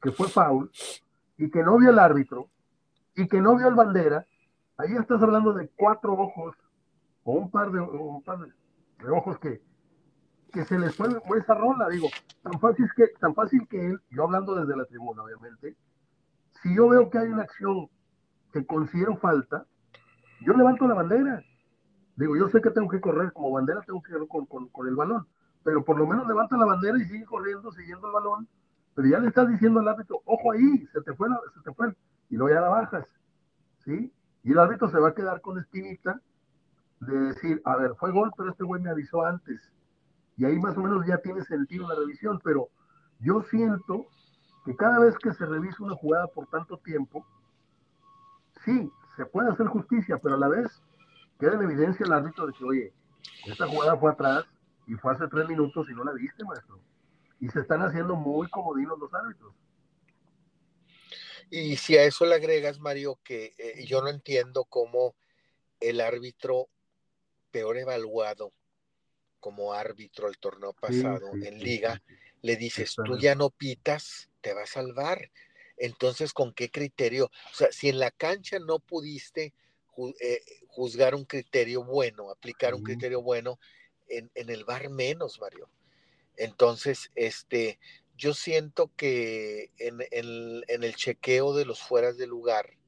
que 0.00 0.12
fue 0.12 0.28
foul 0.28 0.70
y 1.38 1.50
que 1.50 1.62
no 1.62 1.78
vio 1.78 1.90
el 1.90 1.98
árbitro 1.98 2.50
y 3.14 3.26
que 3.26 3.40
no 3.40 3.56
vio 3.56 3.68
el 3.68 3.74
bandera, 3.74 4.26
ahí 4.76 4.92
estás 4.92 5.22
hablando 5.22 5.52
de 5.54 5.68
cuatro 5.68 6.12
ojos 6.12 6.54
o 7.24 7.32
un 7.32 7.50
par 7.50 7.70
de, 7.72 7.80
un 7.80 8.22
par 8.22 8.38
de, 8.38 9.10
ojos 9.10 9.38
que, 9.38 9.62
que 10.52 10.64
se 10.64 10.78
les 10.78 10.94
fue 10.94 11.08
esa 11.38 11.54
rola, 11.54 11.88
digo, 11.88 12.08
tan 12.42 12.60
fácil 12.60 12.86
que, 12.94 13.08
tan 13.18 13.34
fácil 13.34 13.66
que 13.68 13.86
él, 13.86 14.00
yo 14.10 14.24
hablando 14.24 14.54
desde 14.54 14.76
la 14.76 14.84
tribuna, 14.84 15.22
obviamente, 15.22 15.76
si 16.66 16.74
yo 16.74 16.88
veo 16.88 17.08
que 17.08 17.18
hay 17.18 17.28
una 17.28 17.42
acción 17.42 17.88
que 18.52 18.66
considero 18.66 19.16
falta, 19.18 19.66
yo 20.40 20.52
levanto 20.54 20.88
la 20.88 20.94
bandera. 20.94 21.40
Digo, 22.16 22.36
yo 22.36 22.48
sé 22.48 22.60
que 22.60 22.70
tengo 22.70 22.88
que 22.88 23.00
correr, 23.00 23.32
como 23.32 23.52
bandera 23.52 23.82
tengo 23.82 24.02
que 24.02 24.12
correr 24.12 24.26
con, 24.26 24.46
con, 24.46 24.68
con 24.68 24.88
el 24.88 24.96
balón, 24.96 25.26
pero 25.62 25.84
por 25.84 25.96
lo 25.96 26.06
menos 26.06 26.26
levanta 26.26 26.56
la 26.56 26.64
bandera 26.64 26.98
y 26.98 27.04
sigue 27.04 27.24
corriendo, 27.24 27.70
siguiendo 27.72 28.08
el 28.08 28.14
balón, 28.14 28.48
pero 28.94 29.06
ya 29.06 29.20
le 29.20 29.28
estás 29.28 29.48
diciendo 29.48 29.80
al 29.80 29.88
árbitro, 29.88 30.22
ojo 30.24 30.52
ahí, 30.52 30.86
se 30.92 31.02
te 31.02 31.14
fue, 31.14 31.28
se 31.54 31.60
te 31.60 31.72
fue, 31.72 31.94
y 32.30 32.36
luego 32.36 32.54
ya 32.54 32.60
la 32.62 32.68
bajas, 32.68 33.06
¿sí? 33.84 34.12
Y 34.42 34.52
el 34.52 34.58
árbitro 34.58 34.90
se 34.90 34.98
va 34.98 35.10
a 35.10 35.14
quedar 35.14 35.40
con 35.42 35.58
espinita 35.58 36.20
de 37.00 37.16
decir, 37.16 37.60
a 37.64 37.76
ver, 37.76 37.94
fue 37.96 38.10
gol, 38.10 38.32
pero 38.36 38.50
este 38.50 38.64
güey 38.64 38.82
me 38.82 38.90
avisó 38.90 39.24
antes. 39.24 39.60
Y 40.36 40.46
ahí 40.46 40.58
más 40.58 40.76
o 40.76 40.80
menos 40.80 41.06
ya 41.06 41.18
tiene 41.18 41.44
sentido 41.44 41.86
la 41.86 41.94
revisión, 41.94 42.40
pero 42.42 42.70
yo 43.20 43.42
siento 43.42 44.06
que 44.66 44.74
cada 44.74 44.98
vez 44.98 45.16
que 45.16 45.32
se 45.32 45.46
revisa 45.46 45.76
una 45.84 45.94
jugada 45.94 46.26
por 46.26 46.48
tanto 46.48 46.76
tiempo, 46.78 47.24
sí, 48.64 48.90
se 49.16 49.24
puede 49.24 49.50
hacer 49.50 49.68
justicia, 49.68 50.18
pero 50.18 50.34
a 50.34 50.38
la 50.38 50.48
vez 50.48 50.82
queda 51.38 51.54
en 51.54 51.62
evidencia 51.62 52.04
el 52.04 52.12
árbitro 52.12 52.48
de 52.48 52.52
que, 52.52 52.64
oye, 52.64 52.92
esta 53.46 53.68
jugada 53.68 53.96
fue 53.96 54.10
atrás 54.10 54.44
y 54.88 54.94
fue 54.94 55.12
hace 55.12 55.28
tres 55.28 55.48
minutos 55.48 55.88
y 55.88 55.94
no 55.94 56.02
la 56.02 56.12
viste, 56.12 56.44
maestro. 56.44 56.80
Y 57.40 57.48
se 57.48 57.60
están 57.60 57.80
haciendo 57.82 58.16
muy 58.16 58.48
comodinos 58.48 58.98
los 58.98 59.14
árbitros. 59.14 59.54
Y 61.48 61.76
si 61.76 61.96
a 61.96 62.02
eso 62.02 62.26
le 62.26 62.34
agregas, 62.34 62.80
Mario, 62.80 63.20
que 63.22 63.54
eh, 63.58 63.84
yo 63.86 64.02
no 64.02 64.08
entiendo 64.08 64.64
cómo 64.64 65.14
el 65.78 66.00
árbitro 66.00 66.68
peor 67.52 67.76
evaluado 67.76 68.52
como 69.38 69.72
árbitro 69.72 70.28
el 70.28 70.38
torneo 70.38 70.72
pasado 70.72 71.30
en 71.40 71.62
liga, 71.62 72.02
le 72.46 72.56
dices, 72.56 72.94
tú 73.04 73.18
ya 73.18 73.34
no 73.34 73.50
pitas, 73.50 74.30
te 74.40 74.54
va 74.54 74.62
a 74.62 74.66
salvar. 74.66 75.32
Entonces, 75.76 76.32
¿con 76.32 76.54
qué 76.54 76.70
criterio? 76.70 77.26
O 77.26 77.54
sea, 77.54 77.72
si 77.72 77.88
en 77.88 77.98
la 77.98 78.12
cancha 78.12 78.60
no 78.60 78.78
pudiste 78.78 79.52
eh, 80.20 80.40
juzgar 80.68 81.16
un 81.16 81.24
criterio 81.24 81.82
bueno, 81.82 82.30
aplicar 82.30 82.74
un 82.74 82.84
criterio 82.84 83.20
bueno, 83.20 83.58
en, 84.08 84.30
el 84.34 84.64
bar 84.64 84.90
menos, 84.90 85.40
Mario. 85.40 85.68
Entonces, 86.36 87.10
este, 87.16 87.80
yo 88.16 88.32
siento 88.32 88.92
que 88.96 89.72
en, 89.78 89.98
el 90.12 90.94
chequeo 90.94 91.52
de 91.52 91.64
los 91.64 91.82
fueras 91.82 92.16
de 92.16 92.28
lugar 92.28 92.78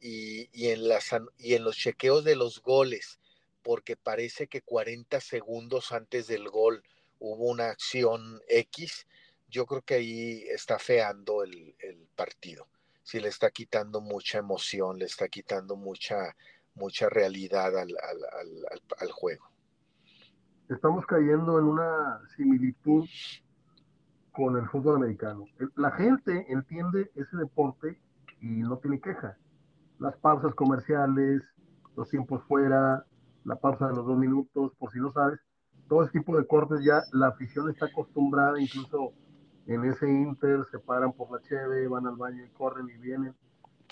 y, 0.00 0.48
en 0.68 0.88
las, 0.88 1.10
y 1.36 1.54
en 1.54 1.64
los 1.64 1.76
chequeos 1.76 2.24
de 2.24 2.36
los 2.36 2.62
goles, 2.62 3.18
porque 3.62 3.94
parece 3.94 4.46
que 4.46 4.62
40 4.62 5.20
segundos 5.20 5.92
antes 5.92 6.28
del 6.28 6.48
gol 6.48 6.82
hubo 7.18 7.50
una 7.50 7.70
acción 7.70 8.40
X, 8.48 9.06
yo 9.48 9.66
creo 9.66 9.82
que 9.82 9.94
ahí 9.94 10.44
está 10.48 10.78
feando 10.78 11.42
el, 11.42 11.74
partido. 12.14 12.66
Si 13.02 13.20
le 13.20 13.28
está 13.28 13.50
quitando 13.50 14.00
mucha 14.00 14.38
emoción, 14.38 14.98
le 14.98 15.04
está 15.04 15.28
quitando 15.28 15.76
mucha, 15.76 16.34
mucha 16.74 17.10
realidad 17.10 17.76
al, 17.78 17.94
al, 18.98 19.10
juego. 19.10 19.44
Estamos 20.70 21.04
cayendo 21.04 21.58
en 21.58 21.66
una 21.66 22.20
similitud 22.36 23.06
con 24.32 24.56
el 24.56 24.66
fútbol 24.68 24.96
americano. 24.96 25.44
La 25.76 25.90
gente 25.92 26.46
entiende 26.48 27.10
ese 27.14 27.36
deporte 27.36 28.00
y 28.40 28.46
no 28.46 28.78
tiene 28.78 29.00
queja. 29.00 29.36
Las 29.98 30.16
pausas 30.16 30.54
comerciales, 30.54 31.42
los 31.96 32.08
tiempos 32.08 32.42
fuera, 32.48 33.04
la 33.44 33.56
pausa 33.56 33.88
de 33.88 33.94
los 33.94 34.06
dos 34.06 34.18
minutos, 34.18 34.72
por 34.78 34.90
si 34.90 34.98
no 34.98 35.12
sabes, 35.12 35.38
todo 35.88 36.02
ese 36.02 36.12
tipo 36.12 36.36
de 36.36 36.46
cortes 36.46 36.84
ya 36.84 37.02
la 37.12 37.28
afición 37.28 37.70
está 37.70 37.86
acostumbrada, 37.86 38.60
incluso 38.60 39.12
en 39.66 39.84
ese 39.84 40.08
Inter 40.08 40.64
se 40.70 40.78
paran 40.78 41.12
por 41.12 41.30
la 41.30 41.40
cheve, 41.42 41.88
van 41.88 42.06
al 42.06 42.16
baño 42.16 42.44
y 42.44 42.50
corren 42.50 42.88
y 42.88 42.98
vienen. 42.98 43.34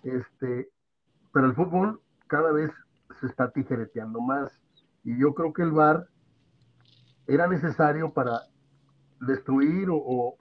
Este, 0.03 0.69
pero 1.33 1.47
el 1.47 1.55
fútbol 1.55 2.01
cada 2.27 2.53
vez 2.53 2.71
se 3.21 3.27
está 3.27 3.51
tijereteando 3.51 4.21
más. 4.21 4.53
Y 5.03 5.19
yo 5.19 5.35
creo 5.35 5.53
que 5.53 5.63
el 5.63 5.73
VAR 5.73 6.09
era 7.27 7.47
necesario 7.47 8.13
para 8.13 8.41
destruir 9.21 9.89
o, 9.91 10.37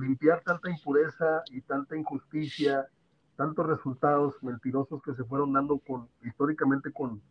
limpiar 0.00 0.42
tanta 0.42 0.70
impureza 0.70 1.42
y 1.50 1.62
tanta 1.62 1.96
injusticia, 1.96 2.86
tantos 3.36 3.66
resultados 3.66 4.42
mentirosos 4.42 5.02
que 5.02 5.14
se 5.14 5.24
fueron 5.24 5.52
dando 5.52 5.78
con, 5.78 6.08
históricamente 6.22 6.92
con, 6.92 7.22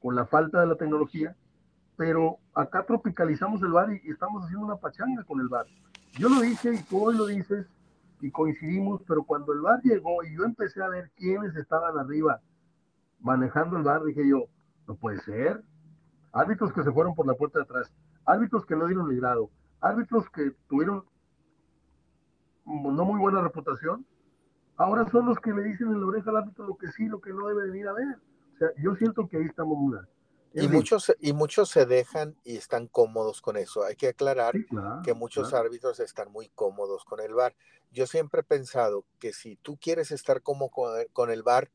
con 0.00 0.14
la 0.14 0.26
falta 0.26 0.60
de 0.60 0.66
la 0.66 0.76
tecnología. 0.76 1.36
Pero 1.96 2.38
acá 2.54 2.84
tropicalizamos 2.84 3.62
el 3.62 3.72
VAR 3.72 3.92
y, 3.92 4.10
estamos 4.10 4.44
haciendo 4.44 4.66
una 4.66 4.76
pachanga 4.76 5.24
con 5.24 5.40
el 5.40 5.48
VAR. 5.48 5.66
Yo 6.18 6.28
lo 6.28 6.40
dije 6.40 6.74
y 6.74 6.82
tú 6.82 7.04
hoy 7.04 7.16
lo 7.16 7.26
dices 7.26 7.66
y 8.20 8.30
coincidimos, 8.30 9.02
pero 9.06 9.24
cuando 9.24 9.52
el 9.52 9.60
bar 9.60 9.80
llegó 9.82 10.22
y 10.24 10.34
yo 10.34 10.44
empecé 10.44 10.82
a 10.82 10.88
ver 10.88 11.10
quiénes 11.16 11.54
estaban 11.56 11.98
arriba 11.98 12.40
manejando 13.20 13.76
el 13.76 13.82
bar, 13.82 14.02
dije 14.04 14.26
yo, 14.28 14.44
no 14.86 14.94
puede 14.94 15.20
ser. 15.20 15.62
Árbitros 16.32 16.72
que 16.72 16.82
se 16.82 16.92
fueron 16.92 17.14
por 17.14 17.26
la 17.26 17.34
puerta 17.34 17.58
de 17.58 17.64
atrás, 17.64 17.92
árbitros 18.24 18.64
que 18.66 18.76
no 18.76 18.86
dieron 18.86 19.10
el 19.10 19.20
grado, 19.20 19.50
árbitros 19.80 20.28
que 20.30 20.52
tuvieron 20.68 21.04
no 22.64 23.04
muy 23.04 23.20
buena 23.20 23.40
reputación, 23.42 24.04
ahora 24.76 25.08
son 25.10 25.26
los 25.26 25.38
que 25.38 25.52
le 25.52 25.62
dicen 25.62 25.88
en 25.88 26.00
la 26.00 26.06
oreja 26.06 26.30
al 26.30 26.38
árbitro 26.38 26.66
lo 26.66 26.76
que 26.76 26.88
sí, 26.88 27.06
lo 27.06 27.20
que 27.20 27.32
no 27.32 27.46
debe 27.46 27.70
venir 27.70 27.88
a 27.88 27.92
ver. 27.92 28.18
O 28.54 28.58
sea, 28.58 28.68
yo 28.82 28.94
siento 28.96 29.28
que 29.28 29.36
ahí 29.36 29.44
estamos 29.44 29.78
mal. 29.78 30.08
Y 30.58 30.68
muchos, 30.68 31.14
y 31.20 31.34
muchos 31.34 31.68
se 31.68 31.84
dejan 31.84 32.34
y 32.42 32.56
están 32.56 32.86
cómodos 32.86 33.42
con 33.42 33.58
eso. 33.58 33.84
Hay 33.84 33.94
que 33.94 34.08
aclarar 34.08 34.54
que 35.04 35.12
muchos 35.12 35.52
árbitros 35.52 36.00
están 36.00 36.32
muy 36.32 36.48
cómodos 36.48 37.04
con 37.04 37.20
el 37.20 37.34
VAR. 37.34 37.54
Yo 37.92 38.06
siempre 38.06 38.40
he 38.40 38.44
pensado 38.44 39.04
que 39.18 39.34
si 39.34 39.56
tú 39.56 39.76
quieres 39.76 40.10
estar 40.10 40.42
cómodo 40.42 40.70
con 41.12 41.30
el 41.30 41.42
VAR, 41.42 41.70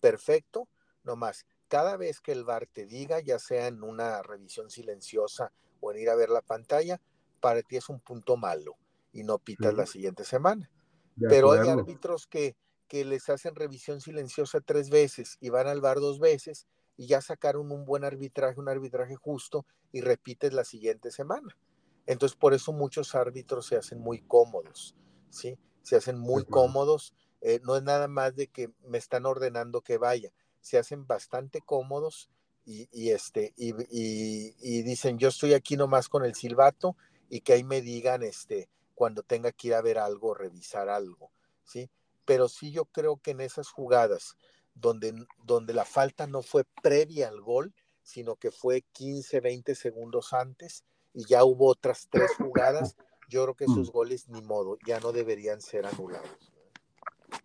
perfecto, 0.00 0.68
nomás. 1.02 1.46
Cada 1.68 1.96
vez 1.96 2.20
que 2.20 2.32
el 2.32 2.44
VAR 2.44 2.66
te 2.66 2.84
diga, 2.84 3.20
ya 3.20 3.38
sea 3.38 3.68
en 3.68 3.82
una 3.82 4.22
revisión 4.22 4.70
silenciosa 4.70 5.50
o 5.80 5.90
en 5.92 5.98
ir 5.98 6.10
a 6.10 6.14
ver 6.14 6.28
la 6.28 6.42
pantalla, 6.42 7.00
para 7.40 7.62
ti 7.62 7.76
es 7.76 7.88
un 7.88 8.00
punto 8.00 8.36
malo 8.36 8.76
y 9.12 9.24
no 9.24 9.38
pitas 9.38 9.72
la 9.74 9.86
siguiente 9.86 10.24
semana. 10.24 10.70
Pero 11.18 11.52
hay 11.52 11.68
árbitros 11.70 12.26
que, 12.26 12.54
que 12.86 13.06
les 13.06 13.30
hacen 13.30 13.54
revisión 13.54 14.02
silenciosa 14.02 14.60
tres 14.60 14.90
veces 14.90 15.38
y 15.40 15.48
van 15.48 15.66
al 15.66 15.80
VAR 15.80 16.00
dos 16.00 16.20
veces 16.20 16.66
y 16.96 17.06
ya 17.06 17.20
sacaron 17.20 17.70
un 17.72 17.84
buen 17.84 18.04
arbitraje, 18.04 18.60
un 18.60 18.68
arbitraje 18.68 19.16
justo 19.16 19.66
y 19.92 20.00
repites 20.00 20.52
la 20.52 20.64
siguiente 20.64 21.10
semana. 21.10 21.56
Entonces, 22.06 22.36
por 22.36 22.54
eso 22.54 22.72
muchos 22.72 23.14
árbitros 23.14 23.66
se 23.66 23.76
hacen 23.76 23.98
muy 24.00 24.20
cómodos, 24.20 24.96
¿sí? 25.30 25.58
Se 25.82 25.96
hacen 25.96 26.18
muy 26.18 26.44
cómodos. 26.44 27.14
Eh, 27.40 27.60
no 27.64 27.76
es 27.76 27.82
nada 27.82 28.08
más 28.08 28.34
de 28.34 28.46
que 28.48 28.70
me 28.84 28.98
están 28.98 29.26
ordenando 29.26 29.82
que 29.82 29.98
vaya, 29.98 30.32
se 30.60 30.78
hacen 30.78 31.06
bastante 31.06 31.60
cómodos 31.60 32.30
y, 32.64 33.10
este, 33.10 33.54
y, 33.56 33.72
y, 33.88 34.82
dicen, 34.82 35.18
yo 35.18 35.28
estoy 35.28 35.54
aquí 35.54 35.76
nomás 35.76 36.08
con 36.08 36.24
el 36.24 36.34
silbato 36.34 36.96
y 37.28 37.42
que 37.42 37.52
ahí 37.52 37.62
me 37.62 37.80
digan, 37.80 38.24
este, 38.24 38.68
cuando 38.96 39.22
tenga 39.22 39.52
que 39.52 39.68
ir 39.68 39.74
a 39.74 39.82
ver 39.82 39.98
algo, 39.98 40.34
revisar 40.34 40.88
algo, 40.88 41.30
¿sí? 41.62 41.88
Pero 42.24 42.48
sí 42.48 42.72
yo 42.72 42.86
creo 42.86 43.18
que 43.18 43.30
en 43.30 43.40
esas 43.40 43.68
jugadas 43.68 44.36
donde, 44.76 45.26
donde 45.44 45.74
la 45.74 45.84
falta 45.84 46.26
no 46.26 46.42
fue 46.42 46.64
previa 46.82 47.28
al 47.28 47.40
gol, 47.40 47.74
sino 48.02 48.36
que 48.36 48.50
fue 48.50 48.82
15, 48.92 49.40
20 49.40 49.74
segundos 49.74 50.32
antes 50.32 50.84
y 51.12 51.24
ya 51.26 51.44
hubo 51.44 51.66
otras 51.66 52.08
tres 52.10 52.30
jugadas, 52.36 52.96
yo 53.28 53.42
creo 53.42 53.54
que 53.54 53.64
esos 53.64 53.88
mm. 53.88 53.92
goles 53.92 54.28
ni 54.28 54.42
modo, 54.42 54.78
ya 54.86 55.00
no 55.00 55.12
deberían 55.12 55.60
ser 55.60 55.86
anulados. 55.86 56.52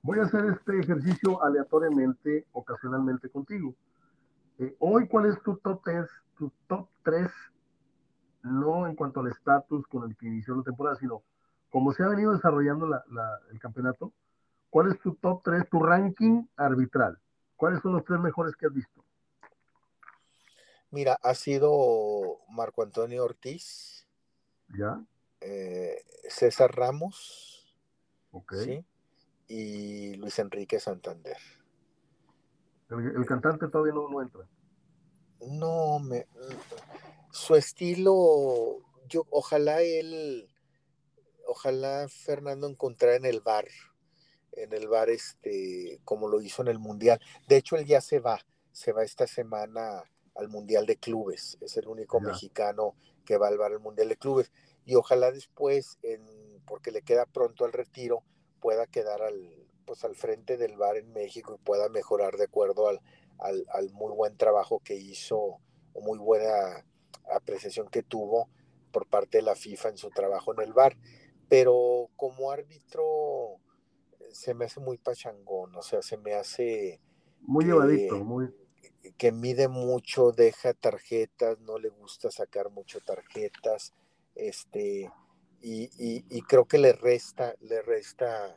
Voy 0.04 0.20
a 0.20 0.24
hacer 0.24 0.46
este 0.46 0.80
ejercicio 0.80 1.42
aleatoriamente, 1.44 2.46
ocasionalmente 2.52 3.30
contigo. 3.30 3.74
Eh, 4.60 4.76
hoy, 4.80 5.08
¿cuál 5.08 5.28
es 5.28 5.42
tu 5.42 5.58
top 5.58 5.82
3? 5.84 6.06
Tu 6.38 6.52
top 6.68 6.90
3, 7.04 7.28
no 8.44 8.88
en 8.88 8.96
cuanto 8.96 9.22
al 9.22 9.28
estatus 9.28 9.88
con 9.88 10.10
el 10.10 10.16
que 10.18 10.28
inició 10.28 10.56
la 10.56 10.64
temporada, 10.64 10.98
sino 10.98 11.24
como 11.70 11.94
se 11.94 12.04
ha 12.04 12.10
venido 12.10 12.34
desarrollando 12.34 12.88
el 13.52 13.60
campeonato, 13.60 14.12
¿Cuál 14.72 14.92
es 14.92 15.00
tu 15.00 15.14
top 15.14 15.44
3, 15.44 15.70
tu 15.70 15.80
ranking 15.80 16.48
arbitral? 16.58 17.20
¿Cuáles 17.56 17.82
son 17.82 17.94
los 17.94 18.04
tres 18.04 18.20
mejores 18.20 18.56
que 18.56 18.66
has 18.66 18.74
visto? 18.74 19.06
Mira, 20.90 21.20
ha 21.22 21.36
sido 21.36 22.40
Marco 22.50 22.82
Antonio 22.82 23.24
Ortiz. 23.24 24.08
¿Ya? 24.70 25.00
eh, 25.42 26.04
César 26.30 26.74
Ramos 26.76 27.76
y 29.48 30.16
Luis 30.16 30.40
Enrique 30.40 30.80
Santander. 30.80 31.38
El, 32.90 33.26
cantante 33.26 33.68
todavía 33.68 33.94
no, 33.94 34.10
no 34.10 34.22
entra. 34.22 34.48
No, 35.48 36.00
me, 36.00 36.28
su 37.32 37.56
estilo, 37.56 38.80
yo 39.08 39.26
ojalá 39.32 39.82
él, 39.82 40.48
ojalá 41.48 42.08
Fernando 42.10 42.68
encontrara 42.68 43.16
en 43.16 43.26
el 43.26 43.42
bar, 43.42 43.66
en 44.54 44.74
el 44.74 44.88
bar 44.88 45.10
este, 45.10 46.00
como 46.04 46.28
lo 46.28 46.42
hizo 46.42 46.62
en 46.62 46.68
el 46.68 46.80
Mundial. 46.80 47.20
De 47.48 47.58
hecho, 47.58 47.76
él 47.76 47.86
ya 47.86 48.02
se 48.02 48.20
va, 48.20 48.40
se 48.72 48.92
va 48.92 49.04
esta 49.04 49.28
semana 49.28 50.04
al 50.36 50.48
Mundial 50.48 50.86
de 50.86 50.98
Clubes, 50.98 51.58
es 51.62 51.78
el 51.78 51.88
único 51.88 52.20
mexicano 52.20 52.96
que 53.26 53.38
va 53.38 53.48
al 53.48 53.58
bar 53.58 53.72
al 53.72 53.80
Mundial 53.80 54.10
de 54.10 54.18
Clubes. 54.18 54.52
Y 54.86 54.96
ojalá 54.96 55.32
después, 55.32 56.00
en, 56.02 56.22
porque 56.66 56.92
le 56.92 57.02
queda 57.02 57.26
pronto 57.26 57.66
al 57.66 57.74
retiro, 57.74 58.24
pueda 58.60 58.88
quedar 58.88 59.22
al, 59.22 59.68
pues, 59.86 60.04
al 60.04 60.16
frente 60.16 60.58
del 60.58 60.78
bar 60.78 60.98
en 60.98 61.12
México 61.12 61.54
y 61.54 61.64
pueda 61.64 61.90
mejorar 61.90 62.38
de 62.38 62.46
acuerdo 62.46 62.88
al, 62.88 63.02
al, 63.40 63.66
al 63.74 63.92
muy 63.92 64.14
buen 64.14 64.38
trabajo 64.38 64.80
que 64.84 64.96
hizo, 64.96 65.60
o 65.94 66.02
muy 66.02 66.18
buena 66.18 66.86
apreciación 67.30 67.90
que 67.90 68.04
tuvo 68.04 68.50
por 68.92 69.08
parte 69.08 69.38
de 69.38 69.44
la 69.44 69.56
FIFA 69.56 69.90
en 69.90 69.98
su 69.98 70.10
trabajo 70.10 70.54
en 70.54 70.62
el 70.62 70.74
bar. 70.74 70.98
Pero 71.50 72.10
como 72.16 72.52
árbitro 72.52 73.60
se 74.34 74.54
me 74.54 74.66
hace 74.66 74.80
muy 74.80 74.98
pachangón, 74.98 75.76
o 75.76 75.82
sea, 75.82 76.02
se 76.02 76.18
me 76.18 76.34
hace... 76.34 77.00
Muy 77.42 77.66
llevadito, 77.66 78.16
muy... 78.24 78.54
Que 79.18 79.32
mide 79.32 79.68
mucho, 79.68 80.32
deja 80.32 80.74
tarjetas, 80.74 81.60
no 81.60 81.78
le 81.78 81.90
gusta 81.90 82.32
sacar 82.32 82.70
mucho 82.70 83.00
tarjetas, 83.02 83.94
este, 84.36 85.12
y, 85.62 85.90
y, 86.30 86.42
creo 86.44 86.66
que 86.66 86.80
le 86.80 86.94
resta, 86.94 87.56
le 87.62 87.82
resta, 87.82 88.56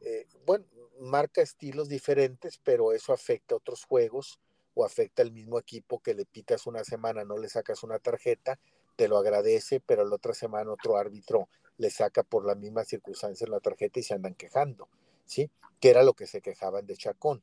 eh, 0.00 0.26
bueno, 0.46 0.64
marca 1.00 1.42
estilos 1.42 1.88
diferentes, 1.88 2.58
pero 2.62 2.92
eso 2.92 3.12
afecta 3.12 3.54
a 3.54 3.58
otros 3.58 3.84
juegos 3.84 4.40
o 4.74 4.84
afecta 4.84 5.22
al 5.22 5.32
mismo 5.32 5.58
equipo 5.58 6.00
que 6.00 6.14
le 6.14 6.24
pitas 6.24 6.66
una 6.66 6.84
semana, 6.84 7.24
no 7.24 7.36
le 7.36 7.48
sacas 7.48 7.82
una 7.82 7.98
tarjeta, 7.98 8.58
te 8.96 9.08
lo 9.08 9.18
agradece, 9.18 9.80
pero 9.80 10.04
la 10.04 10.16
otra 10.16 10.34
semana 10.34 10.72
otro 10.72 10.96
árbitro 10.96 11.48
le 11.76 11.90
saca 11.90 12.22
por 12.22 12.44
la 12.44 12.54
misma 12.54 12.84
circunstancia 12.84 13.46
la 13.46 13.60
tarjeta 13.60 14.00
y 14.00 14.02
se 14.02 14.14
andan 14.14 14.34
quejando, 14.34 14.88
¿sí? 15.28 15.50
Que 15.80 15.90
era 15.90 16.02
lo 16.02 16.14
que 16.14 16.26
se 16.26 16.40
quejaban 16.40 16.86
de 16.86 16.96
Chacón. 16.96 17.42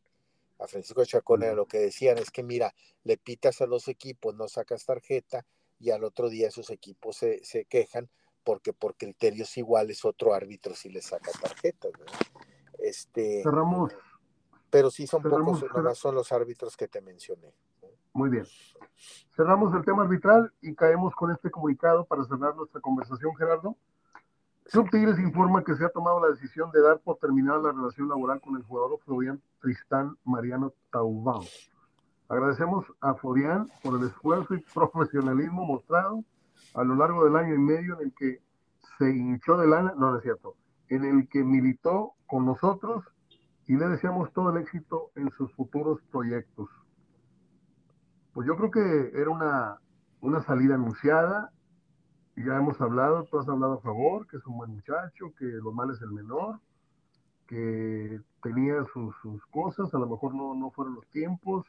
A 0.59 0.67
Francisco 0.67 1.05
Chacón 1.05 1.43
era 1.43 1.53
lo 1.53 1.65
que 1.65 1.79
decían, 1.79 2.17
es 2.17 2.31
que 2.31 2.43
mira, 2.43 2.73
le 3.03 3.17
pitas 3.17 3.61
a 3.61 3.67
los 3.67 3.87
equipos, 3.87 4.35
no 4.35 4.47
sacas 4.47 4.85
tarjeta 4.85 5.45
y 5.79 5.91
al 5.91 6.03
otro 6.03 6.29
día 6.29 6.47
esos 6.47 6.69
equipos 6.69 7.17
se, 7.17 7.43
se 7.43 7.65
quejan 7.65 8.09
porque 8.43 8.73
por 8.73 8.95
criterios 8.95 9.57
iguales 9.57 10.05
otro 10.05 10.33
árbitro 10.33 10.75
sí 10.75 10.89
le 10.89 11.01
saca 11.01 11.31
tarjetas. 11.41 11.91
Este, 12.77 13.41
Cerramos, 13.43 13.93
pero 14.69 14.91
sí 14.91 15.07
son 15.07 15.23
pocos, 15.23 15.63
son 15.97 16.15
los 16.15 16.31
árbitros 16.31 16.77
que 16.77 16.87
te 16.87 17.01
mencioné. 17.01 17.53
Muy 18.13 18.29
bien. 18.29 18.45
Cerramos 19.35 19.73
el 19.73 19.83
tema 19.83 20.03
arbitral 20.03 20.53
y 20.61 20.73
caemos 20.75 21.13
con 21.15 21.31
este 21.31 21.51
comunicado 21.51 22.05
para 22.05 22.23
cerrar 22.23 22.55
nuestra 22.55 22.79
conversación, 22.81 23.35
Gerardo. 23.35 23.77
Club 24.71 24.89
Tigres 24.89 25.19
informa 25.19 25.63
que 25.63 25.75
se 25.75 25.85
ha 25.85 25.89
tomado 25.89 26.19
la 26.19 26.29
decisión 26.29 26.71
de 26.71 26.81
dar 26.81 26.99
por 26.99 27.17
terminada 27.17 27.59
la 27.59 27.71
relación 27.71 28.09
laboral 28.09 28.41
con 28.41 28.55
el 28.55 28.63
jugador 28.63 28.99
Florian 29.05 29.39
Tristán 29.61 30.17
Mariano 30.23 30.73
Taubán. 30.91 31.41
Agradecemos 32.27 32.85
a 32.99 33.13
Florian 33.13 33.67
por 33.83 33.99
el 33.99 34.07
esfuerzo 34.07 34.55
y 34.55 34.65
profesionalismo 34.73 35.65
mostrado 35.65 36.23
a 36.73 36.83
lo 36.83 36.95
largo 36.95 37.25
del 37.25 37.35
año 37.35 37.53
y 37.53 37.59
medio 37.59 37.99
en 37.99 38.07
el 38.07 38.13
que 38.13 38.41
se 38.97 39.11
hinchó 39.11 39.55
de 39.57 39.67
lana, 39.67 39.93
no, 39.97 40.11
no 40.11 40.17
es 40.17 40.23
cierto, 40.23 40.55
en 40.89 41.05
el 41.05 41.29
que 41.29 41.43
militó 41.43 42.13
con 42.25 42.45
nosotros 42.45 43.03
y 43.67 43.75
le 43.75 43.87
deseamos 43.87 44.33
todo 44.33 44.49
el 44.49 44.61
éxito 44.61 45.11
en 45.15 45.29
sus 45.31 45.53
futuros 45.53 46.01
proyectos. 46.11 46.69
Pues 48.33 48.47
yo 48.47 48.55
creo 48.57 48.71
que 48.71 49.11
era 49.13 49.29
una, 49.29 49.79
una 50.21 50.41
salida 50.43 50.75
anunciada, 50.75 51.51
ya 52.43 52.57
hemos 52.57 52.79
hablado, 52.81 53.23
tú 53.25 53.39
has 53.39 53.47
hablado 53.47 53.73
a 53.73 53.81
favor, 53.81 54.27
que 54.27 54.37
es 54.37 54.45
un 54.45 54.57
buen 54.57 54.71
muchacho, 54.71 55.33
que 55.37 55.45
lo 55.45 55.71
mal 55.71 55.91
es 55.91 56.01
el 56.01 56.11
menor, 56.11 56.59
que 57.47 58.19
tenía 58.41 58.83
sus, 58.93 59.15
sus 59.21 59.45
cosas, 59.47 59.93
a 59.93 59.99
lo 59.99 60.07
mejor 60.07 60.33
no, 60.33 60.53
no 60.55 60.71
fueron 60.71 60.95
los 60.95 61.07
tiempos, 61.07 61.65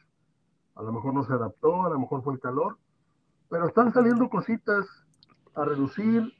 a 0.75 0.81
lo 0.81 0.91
mejor 0.91 1.13
no 1.13 1.23
se 1.23 1.33
adaptó, 1.33 1.83
a 1.85 1.89
lo 1.89 1.99
mejor 1.99 2.23
fue 2.23 2.33
el 2.33 2.39
calor, 2.39 2.77
pero 3.49 3.67
están 3.67 3.93
saliendo 3.93 4.29
cositas 4.29 4.85
a 5.55 5.65
reducir, 5.65 6.33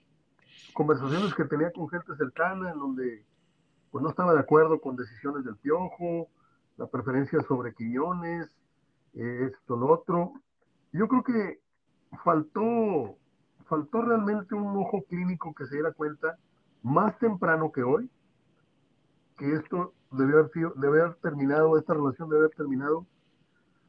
conversaciones 0.74 1.34
que 1.34 1.46
tenía 1.46 1.72
con 1.72 1.90
gente 1.90 2.16
cercana 2.16 2.72
en 2.72 2.80
donde 2.80 3.26
pues 3.92 4.04
no 4.04 4.10
estaba 4.10 4.34
de 4.34 4.40
acuerdo 4.40 4.80
con 4.80 4.96
decisiones 4.96 5.44
del 5.46 5.56
Piojo, 5.56 6.28
la 6.78 6.88
preferencia 6.88 7.42
sobre 7.42 7.74
Quiñones, 7.74 8.48
eh, 9.16 9.50
esto, 9.52 9.76
lo 9.76 9.88
otro. 9.88 10.34
Yo 10.92 11.08
creo 11.08 11.24
que 11.24 11.60
faltó, 12.24 13.18
faltó 13.68 14.02
realmente 14.02 14.56
un 14.56 14.78
ojo 14.78 15.04
clínico 15.04 15.54
que 15.54 15.66
se 15.66 15.76
diera 15.76 15.92
cuenta 15.92 16.38
más 16.82 17.18
temprano 17.20 17.72
que 17.72 17.84
hoy, 17.84 18.10
que 19.38 19.54
esto 19.54 19.94
debe 20.12 20.34
haber, 20.34 20.52
sido, 20.52 20.74
debe 20.76 21.02
haber 21.02 21.16
terminado, 21.16 21.78
esta 21.78 21.94
relación 21.94 22.30
debe 22.30 22.46
haber 22.46 22.56
terminado, 22.56 23.06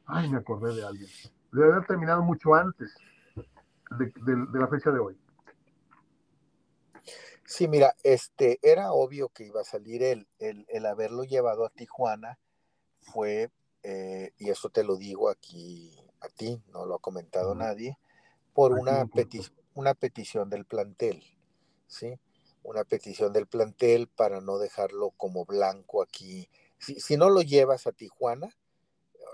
ay, 0.05 0.29
me 0.29 0.37
acordé 0.37 0.75
de 0.75 0.85
alguien, 0.85 1.09
debe 1.51 1.71
haber 1.71 1.85
terminado 1.85 2.21
mucho 2.23 2.53
antes 2.55 2.93
de, 3.97 4.11
de 4.15 4.59
la 4.59 4.67
fecha 4.67 4.91
de 4.91 4.99
hoy. 4.99 5.17
Sí, 7.49 7.67
mira, 7.67 7.95
este, 8.03 8.59
era 8.61 8.91
obvio 8.91 9.29
que 9.29 9.43
iba 9.43 9.61
a 9.61 9.63
salir 9.63 10.03
él. 10.03 10.27
El, 10.37 10.85
haberlo 10.85 11.23
llevado 11.23 11.65
a 11.65 11.71
Tijuana 11.71 12.37
fue, 12.99 13.49
eh, 13.81 14.33
y 14.37 14.51
eso 14.51 14.69
te 14.69 14.83
lo 14.83 14.97
digo 14.97 15.29
aquí 15.29 15.99
a 16.21 16.29
ti, 16.29 16.61
no 16.71 16.85
lo 16.85 16.93
ha 16.93 16.99
comentado 16.99 17.55
nadie, 17.55 17.97
por 18.53 18.73
una, 18.73 19.07
una 19.79 19.93
petición 19.93 20.49
del 20.49 20.65
plantel, 20.65 21.23
¿sí? 21.87 22.19
Una 22.63 22.83
petición 22.83 23.33
del 23.33 23.47
plantel 23.47 24.07
para 24.07 24.41
no 24.41 24.57
dejarlo 24.57 25.11
como 25.11 25.45
blanco 25.45 26.01
aquí. 26.01 26.49
Si, 26.77 26.99
si 26.99 27.17
no 27.17 27.29
lo 27.29 27.41
llevas 27.41 27.87
a 27.87 27.91
Tijuana, 27.91 28.55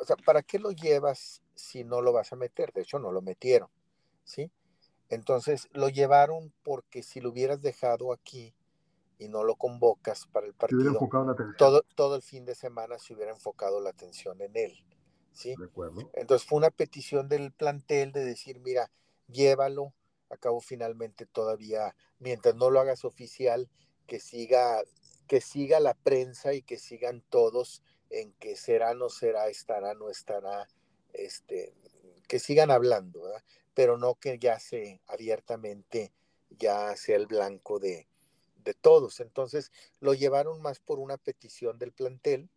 o 0.01 0.05
sea, 0.05 0.15
¿para 0.17 0.43
qué 0.43 0.59
lo 0.59 0.71
llevas 0.71 1.41
si 1.55 1.83
no 1.83 2.01
lo 2.01 2.13
vas 2.13 2.31
a 2.33 2.35
meter? 2.35 2.71
De 2.73 2.81
hecho, 2.81 2.99
no 2.99 3.11
lo 3.11 3.21
metieron, 3.21 3.69
¿sí? 4.23 4.51
Entonces 5.09 5.67
lo 5.71 5.89
llevaron 5.89 6.53
porque 6.63 7.03
si 7.03 7.21
lo 7.21 7.29
hubieras 7.29 7.61
dejado 7.61 8.11
aquí 8.13 8.53
y 9.17 9.29
no 9.29 9.43
lo 9.43 9.55
convocas 9.55 10.27
para 10.27 10.47
el 10.47 10.53
partido, 10.53 10.99
todo, 11.57 11.83
todo 11.95 12.15
el 12.15 12.21
fin 12.21 12.45
de 12.45 12.55
semana 12.55 12.97
se 12.97 13.13
hubiera 13.13 13.31
enfocado 13.31 13.79
la 13.81 13.91
atención 13.91 14.41
en 14.41 14.55
él. 14.55 14.85
¿sí? 15.35 15.53
Entonces 16.13 16.47
fue 16.47 16.57
una 16.57 16.71
petición 16.71 17.27
del 17.27 17.51
plantel 17.51 18.11
de 18.11 18.23
decir, 18.23 18.59
mira, 18.61 18.89
llévalo, 19.27 19.93
acabo 20.29 20.59
finalmente 20.59 21.25
todavía, 21.25 21.95
mientras 22.19 22.55
no 22.55 22.69
lo 22.69 22.79
hagas 22.79 23.05
oficial, 23.05 23.69
que 24.07 24.19
siga, 24.19 24.83
que 25.27 25.41
siga 25.41 25.79
la 25.79 25.93
prensa 25.93 26.53
y 26.53 26.61
que 26.61 26.77
sigan 26.77 27.23
todos 27.29 27.81
en 28.09 28.33
que 28.33 28.55
será, 28.55 28.93
no 28.93 29.09
será, 29.09 29.49
estará, 29.49 29.93
no 29.93 30.09
estará, 30.09 30.67
este, 31.13 31.73
que 32.27 32.39
sigan 32.39 32.71
hablando, 32.71 33.23
pero 33.73 33.97
no 33.97 34.15
que 34.15 34.39
ya 34.39 34.59
se 34.59 35.01
abiertamente 35.07 36.13
ya 36.57 36.95
sea 36.95 37.17
el 37.17 37.27
blanco 37.27 37.79
de, 37.79 38.07
de 38.63 38.73
todos. 38.73 39.19
Entonces 39.19 39.71
lo 39.99 40.13
llevaron 40.13 40.61
más 40.61 40.79
por 40.79 40.99
una 40.99 41.17
petición 41.17 41.77
del 41.79 41.91
plantel, 41.91 42.49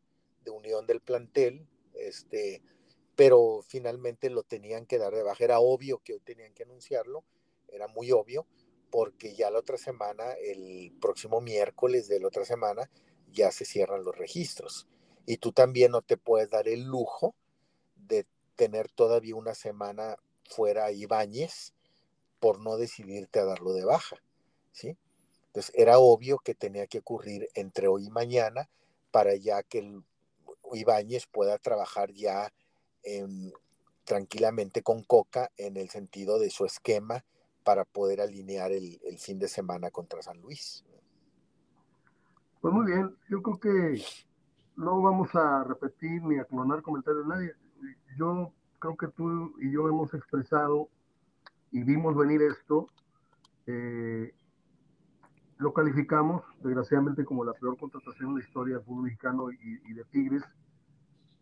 de 0.44 0.50
unión 0.50 0.86
del 0.86 1.00
plantel, 1.00 1.66
este, 1.94 2.62
pero 3.16 3.60
finalmente 3.66 4.30
lo 4.30 4.42
tenían 4.42 4.86
que 4.86 4.98
dar 4.98 5.14
de 5.14 5.22
baja. 5.22 5.44
Era 5.44 5.60
obvio 5.60 5.98
que 5.98 6.14
hoy 6.14 6.20
tenían 6.20 6.52
que 6.54 6.64
anunciarlo, 6.64 7.24
era 7.72 7.88
muy 7.88 8.12
obvio, 8.12 8.46
porque 8.90 9.34
ya 9.34 9.50
la 9.50 9.58
otra 9.58 9.76
semana, 9.76 10.32
el 10.32 10.92
próximo 11.00 11.40
miércoles 11.40 12.08
de 12.08 12.20
la 12.20 12.28
otra 12.28 12.44
semana, 12.44 12.90
ya 13.30 13.52
se 13.52 13.64
cierran 13.64 14.04
los 14.04 14.16
registros. 14.16 14.88
Y 15.26 15.36
tú 15.36 15.52
también 15.52 15.92
no 15.92 16.02
te 16.02 16.16
puedes 16.16 16.48
dar 16.48 16.68
el 16.68 16.84
lujo 16.84 17.34
de 17.96 18.26
tener 18.56 18.90
todavía 18.90 19.36
una 19.36 19.54
semana 19.54 20.16
fuera 20.44 20.90
Ibáñez 20.90 21.74
por 22.40 22.60
no 22.60 22.76
decidirte 22.76 23.40
a 23.40 23.44
darlo 23.44 23.72
de 23.74 23.84
baja, 23.84 24.16
¿sí? 24.72 24.96
Entonces 25.48 25.74
era 25.74 25.98
obvio 25.98 26.38
que 26.38 26.54
tenía 26.54 26.86
que 26.86 26.98
ocurrir 26.98 27.48
entre 27.54 27.88
hoy 27.88 28.06
y 28.06 28.10
mañana 28.10 28.70
para 29.10 29.34
ya 29.34 29.62
que 29.62 29.80
el 29.80 30.02
Ibáñez 30.72 31.26
pueda 31.26 31.58
trabajar 31.58 32.12
ya 32.12 32.52
tranquilamente 34.04 34.82
con 34.82 35.02
Coca 35.02 35.50
en 35.56 35.76
el 35.76 35.90
sentido 35.90 36.38
de 36.38 36.50
su 36.50 36.64
esquema 36.64 37.24
para 37.64 37.84
poder 37.84 38.20
alinear 38.20 38.72
el, 38.72 38.98
fin 39.18 39.38
de 39.38 39.48
semana 39.48 39.90
contra 39.90 40.22
San 40.22 40.40
Luis. 40.40 40.84
Pues 42.60 42.74
muy 42.74 42.86
bien, 42.86 43.14
yo 43.28 43.42
creo 43.42 43.60
que 43.60 44.02
no 44.76 45.00
vamos 45.02 45.34
a 45.34 45.64
repetir 45.64 46.22
ni 46.22 46.38
a 46.38 46.44
clonar 46.44 46.82
comentarios 46.82 47.22
de 47.24 47.28
nadie. 47.28 47.52
Yo 48.16 48.52
creo 48.78 48.96
que 48.96 49.08
tú 49.08 49.54
y 49.60 49.70
yo 49.72 49.88
hemos 49.88 50.12
expresado 50.14 50.88
y 51.70 51.82
vimos 51.82 52.16
venir 52.16 52.42
esto. 52.42 52.88
Eh, 53.66 54.34
lo 55.58 55.72
calificamos, 55.72 56.44
desgraciadamente, 56.62 57.24
como 57.24 57.44
la 57.44 57.52
peor 57.52 57.76
contratación 57.76 58.30
en 58.30 58.36
la 58.36 58.44
historia 58.44 58.76
del 58.76 58.84
fútbol 58.84 59.04
mexicano 59.04 59.50
y, 59.50 59.92
de 59.92 60.04
Tigres. 60.04 60.44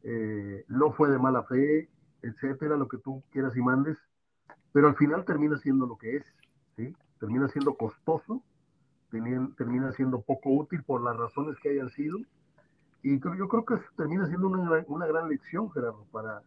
Eh, 0.02 0.64
no 0.68 0.92
fue 0.92 1.10
de 1.10 1.18
mala 1.18 1.42
fe, 1.44 1.90
etcétera, 2.22 2.76
lo 2.76 2.88
que 2.88 2.98
tú 2.98 3.22
quieras 3.30 3.56
y 3.56 3.60
mandes, 3.60 3.98
pero 4.76 4.88
al 4.88 4.96
final 4.96 5.24
termina 5.24 5.56
siendo 5.56 5.86
lo 5.86 5.96
que 5.96 6.16
es, 6.16 6.24
¿sí? 6.76 6.94
Termina 7.18 7.48
siendo 7.48 7.78
costoso, 7.78 8.42
termina 9.10 9.90
siendo 9.92 10.20
poco 10.20 10.50
útil 10.50 10.82
por 10.82 11.00
las 11.00 11.16
razones 11.16 11.56
que 11.62 11.70
hayan 11.70 11.88
sido, 11.88 12.18
y 13.02 13.18
yo 13.18 13.48
creo 13.48 13.64
que 13.64 13.76
termina 13.96 14.26
siendo 14.26 14.48
una, 14.48 14.84
una 14.88 15.06
gran 15.06 15.30
lección, 15.30 15.70
Gerardo, 15.70 16.04
para... 16.12 16.42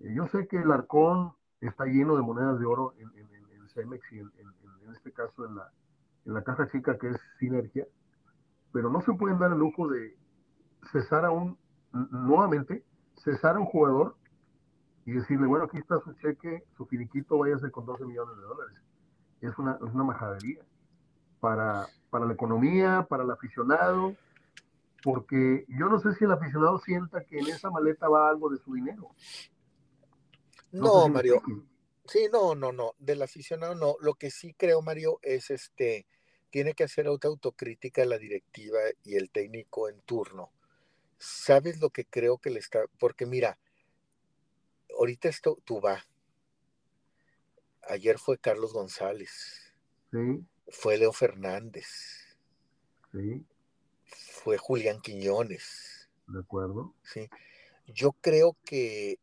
Eh, 0.00 0.14
yo 0.14 0.28
sé 0.28 0.46
que 0.46 0.58
el 0.58 0.70
Arcón 0.70 1.32
está 1.60 1.86
lleno 1.86 2.14
de 2.14 2.22
monedas 2.22 2.60
de 2.60 2.66
oro 2.66 2.94
en, 2.98 3.10
en, 3.18 3.26
en 3.34 3.68
Cemex 3.70 4.12
y 4.12 4.20
en, 4.20 4.30
en, 4.38 4.94
este 4.94 5.10
caso 5.10 5.44
en 5.44 5.56
la, 5.56 5.72
en 6.26 6.34
la 6.34 6.44
caja 6.44 6.68
chica 6.68 6.98
que 6.98 7.08
es 7.08 7.16
Sinergia, 7.40 7.84
pero 8.70 8.90
no 8.90 9.00
se 9.00 9.12
pueden 9.14 9.40
dar 9.40 9.50
el 9.50 9.58
lujo 9.58 9.88
de 9.88 10.16
cesar 10.92 11.24
a 11.24 11.32
un, 11.32 11.58
nuevamente, 12.12 12.84
cesar 13.16 13.56
a 13.56 13.58
un 13.58 13.66
jugador 13.66 14.14
y 15.06 15.12
decirle, 15.12 15.46
bueno, 15.46 15.64
aquí 15.64 15.78
está 15.78 16.00
su 16.00 16.12
cheque, 16.14 16.64
su 16.76 16.86
finiquito, 16.86 17.38
váyase 17.38 17.70
con 17.70 17.86
12 17.86 18.04
millones 18.04 18.36
de 18.36 18.42
dólares. 18.42 18.78
Es 19.40 19.58
una, 19.58 19.72
es 19.74 19.94
una 19.94 20.04
majadería 20.04 20.62
para, 21.40 21.86
para 22.10 22.26
la 22.26 22.34
economía, 22.34 23.06
para 23.08 23.24
el 23.24 23.30
aficionado, 23.30 24.14
porque 25.02 25.64
yo 25.68 25.88
no 25.88 25.98
sé 25.98 26.14
si 26.14 26.24
el 26.24 26.32
aficionado 26.32 26.78
sienta 26.78 27.24
que 27.24 27.38
en 27.38 27.46
esa 27.46 27.70
maleta 27.70 28.08
va 28.08 28.28
algo 28.28 28.50
de 28.50 28.58
su 28.58 28.74
dinero. 28.74 29.14
No, 30.72 31.08
Mario. 31.08 31.42
Sí, 32.04 32.26
no, 32.32 32.54
no, 32.54 32.72
no. 32.72 32.92
Del 32.98 33.22
aficionado 33.22 33.74
no. 33.74 33.96
Lo 34.00 34.14
que 34.14 34.30
sí 34.30 34.54
creo, 34.54 34.82
Mario, 34.82 35.18
es 35.22 35.50
este, 35.50 36.06
tiene 36.50 36.74
que 36.74 36.84
hacer 36.84 37.06
autocrítica 37.06 38.04
la 38.04 38.18
directiva 38.18 38.78
y 39.02 39.16
el 39.16 39.30
técnico 39.30 39.88
en 39.88 40.00
turno. 40.02 40.52
¿Sabes 41.18 41.80
lo 41.80 41.90
que 41.90 42.04
creo 42.04 42.38
que 42.38 42.50
le 42.50 42.58
está? 42.58 42.80
Porque 42.98 43.26
mira, 43.26 43.58
ahorita 45.00 45.28
esto 45.28 45.58
tú 45.64 45.80
va. 45.80 46.04
Ayer 47.88 48.18
fue 48.18 48.38
Carlos 48.38 48.72
González. 48.72 49.74
Sí. 50.12 50.46
Fue 50.68 50.98
Leo 50.98 51.12
Fernández. 51.12 51.86
Sí. 53.10 53.44
Fue 54.04 54.58
Julián 54.58 55.00
Quiñones. 55.00 56.10
De 56.26 56.40
acuerdo. 56.40 56.94
Sí. 57.02 57.28
Yo 57.86 58.12
creo 58.12 58.56
que 58.64 59.18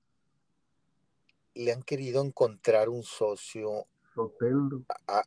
le 1.53 1.71
han 1.71 1.84
querido 1.84 2.23
encontrar 2.23 2.89
un 2.89 3.03
socio 3.03 3.88
Soteldo. 4.13 4.84
A, 5.07 5.23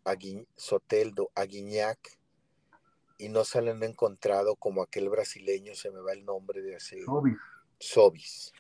Soteldo, 0.57 1.30
a 1.36 1.44
Guiñac, 1.44 2.18
y 3.18 3.28
no 3.28 3.44
se 3.44 3.62
le 3.62 3.70
han 3.70 3.82
encontrado 3.84 4.57
como 4.57 4.82
aquel 4.82 5.09
brasileño, 5.09 5.74
se 5.74 5.92
me 5.92 6.01
va 6.01 6.12
el 6.12 6.24
nombre 6.24 6.61
de 6.61 6.74
ese. 6.74 7.03
Sobis. 7.05 7.38
Sobis. 7.78 8.53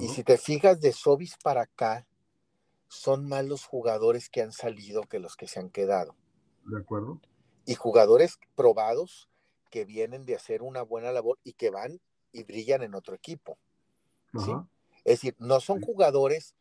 Y 0.00 0.08
si 0.08 0.22
te 0.24 0.38
fijas 0.38 0.80
de 0.80 0.92
Sobis 0.92 1.36
para 1.42 1.62
acá, 1.62 2.06
son 2.88 3.26
más 3.26 3.44
los 3.46 3.64
jugadores 3.64 4.28
que 4.28 4.42
han 4.42 4.52
salido 4.52 5.02
que 5.04 5.18
los 5.18 5.36
que 5.36 5.48
se 5.48 5.60
han 5.60 5.70
quedado. 5.70 6.14
De 6.66 6.78
acuerdo. 6.78 7.20
Y 7.64 7.74
jugadores 7.74 8.38
probados 8.54 9.30
que 9.70 9.84
vienen 9.84 10.26
de 10.26 10.36
hacer 10.36 10.62
una 10.62 10.82
buena 10.82 11.10
labor 11.12 11.38
y 11.42 11.54
que 11.54 11.70
van 11.70 12.00
y 12.32 12.42
brillan 12.42 12.82
en 12.82 12.94
otro 12.94 13.14
equipo. 13.14 13.58
¿sí? 14.34 14.52
Es 15.04 15.20
decir, 15.20 15.36
no 15.38 15.60
son 15.60 15.80
jugadores 15.80 16.54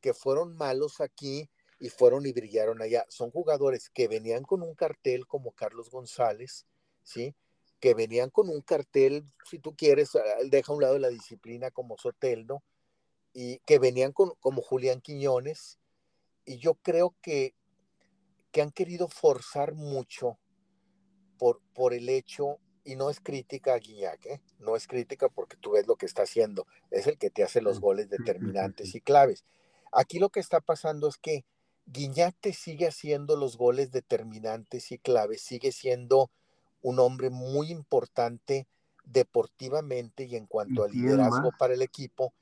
que 0.00 0.14
fueron 0.14 0.54
malos 0.56 1.00
aquí 1.00 1.48
y 1.80 1.88
fueron 1.88 2.26
y 2.26 2.32
brillaron 2.32 2.82
allá. 2.82 3.04
Son 3.08 3.30
jugadores 3.30 3.88
que 3.90 4.08
venían 4.08 4.42
con 4.42 4.62
un 4.62 4.74
cartel 4.74 5.26
como 5.26 5.52
Carlos 5.52 5.90
González, 5.90 6.66
¿sí? 7.02 7.34
Que 7.80 7.94
venían 7.94 8.30
con 8.30 8.48
un 8.48 8.60
cartel, 8.60 9.24
si 9.44 9.58
tú 9.58 9.74
quieres, 9.76 10.10
deja 10.46 10.72
a 10.72 10.74
un 10.74 10.82
lado 10.82 10.98
la 10.98 11.08
disciplina 11.08 11.70
como 11.70 11.96
Soteldo, 11.96 12.62
y 13.32 13.58
que 13.60 13.78
venían 13.78 14.12
con, 14.12 14.32
como 14.40 14.62
Julián 14.62 15.00
Quiñones, 15.00 15.78
y 16.44 16.58
yo 16.58 16.74
creo 16.74 17.14
que, 17.22 17.54
que 18.50 18.62
han 18.62 18.72
querido 18.72 19.08
forzar 19.08 19.74
mucho 19.74 20.38
por, 21.38 21.60
por 21.74 21.94
el 21.94 22.08
hecho, 22.08 22.58
y 22.88 22.96
no 22.96 23.10
es 23.10 23.20
crítica 23.20 23.74
a 23.74 23.78
Guiñac, 23.78 24.24
¿eh? 24.24 24.40
no 24.58 24.74
es 24.74 24.86
crítica 24.86 25.28
porque 25.28 25.58
tú 25.58 25.72
ves 25.72 25.86
lo 25.86 25.96
que 25.96 26.06
está 26.06 26.22
haciendo, 26.22 26.66
es 26.90 27.06
el 27.06 27.18
que 27.18 27.28
te 27.28 27.44
hace 27.44 27.60
los 27.60 27.80
goles 27.80 28.08
determinantes 28.08 28.94
y 28.94 29.02
claves. 29.02 29.44
Aquí 29.92 30.18
lo 30.18 30.30
que 30.30 30.40
está 30.40 30.60
pasando 30.60 31.06
es 31.06 31.18
que 31.18 31.44
Guiñac 31.84 32.34
te 32.40 32.54
sigue 32.54 32.86
haciendo 32.86 33.36
los 33.36 33.58
goles 33.58 33.90
determinantes 33.90 34.90
y 34.90 34.98
claves, 34.98 35.42
sigue 35.42 35.70
siendo 35.70 36.30
un 36.82 36.98
hombre 36.98 37.30
muy 37.30 37.70
importante 37.70 38.66
deportivamente 39.04 40.24
y 40.24 40.36
en 40.36 40.46
cuanto 40.46 40.84
al 40.84 40.92
liderazgo 40.92 41.50
para 41.58 41.74
el 41.74 41.82
equipo, 41.82 42.34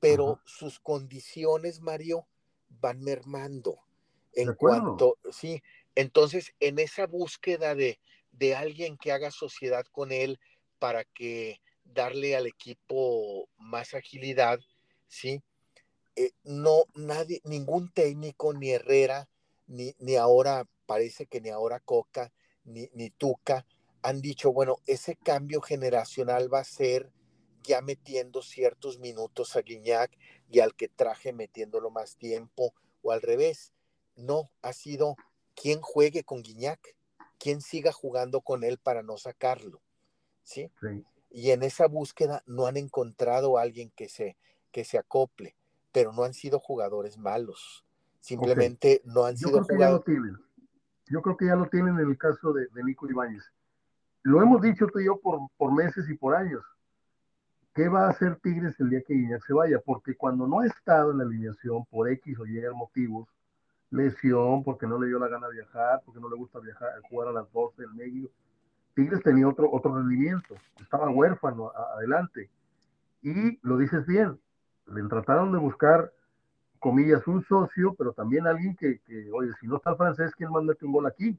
pero 0.00 0.40
sus 0.44 0.78
condiciones, 0.78 1.80
Mario, 1.80 2.26
van 2.68 3.00
mermando. 3.00 3.78
En 4.34 4.54
cuanto, 4.54 5.18
sí, 5.30 5.62
entonces 5.94 6.54
en 6.60 6.78
esa 6.78 7.06
búsqueda 7.06 7.74
de, 7.74 7.98
de 8.30 8.54
alguien 8.54 8.96
que 8.96 9.12
haga 9.12 9.30
sociedad 9.30 9.84
con 9.92 10.10
él 10.10 10.40
para 10.78 11.04
que 11.04 11.60
darle 11.84 12.34
al 12.34 12.46
equipo 12.46 13.48
más 13.58 13.94
agilidad, 13.94 14.58
¿sí? 15.08 15.42
Eh, 16.16 16.32
no, 16.44 16.84
nadie, 16.94 17.40
ningún 17.44 17.92
técnico, 17.92 18.52
ni 18.52 18.70
Herrera, 18.70 19.28
ni, 19.66 19.94
ni 19.98 20.16
ahora, 20.16 20.66
parece 20.86 21.26
que 21.26 21.40
ni 21.40 21.50
ahora 21.50 21.80
Coca, 21.80 22.32
ni, 22.64 22.88
ni 22.94 23.10
Tuca, 23.10 23.66
han 24.02 24.20
dicho, 24.20 24.52
bueno, 24.52 24.76
ese 24.86 25.16
cambio 25.16 25.60
generacional 25.60 26.52
va 26.52 26.60
a 26.60 26.64
ser 26.64 27.10
ya 27.62 27.80
metiendo 27.80 28.42
ciertos 28.42 28.98
minutos 28.98 29.56
a 29.56 29.60
Guiñac 29.60 30.10
y 30.50 30.60
al 30.60 30.74
que 30.74 30.88
traje 30.88 31.32
metiéndolo 31.32 31.90
más 31.90 32.16
tiempo, 32.16 32.74
o 33.02 33.12
al 33.12 33.22
revés. 33.22 33.72
No, 34.16 34.50
ha 34.62 34.72
sido 34.72 35.16
quien 35.54 35.80
juegue 35.80 36.24
con 36.24 36.42
Guiñac, 36.42 36.96
quien 37.38 37.60
siga 37.60 37.92
jugando 37.92 38.40
con 38.40 38.64
él 38.64 38.78
para 38.78 39.02
no 39.02 39.16
sacarlo. 39.16 39.80
¿sí? 40.42 40.70
Y 41.30 41.50
en 41.50 41.62
esa 41.62 41.86
búsqueda 41.86 42.42
no 42.46 42.66
han 42.66 42.76
encontrado 42.76 43.56
a 43.56 43.62
alguien 43.62 43.90
que 43.94 44.08
se, 44.08 44.36
que 44.70 44.84
se 44.84 44.98
acople 44.98 45.56
pero 45.92 46.12
no 46.12 46.24
han 46.24 46.34
sido 46.34 46.58
jugadores 46.58 47.18
malos. 47.18 47.84
Simplemente 48.20 49.02
no 49.04 49.24
han 49.24 49.36
sido 49.36 49.62
jugadores. 49.62 50.04
Yo 51.06 51.20
creo 51.20 51.36
que 51.36 51.46
ya 51.46 51.56
lo 51.56 51.68
tienen 51.68 51.98
en 51.98 52.08
el 52.08 52.18
caso 52.18 52.52
de, 52.52 52.68
Nico 52.82 53.08
Ibáñez. 53.08 53.44
Lo 54.22 54.40
hemos 54.40 54.62
dicho 54.62 54.86
tú 54.86 55.00
y 55.00 55.06
yo 55.06 55.18
por, 55.20 55.72
meses 55.72 56.08
y 56.08 56.14
por 56.14 56.36
años. 56.36 56.62
¿Qué 57.74 57.88
va 57.88 58.06
a 58.06 58.10
hacer 58.10 58.36
Tigres 58.36 58.78
el 58.78 58.90
día 58.90 59.02
que 59.02 59.14
Guiñac 59.14 59.44
se 59.44 59.52
vaya? 59.52 59.80
Porque 59.84 60.14
cuando 60.14 60.46
no 60.46 60.60
ha 60.60 60.66
estado 60.66 61.10
en 61.10 61.18
la 61.18 61.24
alineación 61.24 61.84
por 61.86 62.08
X 62.08 62.38
o 62.38 62.46
Y 62.46 62.60
motivos, 62.74 63.28
lesión, 63.90 64.62
porque 64.62 64.86
no 64.86 65.00
le 65.00 65.08
dio 65.08 65.18
la 65.18 65.28
gana 65.28 65.48
viajar, 65.48 66.02
porque 66.04 66.20
no 66.20 66.28
le 66.28 66.36
gusta 66.36 66.60
viajar, 66.60 66.88
jugar 67.08 67.28
a 67.28 67.32
las 67.32 67.50
12 67.52 67.82
del 67.82 67.94
medio, 67.94 68.30
Tigres 68.94 69.22
tenía 69.22 69.48
otro, 69.48 69.70
otro 69.72 69.96
rendimiento, 69.96 70.54
estaba 70.80 71.08
huérfano 71.08 71.72
adelante. 71.96 72.50
Y 73.22 73.58
lo 73.66 73.78
dices 73.78 74.06
bien, 74.06 74.38
le 74.86 75.02
trataron 75.08 75.52
de 75.52 75.58
buscar, 75.58 76.12
comillas, 76.78 77.26
un 77.26 77.42
socio, 77.44 77.94
pero 77.94 78.12
también 78.12 78.46
alguien 78.46 78.76
que, 78.76 79.00
oye, 79.32 79.50
si 79.60 79.66
no 79.66 79.76
está 79.76 79.90
el 79.90 79.96
francés, 79.96 80.32
¿quién 80.36 80.50
manda 80.50 80.74
un 80.82 80.92
gol 80.92 81.06
aquí? 81.06 81.38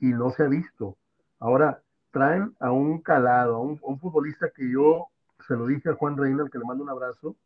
Y 0.00 0.06
no 0.06 0.30
se 0.30 0.44
ha 0.44 0.48
visto. 0.48 0.96
Ahora, 1.38 1.82
traen 2.18 2.52
a 2.58 2.72
un 2.72 3.00
calado, 3.00 3.54
a 3.54 3.60
un, 3.60 3.78
futbolista 3.78 4.50
que 4.50 4.68
yo 4.68 5.06
se 5.46 5.54
lo 5.54 5.66
dije 5.68 5.88
a 5.88 5.94
Juan 5.94 6.16
Reina, 6.16 6.42
al 6.42 6.50
que 6.50 6.58
le 6.58 6.64
mando 6.64 6.82
un 6.82 6.90
abrazo, 6.90 7.36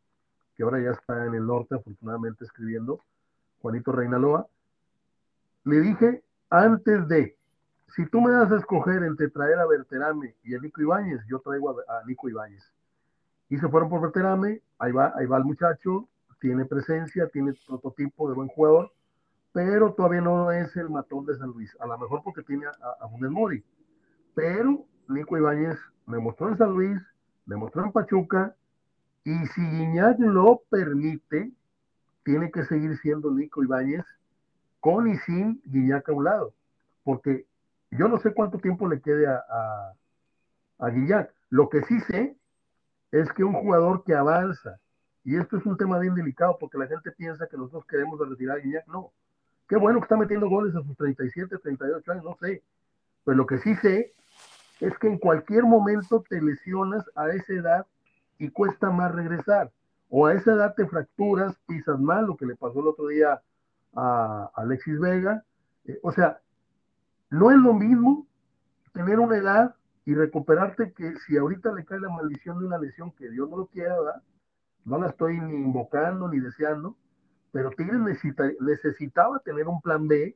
que 0.55 0.63
ahora 0.63 0.79
ya 0.79 0.91
está 0.91 1.27
en 1.27 1.35
el 1.35 1.45
norte, 1.45 1.75
afortunadamente 1.75 2.43
escribiendo, 2.43 2.99
Juanito 3.61 3.91
Reinaloa. 3.91 4.47
Le 5.65 5.79
dije 5.79 6.23
antes 6.49 7.07
de, 7.07 7.37
si 7.95 8.07
tú 8.07 8.19
me 8.19 8.31
das 8.31 8.51
a 8.51 8.57
escoger 8.57 9.03
entre 9.03 9.29
traer 9.29 9.59
a 9.59 9.67
Berterame 9.67 10.35
y 10.43 10.55
a 10.55 10.59
Nico 10.59 10.81
Ibáñez, 10.81 11.21
yo 11.27 11.39
traigo 11.39 11.69
a, 11.69 11.99
a 11.99 12.03
Nico 12.05 12.27
Ibáñez 12.27 12.63
y 13.49 13.57
se 13.59 13.69
fueron 13.69 13.89
por 13.91 14.01
Veterame, 14.01 14.59
ahí 14.79 14.91
va, 14.91 15.13
ahí 15.15 15.27
va 15.27 15.37
el 15.37 15.45
muchacho, 15.45 16.07
tiene 16.41 16.65
presencia, 16.65 17.27
tiene 17.27 17.53
prototipo 17.67 18.27
de 18.27 18.33
buen 18.33 18.47
jugador, 18.47 18.91
pero 19.51 19.93
todavía 19.93 20.21
no 20.21 20.51
es 20.51 20.75
el 20.77 20.89
matón 20.89 21.27
de 21.27 21.37
San 21.37 21.51
Luis, 21.51 21.77
a 21.79 21.85
lo 21.85 21.95
mejor 21.99 22.23
porque 22.23 22.41
tiene 22.41 22.65
a, 22.65 23.05
a 23.05 23.29
Mori, 23.29 23.63
pero 24.35 24.85
Nico 25.07 25.37
Ibáñez 25.37 25.77
me 26.05 26.19
mostró 26.19 26.49
en 26.49 26.57
San 26.57 26.71
Luis, 26.71 27.01
me 27.45 27.55
mostró 27.55 27.83
en 27.83 27.91
Pachuca, 27.91 28.55
y 29.23 29.45
si 29.47 29.61
Guiñac 29.61 30.19
lo 30.19 30.61
permite, 30.69 31.51
tiene 32.23 32.51
que 32.51 32.63
seguir 32.65 32.97
siendo 32.97 33.31
Nico 33.31 33.63
Ibáñez 33.63 34.05
con 34.79 35.07
y 35.07 35.17
sin 35.19 35.61
Guiñac 35.65 36.09
a 36.09 36.13
un 36.13 36.25
lado, 36.25 36.53
porque 37.03 37.45
yo 37.91 38.07
no 38.07 38.19
sé 38.19 38.33
cuánto 38.33 38.57
tiempo 38.57 38.87
le 38.87 39.01
quede 39.01 39.27
a, 39.27 39.43
a, 39.49 39.93
a 40.79 40.89
Guiñac. 40.89 41.33
Lo 41.49 41.69
que 41.69 41.83
sí 41.83 41.99
sé 42.01 42.35
es 43.11 43.31
que 43.33 43.43
un 43.43 43.53
jugador 43.53 44.03
que 44.03 44.15
avanza, 44.15 44.79
y 45.23 45.37
esto 45.37 45.57
es 45.57 45.65
un 45.65 45.77
tema 45.77 45.99
bien 45.99 46.15
delicado 46.15 46.57
porque 46.59 46.77
la 46.77 46.87
gente 46.87 47.11
piensa 47.11 47.47
que 47.47 47.55
nosotros 47.55 47.85
queremos 47.85 48.19
retirar 48.27 48.57
a 48.57 48.61
Guiñac, 48.61 48.87
no. 48.87 49.11
Qué 49.69 49.77
bueno 49.77 49.99
que 49.99 50.05
está 50.05 50.17
metiendo 50.17 50.49
goles 50.49 50.75
a 50.75 50.83
sus 50.83 50.97
37, 50.97 51.57
38 51.59 52.11
años, 52.11 52.23
no 52.25 52.37
sé. 52.41 52.61
Pero 53.23 53.37
lo 53.37 53.45
que 53.45 53.59
sí 53.59 53.75
sé 53.75 54.13
es 54.79 54.97
que 54.97 55.07
en 55.07 55.17
cualquier 55.17 55.63
momento 55.63 56.23
te 56.27 56.41
lesionas 56.41 57.05
a 57.15 57.29
esa 57.29 57.53
edad 57.53 57.87
y 58.37 58.49
cuesta 58.49 58.89
más 58.89 59.13
regresar. 59.13 59.71
O 60.09 60.25
a 60.25 60.33
esa 60.33 60.53
edad 60.53 60.75
te 60.75 60.85
fracturas, 60.85 61.55
pisas 61.67 61.99
mal, 61.99 62.25
lo 62.25 62.37
que 62.37 62.45
le 62.45 62.55
pasó 62.55 62.79
el 62.79 62.87
otro 62.87 63.07
día 63.07 63.41
a 63.95 64.51
Alexis 64.55 64.99
Vega. 64.99 65.43
Eh, 65.85 65.99
o 66.03 66.11
sea, 66.11 66.39
no 67.29 67.51
es 67.51 67.57
lo 67.57 67.73
mismo 67.73 68.27
tener 68.93 69.19
una 69.19 69.37
edad 69.37 69.75
y 70.05 70.13
recuperarte 70.13 70.93
que 70.93 71.15
si 71.25 71.37
ahorita 71.37 71.71
le 71.71 71.85
cae 71.85 71.99
la 71.99 72.09
maldición 72.09 72.59
de 72.59 72.65
una 72.65 72.77
lesión 72.77 73.11
que 73.11 73.29
Dios 73.29 73.49
no 73.49 73.57
lo 73.57 73.67
quiera, 73.67 73.97
¿verdad? 73.97 74.21
No 74.85 74.99
la 74.99 75.09
estoy 75.09 75.39
ni 75.39 75.55
invocando 75.55 76.27
ni 76.27 76.39
deseando, 76.39 76.95
pero 77.51 77.69
Tigres 77.71 78.01
necesitaba 78.59 79.39
tener 79.39 79.67
un 79.67 79.81
plan 79.81 80.07
B 80.07 80.35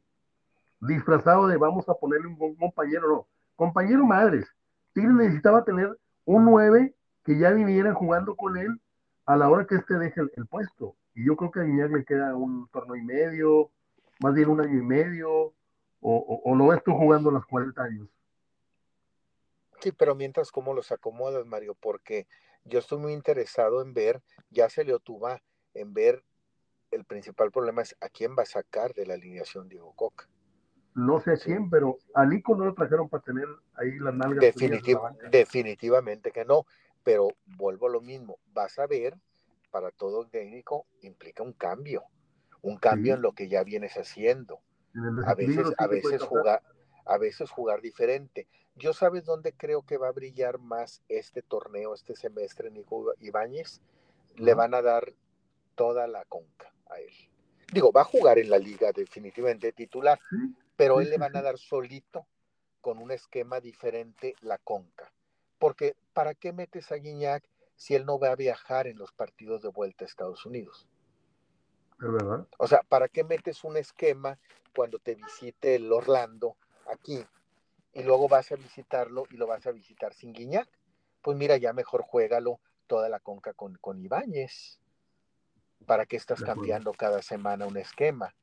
disfrazado 0.79 1.47
de 1.47 1.57
vamos 1.57 1.89
a 1.89 1.95
ponerle 1.95 2.27
un, 2.27 2.55
compañero, 2.55 3.07
no, 3.09 3.27
compañero 3.57 4.05
madres. 4.05 4.47
Tigres 4.93 5.13
necesitaba 5.13 5.65
tener 5.65 5.97
un 6.23 6.45
9 6.45 6.95
que 7.25 7.37
ya 7.37 7.51
viniera 7.51 7.93
jugando 7.93 8.37
con 8.37 8.57
él 8.57 8.79
a 9.25 9.35
la 9.35 9.49
hora 9.49 9.67
que 9.67 9.75
éste 9.75 9.95
deje 9.95 10.21
el, 10.21 10.47
puesto. 10.47 10.95
Y 11.13 11.25
yo 11.25 11.35
creo 11.35 11.51
que 11.51 11.59
a 11.59 11.63
Guiñac 11.63 11.91
le 11.91 12.05
queda 12.05 12.33
un 12.35 12.69
torno 12.69 12.95
y 12.95 13.01
medio, 13.01 13.69
más 14.21 14.33
bien 14.33 14.47
un 14.47 14.61
año 14.61 14.79
y 14.79 14.85
medio, 14.85 15.29
o, 15.29 15.53
o, 16.01 16.41
o 16.45 16.55
lo 16.55 16.67
ves 16.67 16.81
tú 16.85 16.93
jugando 16.93 17.29
a 17.29 17.33
los 17.33 17.45
40 17.45 17.83
años. 17.83 18.07
Sí, 19.81 19.91
pero 19.91 20.15
mientras, 20.15 20.51
¿cómo 20.51 20.73
los 20.73 20.91
acomodas, 20.91 21.45
Mario? 21.45 21.75
Porque 21.75 22.27
yo 22.63 22.79
estoy 22.79 22.99
muy 22.99 23.13
interesado 23.13 23.81
en 23.81 23.93
ver, 23.93 24.21
ya 24.49 24.69
se 24.69 24.85
le 24.85 24.93
otuba, 24.93 25.41
en 25.73 25.93
ver, 25.93 26.23
el 26.91 27.03
principal 27.03 27.51
problema 27.51 27.81
es 27.81 27.95
a 27.99 28.09
quién 28.09 28.35
va 28.37 28.43
a 28.43 28.45
sacar 28.45 28.93
de 28.93 29.05
la 29.05 29.15
alineación 29.15 29.67
Diego 29.67 29.93
Coca. 29.93 30.29
No 30.97 31.21
sé 31.21 31.37
quién, 31.37 31.69
pero 31.69 31.99
a 32.15 32.25
Nico 32.25 32.55
no 32.55 32.65
lo 32.65 32.73
trajeron 32.73 33.07
para 33.07 33.21
tener 33.21 33.45
ahí 33.75 33.99
las 33.99 34.15
nalgas. 34.15 34.55
definitivamente 35.29 36.31
que 36.31 36.43
no, 36.43 36.65
pero 37.03 37.27
vuelvo 37.45 37.85
a 37.85 37.91
lo 37.91 38.01
mismo, 38.01 38.39
vas 38.51 38.79
a 38.79 38.87
ver, 38.87 39.15
para 39.69 39.91
todo 39.91 40.25
técnico 40.25 40.87
implica 41.01 41.43
un 41.43 41.53
cambio, 41.53 42.03
un 42.63 42.77
cambio 42.77 43.13
en 43.13 43.21
lo 43.21 43.33
que 43.33 43.47
ya 43.47 43.63
vienes 43.63 43.93
haciendo. 43.93 44.59
A 45.27 45.35
veces, 45.35 45.67
a 45.77 45.85
veces 45.85 46.23
jugar, 46.23 46.63
a 47.05 47.17
veces 47.19 47.51
jugar 47.51 47.81
diferente. 47.81 48.47
Yo 48.75 48.91
sabes 48.91 49.23
dónde 49.23 49.53
creo 49.53 49.83
que 49.83 49.97
va 49.97 50.07
a 50.07 50.13
brillar 50.13 50.57
más 50.57 51.03
este 51.09 51.43
torneo, 51.43 51.93
este 51.93 52.15
semestre, 52.15 52.71
Nico 52.71 53.13
Ibáñez. 53.19 53.81
Le 54.35 54.55
van 54.55 54.73
a 54.73 54.81
dar 54.81 55.13
toda 55.75 56.07
la 56.07 56.25
conca 56.25 56.73
a 56.89 56.99
él. 56.99 57.13
Digo, 57.71 57.91
va 57.91 58.01
a 58.01 58.05
jugar 58.05 58.39
en 58.39 58.49
la 58.49 58.57
liga 58.57 58.91
definitivamente 58.91 59.73
titular, 59.73 60.19
pero 60.77 61.01
él 61.01 61.09
le 61.09 61.17
van 61.17 61.35
a 61.35 61.41
dar 61.41 61.57
solito 61.57 62.27
con 62.79 62.99
un 62.99 63.11
esquema 63.11 63.59
diferente 63.59 64.35
la 64.41 64.59
conca. 64.59 65.11
Porque 65.59 65.97
¿para 66.13 66.35
qué 66.35 66.53
metes 66.53 66.91
a 66.91 66.95
Guiñac 66.95 67.43
si 67.75 67.95
él 67.95 68.05
no 68.05 68.19
va 68.19 68.29
a 68.29 68.35
viajar 68.35 68.87
en 68.87 68.97
los 68.97 69.11
partidos 69.11 69.63
de 69.63 69.69
vuelta 69.69 70.05
a 70.05 70.07
Estados 70.07 70.45
Unidos? 70.45 70.87
verdad? 71.97 72.47
O 72.59 72.67
sea, 72.67 72.83
¿para 72.87 73.09
qué 73.09 73.23
metes 73.23 73.63
un 73.63 73.75
esquema 73.75 74.39
cuando 74.75 74.99
te 74.99 75.15
visite 75.15 75.75
el 75.75 75.91
Orlando 75.91 76.55
aquí 76.85 77.25
y 77.93 78.03
luego 78.03 78.27
vas 78.27 78.51
a 78.51 78.55
visitarlo 78.55 79.25
y 79.31 79.37
lo 79.37 79.47
vas 79.47 79.65
a 79.65 79.71
visitar 79.71 80.13
sin 80.13 80.31
Guiñac? 80.31 80.69
Pues 81.23 81.35
mira, 81.35 81.57
ya 81.57 81.73
mejor 81.73 82.03
juégalo 82.03 82.59
toda 82.85 83.09
la 83.09 83.19
conca 83.19 83.53
con, 83.53 83.75
con 83.79 83.99
Ibáñez. 83.99 84.79
¿Para 85.87 86.05
qué 86.05 86.17
estás 86.17 86.41
cambiando 86.41 86.93
cada 86.93 87.21
semana 87.23 87.65
un 87.65 87.77
esquema? 87.77 88.35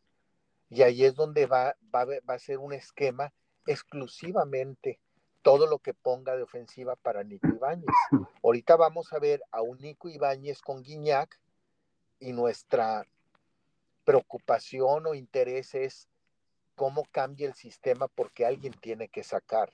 Y 0.71 0.83
ahí 0.83 1.05
es 1.05 1.15
donde 1.15 1.47
va, 1.47 1.77
va, 1.95 2.05
va 2.05 2.35
a 2.35 2.39
ser 2.39 2.59
un 2.59 2.73
esquema 2.73 3.33
exclusivamente 3.67 4.99
todo 5.45 5.67
lo 5.67 5.79
que 5.79 5.93
ponga 5.93 6.35
de 6.37 6.43
ofensiva 6.43 6.97
para 6.97 7.23
Nico 7.23 7.49
Ibáñez. 7.49 7.85
Ahorita 8.43 8.77
vamos 8.77 9.13
a 9.13 9.19
ver 9.19 9.43
a 9.51 9.61
un 9.61 9.79
Nico 9.79 10.09
Ibáñez 10.09 10.63
con 10.63 10.83
Guiñac 10.83 11.39
y 12.19 12.33
nuestra 12.33 13.07
preocupación 14.07 15.07
o 15.07 15.15
interés 15.15 15.75
es 15.75 16.09
cómo 16.75 17.05
cambia 17.11 17.47
el 17.47 17.55
sistema 17.55 18.09
porque 18.09 18.47
alguien 18.47 18.73
tiene 18.73 19.09
que 19.09 19.23
sacar. 19.23 19.71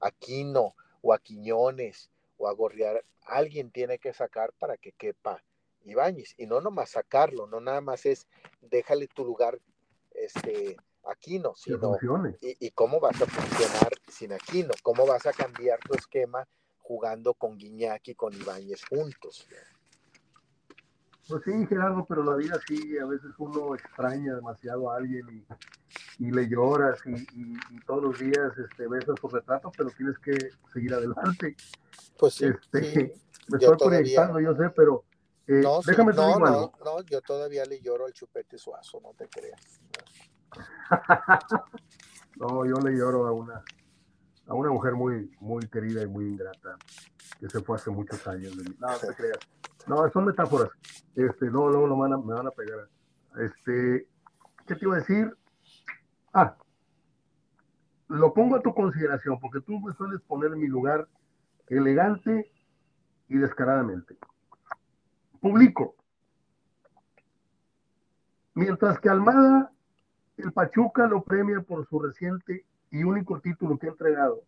A 0.00 0.12
Quino 0.12 0.76
o 1.02 1.12
a 1.12 1.18
Quiñones 1.18 2.10
o 2.36 2.46
a 2.46 2.52
Gorriar, 2.52 3.04
alguien 3.22 3.72
tiene 3.72 3.98
que 3.98 4.12
sacar 4.12 4.52
para 4.52 4.76
que 4.76 4.92
quepa 4.92 5.42
Ibáñez. 5.84 6.34
Y 6.38 6.46
no 6.46 6.60
nomás 6.60 6.90
sacarlo, 6.90 7.48
no 7.48 7.60
nada 7.60 7.80
más 7.80 8.06
es 8.06 8.28
déjale 8.60 9.08
tu 9.08 9.24
lugar 9.24 9.58
este, 10.24 10.76
Aquino, 11.04 11.54
sino 11.56 11.96
y, 12.40 12.66
y, 12.66 12.70
cómo 12.72 13.00
vas 13.00 13.20
a 13.20 13.26
funcionar 13.26 13.92
sin 14.08 14.32
Aquino, 14.32 14.74
cómo 14.82 15.06
vas 15.06 15.26
a 15.26 15.32
cambiar 15.32 15.78
tu 15.80 15.94
esquema 15.94 16.46
jugando 16.76 17.34
con 17.34 17.56
Guiñaki 17.56 18.12
y 18.12 18.14
con 18.14 18.34
Ibáñez 18.34 18.84
juntos. 18.84 19.46
Pues 21.28 21.42
sí, 21.44 21.66
Gerardo, 21.66 22.06
pero 22.08 22.24
la 22.24 22.36
vida 22.36 22.58
sí, 22.66 22.96
a 22.98 23.04
veces 23.04 23.30
uno 23.38 23.74
extraña 23.74 24.34
demasiado 24.34 24.90
a 24.90 24.96
alguien 24.96 25.26
y, 25.28 26.26
y 26.26 26.30
le 26.30 26.48
lloras 26.48 26.98
y, 27.04 27.14
y, 27.14 27.80
todos 27.86 28.02
los 28.02 28.18
días 28.18 28.56
este, 28.58 28.88
ves 28.88 29.06
a 29.08 29.14
su 29.20 29.28
retrato, 29.28 29.70
pero 29.76 29.90
tienes 29.90 30.18
que 30.18 30.36
seguir 30.72 30.94
adelante. 30.94 31.54
Pues 32.18 32.34
sí, 32.34 32.46
este, 32.46 33.14
Me 33.48 33.58
estoy 33.58 33.76
proyectando, 33.76 34.40
yo 34.40 34.54
sé, 34.54 34.70
pero 34.76 35.04
no, 35.48 35.80
déjame 35.80 36.12
no, 36.12 36.38
no, 36.38 36.72
no, 36.84 37.00
yo 37.02 37.22
todavía 37.22 37.64
le 37.64 37.80
lloro 37.80 38.06
al 38.06 38.12
chupete 38.12 38.58
suazo, 38.58 39.00
no 39.00 39.14
te 39.14 39.28
creas. 39.28 39.80
no, 42.36 42.66
yo 42.66 42.74
le 42.76 42.96
lloro 42.96 43.26
a 43.26 43.32
una, 43.32 43.62
a 44.46 44.54
una 44.54 44.70
mujer 44.70 44.94
muy, 44.94 45.30
muy 45.40 45.66
querida 45.68 46.02
y 46.02 46.06
muy 46.06 46.26
ingrata 46.26 46.76
que 47.40 47.48
se 47.48 47.60
fue 47.62 47.76
hace 47.76 47.90
muchos 47.90 48.26
años. 48.26 48.54
No, 48.56 48.88
no 48.88 48.98
te 48.98 49.14
creas. 49.14 49.38
No, 49.86 50.08
son 50.10 50.26
metáforas. 50.26 50.70
Este, 51.14 51.46
no, 51.46 51.68
luego 51.68 51.96
me 51.96 52.34
van 52.34 52.46
a 52.46 52.50
pegar. 52.50 52.88
Este, 53.38 54.08
¿qué 54.66 54.74
te 54.74 54.84
iba 54.84 54.96
a 54.96 54.98
decir? 54.98 55.34
Ah, 56.32 56.56
lo 58.08 58.32
pongo 58.34 58.56
a 58.56 58.60
tu 58.60 58.74
consideración 58.74 59.38
porque 59.40 59.60
tú 59.60 59.78
me 59.80 59.92
sueles 59.94 60.20
poner 60.22 60.52
en 60.52 60.58
mi 60.58 60.66
lugar 60.66 61.08
elegante 61.68 62.50
y 63.28 63.38
descaradamente. 63.38 64.16
Publico. 65.40 65.94
Mientras 68.54 68.98
que 68.98 69.08
Almada, 69.08 69.70
el 70.36 70.52
Pachuca 70.52 71.06
lo 71.06 71.22
premia 71.22 71.60
por 71.60 71.86
su 71.86 72.00
reciente 72.00 72.64
y 72.90 73.04
único 73.04 73.40
título 73.40 73.78
que 73.78 73.86
ha 73.86 73.90
entregado 73.90 74.42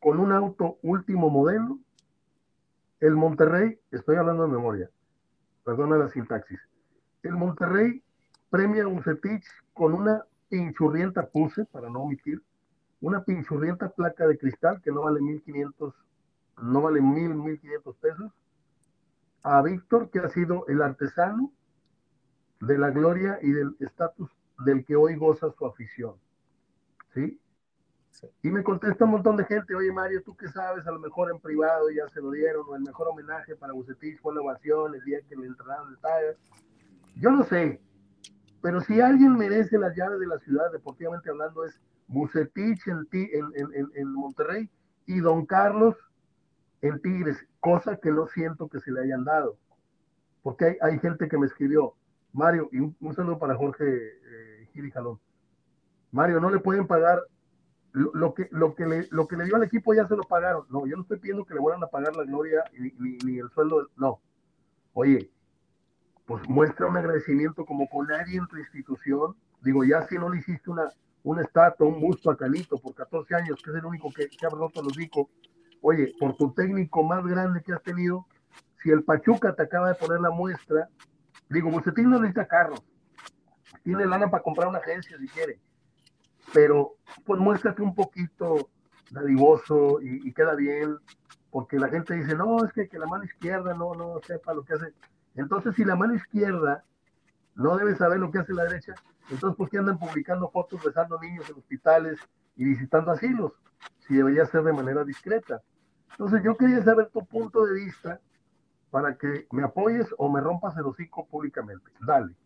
con 0.00 0.18
un 0.18 0.32
auto 0.32 0.78
último 0.82 1.30
modelo, 1.30 1.78
el 3.00 3.14
Monterrey, 3.14 3.78
estoy 3.90 4.16
hablando 4.16 4.44
de 4.44 4.52
memoria, 4.52 4.90
perdona 5.64 5.96
la 5.96 6.08
sintaxis, 6.08 6.60
el 7.22 7.32
Monterrey 7.32 8.02
premia 8.50 8.84
a 8.84 8.86
Bucetich 8.86 9.44
con 9.72 9.94
una 9.94 10.24
pinchurrienta 10.48 11.26
puse, 11.26 11.64
para 11.66 11.88
no 11.88 12.02
omitir, 12.02 12.42
una 13.00 13.24
pinchurrienta 13.24 13.88
placa 13.90 14.26
de 14.26 14.38
cristal 14.38 14.80
que 14.82 14.90
no 14.90 15.02
vale 15.02 15.20
1500, 15.20 15.94
no 16.62 16.82
vale 16.82 17.00
1000, 17.00 17.34
1500 17.34 17.96
pesos, 17.96 18.32
a 19.44 19.62
Víctor, 19.62 20.10
que 20.10 20.18
ha 20.18 20.28
sido 20.30 20.66
el 20.68 20.82
artesano 20.82 21.52
de 22.60 22.78
la 22.78 22.90
gloria 22.90 23.38
y 23.42 23.52
del 23.52 23.76
estatus 23.78 24.30
del 24.64 24.84
que 24.84 24.96
hoy 24.96 25.16
goza 25.16 25.52
su 25.56 25.66
afición. 25.66 26.14
¿Sí? 27.12 27.38
Y 28.42 28.50
me 28.50 28.62
contesta 28.62 29.04
un 29.04 29.10
montón 29.10 29.36
de 29.36 29.44
gente, 29.44 29.74
oye 29.74 29.92
Mario, 29.92 30.22
¿tú 30.24 30.34
qué 30.34 30.48
sabes? 30.48 30.86
A 30.86 30.92
lo 30.92 30.98
mejor 30.98 31.30
en 31.30 31.38
privado 31.40 31.90
ya 31.90 32.08
se 32.08 32.22
lo 32.22 32.30
dieron, 32.30 32.64
o 32.68 32.74
el 32.74 32.82
mejor 32.82 33.08
homenaje 33.08 33.54
para 33.54 33.74
Bucetich 33.74 34.18
fue 34.20 34.34
la 34.34 34.40
ovación 34.40 34.94
el 34.94 35.04
día 35.04 35.18
que 35.28 35.36
le 35.36 35.46
entraron 35.46 35.90
el 35.90 35.98
talla. 35.98 36.34
Yo 37.16 37.30
no 37.30 37.44
sé, 37.44 37.82
pero 38.62 38.80
si 38.80 39.00
alguien 39.00 39.36
merece 39.36 39.78
las 39.78 39.94
llaves 39.94 40.20
de 40.20 40.26
la 40.26 40.38
ciudad, 40.38 40.72
deportivamente 40.72 41.28
hablando, 41.28 41.64
es 41.64 41.78
Bucetich 42.06 42.86
en, 42.86 43.06
en, 43.12 43.74
en, 43.74 43.90
en 43.94 44.12
Monterrey 44.12 44.70
y 45.06 45.20
Don 45.20 45.44
Carlos 45.44 45.96
en 46.84 47.00
Tigres, 47.00 47.38
cosa 47.60 47.96
que 47.96 48.10
no 48.10 48.26
siento 48.26 48.68
que 48.68 48.78
se 48.78 48.92
le 48.92 49.00
hayan 49.00 49.24
dado. 49.24 49.56
Porque 50.42 50.66
hay, 50.66 50.76
hay 50.82 50.98
gente 50.98 51.28
que 51.28 51.38
me 51.38 51.46
escribió, 51.46 51.94
Mario, 52.34 52.68
y 52.72 52.78
un, 52.78 53.14
saludo 53.14 53.38
para 53.38 53.56
Jorge 53.56 53.84
eh, 53.86 54.68
Gil 54.72 54.92
Jalón. 54.92 55.18
Mario, 56.12 56.40
no 56.40 56.50
le 56.50 56.58
pueden 56.58 56.86
pagar 56.86 57.22
lo, 57.92 58.34
que, 58.34 58.48
lo, 58.50 58.74
que 58.74 58.84
le, 58.84 59.08
lo 59.10 59.26
que 59.26 59.36
le 59.36 59.44
dio 59.44 59.56
al 59.56 59.62
equipo, 59.62 59.94
ya 59.94 60.06
se 60.06 60.14
lo 60.14 60.24
pagaron. 60.24 60.66
No, 60.68 60.86
yo 60.86 60.96
no 60.96 61.02
estoy 61.02 61.18
pidiendo 61.18 61.46
que 61.46 61.54
le 61.54 61.60
vuelvan 61.60 61.82
a 61.82 61.86
pagar 61.86 62.14
la 62.16 62.24
gloria 62.24 62.62
ni, 62.78 63.16
ni, 63.24 63.38
el 63.38 63.48
sueldo. 63.50 63.88
No. 63.96 64.20
Oye, 64.92 65.30
pues 66.26 66.46
muestra 66.50 66.86
un 66.86 66.98
agradecimiento 66.98 67.64
como 67.64 67.88
con 67.88 68.08
nadie 68.08 68.36
en 68.36 68.46
tu 68.46 68.58
institución. 68.58 69.34
Digo, 69.62 69.84
ya 69.84 70.06
si 70.06 70.16
no 70.16 70.28
le 70.28 70.40
hiciste 70.40 70.70
una, 70.70 70.90
una 71.22 71.40
estatua, 71.40 71.88
un 71.88 71.98
busto 71.98 72.30
a 72.30 72.36
Calito 72.36 72.76
por 72.76 72.94
14 72.94 73.34
años, 73.36 73.62
que 73.62 73.70
es 73.70 73.76
el 73.76 73.86
único 73.86 74.12
que, 74.12 74.28
que 74.28 74.46
ha 74.46 74.50
roto 74.50 74.82
los 74.82 74.94
ricos, 74.94 75.28
Oye, 75.86 76.14
por 76.18 76.34
tu 76.34 76.50
técnico 76.54 77.02
más 77.02 77.22
grande 77.26 77.62
que 77.62 77.74
has 77.74 77.82
tenido, 77.82 78.26
si 78.82 78.88
el 78.88 79.04
Pachuca 79.04 79.54
te 79.54 79.64
acaba 79.64 79.88
de 79.88 79.94
poner 79.94 80.18
la 80.18 80.30
muestra, 80.30 80.88
digo, 81.50 81.70
Bucetín 81.70 82.08
no 82.08 82.18
necesita 82.18 82.48
carros, 82.48 82.82
tiene 83.82 84.06
lana 84.06 84.30
para 84.30 84.42
comprar 84.42 84.68
una 84.68 84.78
agencia 84.78 85.18
si 85.18 85.28
quiere. 85.28 85.60
pero 86.54 86.94
pues 87.26 87.38
muéstrate 87.38 87.82
un 87.82 87.94
poquito 87.94 88.70
dadivoso 89.10 90.00
y, 90.00 90.32
queda 90.32 90.54
bien, 90.54 90.96
porque 91.50 91.78
la 91.78 91.90
gente 91.90 92.14
dice, 92.14 92.34
no, 92.34 92.64
es 92.64 92.72
que, 92.72 92.88
que 92.88 92.98
la 92.98 93.06
mano 93.06 93.24
izquierda 93.24 93.74
no, 93.74 93.94
no 93.94 94.20
sepa 94.26 94.54
lo 94.54 94.64
que 94.64 94.72
hace. 94.72 94.94
Entonces, 95.34 95.74
si 95.74 95.84
la 95.84 95.96
mano 95.96 96.14
izquierda 96.14 96.82
no 97.56 97.76
debe 97.76 97.94
saber 97.94 98.20
lo 98.20 98.30
que 98.30 98.38
hace 98.38 98.54
la 98.54 98.64
derecha, 98.64 98.94
entonces, 99.28 99.54
¿por 99.58 99.68
qué 99.68 99.76
andan 99.76 99.98
publicando 99.98 100.48
fotos 100.48 100.82
besando 100.82 101.20
niños 101.20 101.46
en 101.50 101.56
hospitales 101.56 102.18
y 102.56 102.64
visitando 102.64 103.10
asilos? 103.10 103.52
Si 104.08 104.14
debería 104.14 104.46
ser 104.46 104.62
de 104.62 104.72
manera 104.72 105.04
discreta. 105.04 105.60
Entonces, 106.14 106.42
yo 106.44 106.56
quería 106.56 106.82
saber 106.82 107.10
tu 107.10 107.24
punto 107.26 107.66
de 107.66 107.74
vista 107.74 108.20
para 108.90 109.18
que 109.18 109.48
me 109.50 109.64
apoyes 109.64 110.06
o 110.18 110.28
me 110.28 110.40
rompas 110.40 110.76
el 110.76 110.86
hocico 110.86 111.26
públicamente. 111.26 111.90
Dale. 112.06 112.36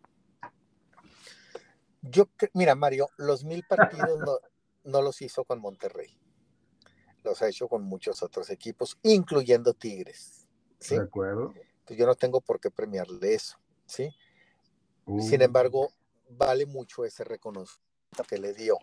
Yo, 2.01 2.27
mira, 2.53 2.73
Mario, 2.73 3.09
los 3.17 3.43
mil 3.43 3.63
partidos 3.63 4.19
no, 4.19 4.37
no 4.83 5.01
los 5.03 5.21
hizo 5.21 5.43
con 5.43 5.59
Monterrey. 5.59 6.17
Los 7.23 7.41
ha 7.43 7.47
hecho 7.49 7.67
con 7.67 7.83
muchos 7.83 8.23
otros 8.23 8.49
equipos, 8.49 8.97
incluyendo 9.03 9.73
Tigres. 9.75 10.47
¿sí? 10.79 10.95
De 10.95 11.01
acuerdo. 11.01 11.53
Entonces, 11.55 11.97
yo 11.97 12.07
no 12.07 12.15
tengo 12.15 12.41
por 12.41 12.59
qué 12.59 12.71
premiarle 12.71 13.35
eso. 13.35 13.59
¿sí? 13.85 14.09
Sin 15.19 15.41
embargo, 15.41 15.89
vale 16.29 16.65
mucho 16.65 17.05
ese 17.05 17.23
reconocimiento 17.23 17.89
que 18.27 18.37
le 18.39 18.53
dio. 18.53 18.77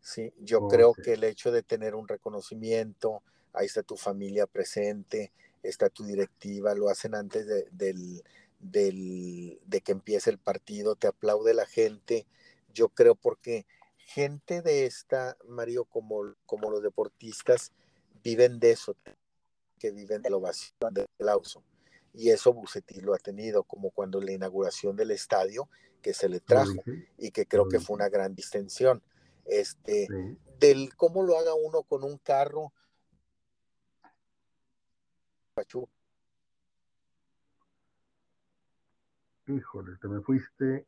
¿sí? 0.00 0.34
Yo 0.38 0.68
creo 0.68 0.92
que 0.92 1.14
el 1.14 1.24
hecho 1.24 1.50
de 1.50 1.62
tener 1.62 1.94
un 1.94 2.08
reconocimiento, 2.08 3.22
ahí 3.56 3.66
está 3.66 3.82
tu 3.82 3.96
familia 3.96 4.46
presente, 4.46 5.32
está 5.62 5.88
tu 5.88 6.04
directiva, 6.04 6.74
lo 6.74 6.88
hacen 6.88 7.14
antes 7.14 7.46
de, 7.46 7.66
del, 7.72 8.22
del, 8.60 9.60
de 9.66 9.80
que 9.80 9.92
empiece 9.92 10.30
el 10.30 10.38
partido, 10.38 10.94
te 10.94 11.08
aplaude 11.08 11.54
la 11.54 11.66
gente. 11.66 12.26
Yo 12.72 12.90
creo 12.90 13.14
porque 13.14 13.66
gente 13.96 14.62
de 14.62 14.86
esta, 14.86 15.36
Mario, 15.48 15.84
como, 15.84 16.34
como 16.46 16.70
los 16.70 16.82
deportistas, 16.82 17.72
viven 18.22 18.60
de 18.60 18.72
eso, 18.72 18.96
que 19.78 19.90
viven 19.90 20.22
de 20.22 20.30
la 20.30 20.36
ovación, 20.36 20.94
del 20.94 21.06
aplauso 21.18 21.64
y 22.16 22.30
eso 22.30 22.52
Bucetti 22.54 23.00
lo 23.00 23.14
ha 23.14 23.18
tenido, 23.18 23.62
como 23.62 23.90
cuando 23.90 24.20
la 24.20 24.32
inauguración 24.32 24.96
del 24.96 25.10
estadio 25.10 25.68
que 26.00 26.14
se 26.14 26.28
le 26.30 26.40
trajo 26.40 26.82
y 27.18 27.30
que 27.30 27.46
creo 27.46 27.68
que 27.68 27.78
fue 27.78 27.94
una 27.94 28.08
gran 28.08 28.34
distensión. 28.34 29.02
Este, 29.44 30.08
del 30.58 30.96
cómo 30.96 31.22
lo 31.22 31.38
haga 31.38 31.54
uno 31.54 31.82
con 31.82 32.04
un 32.04 32.16
carro. 32.16 32.72
Híjole, 39.46 39.96
te 39.96 40.08
me 40.08 40.20
fuiste. 40.20 40.86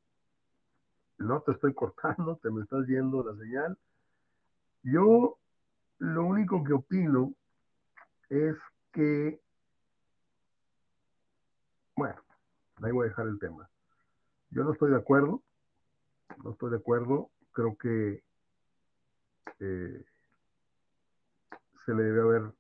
No 1.19 1.41
te 1.43 1.53
estoy 1.53 1.75
cortando, 1.83 2.37
te 2.43 2.51
me 2.51 2.63
estás 2.63 2.87
yendo 2.87 3.25
la 3.25 3.37
señal. 3.37 3.79
Yo 4.83 5.39
lo 5.99 6.25
único 6.25 6.63
que 6.63 6.73
opino 6.73 7.35
es 8.31 8.57
que 8.93 9.41
bueno, 11.99 12.23
ahí 12.81 12.93
voy 12.93 13.07
a 13.07 13.09
dejar 13.09 13.27
el 13.27 13.41
tema. 13.41 13.69
Yo 14.51 14.63
no 14.63 14.73
estoy 14.73 14.93
de 14.93 14.99
acuerdo, 14.99 15.43
no 16.45 16.53
estoy 16.53 16.71
de 16.71 16.77
acuerdo, 16.77 17.29
creo 17.51 17.77
que 17.77 18.23
eh, 19.59 20.05
se 21.85 21.95
le 21.95 22.03
debe 22.05 22.21
haber, 22.21 22.53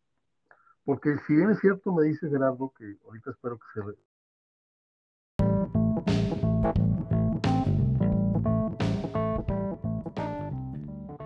porque 0.88 1.18
si 1.26 1.34
bien 1.36 1.50
es 1.50 1.58
cierto, 1.60 1.92
me 1.92 2.04
dice 2.04 2.30
Gerardo 2.30 2.72
que 2.74 2.96
ahorita 3.04 3.32
espero 3.32 3.58
que 3.58 3.64
se... 3.74 3.80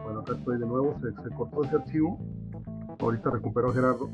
Bueno, 0.02 0.20
acá 0.22 0.32
estoy 0.32 0.58
de 0.58 0.66
nuevo, 0.66 0.98
se, 1.00 1.30
cortó 1.36 1.62
ese 1.62 1.76
archivo, 1.76 2.18
ahorita 2.98 3.30
recupero 3.30 3.72
Gerardo. 3.72 4.10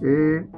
Eh, 0.00 0.48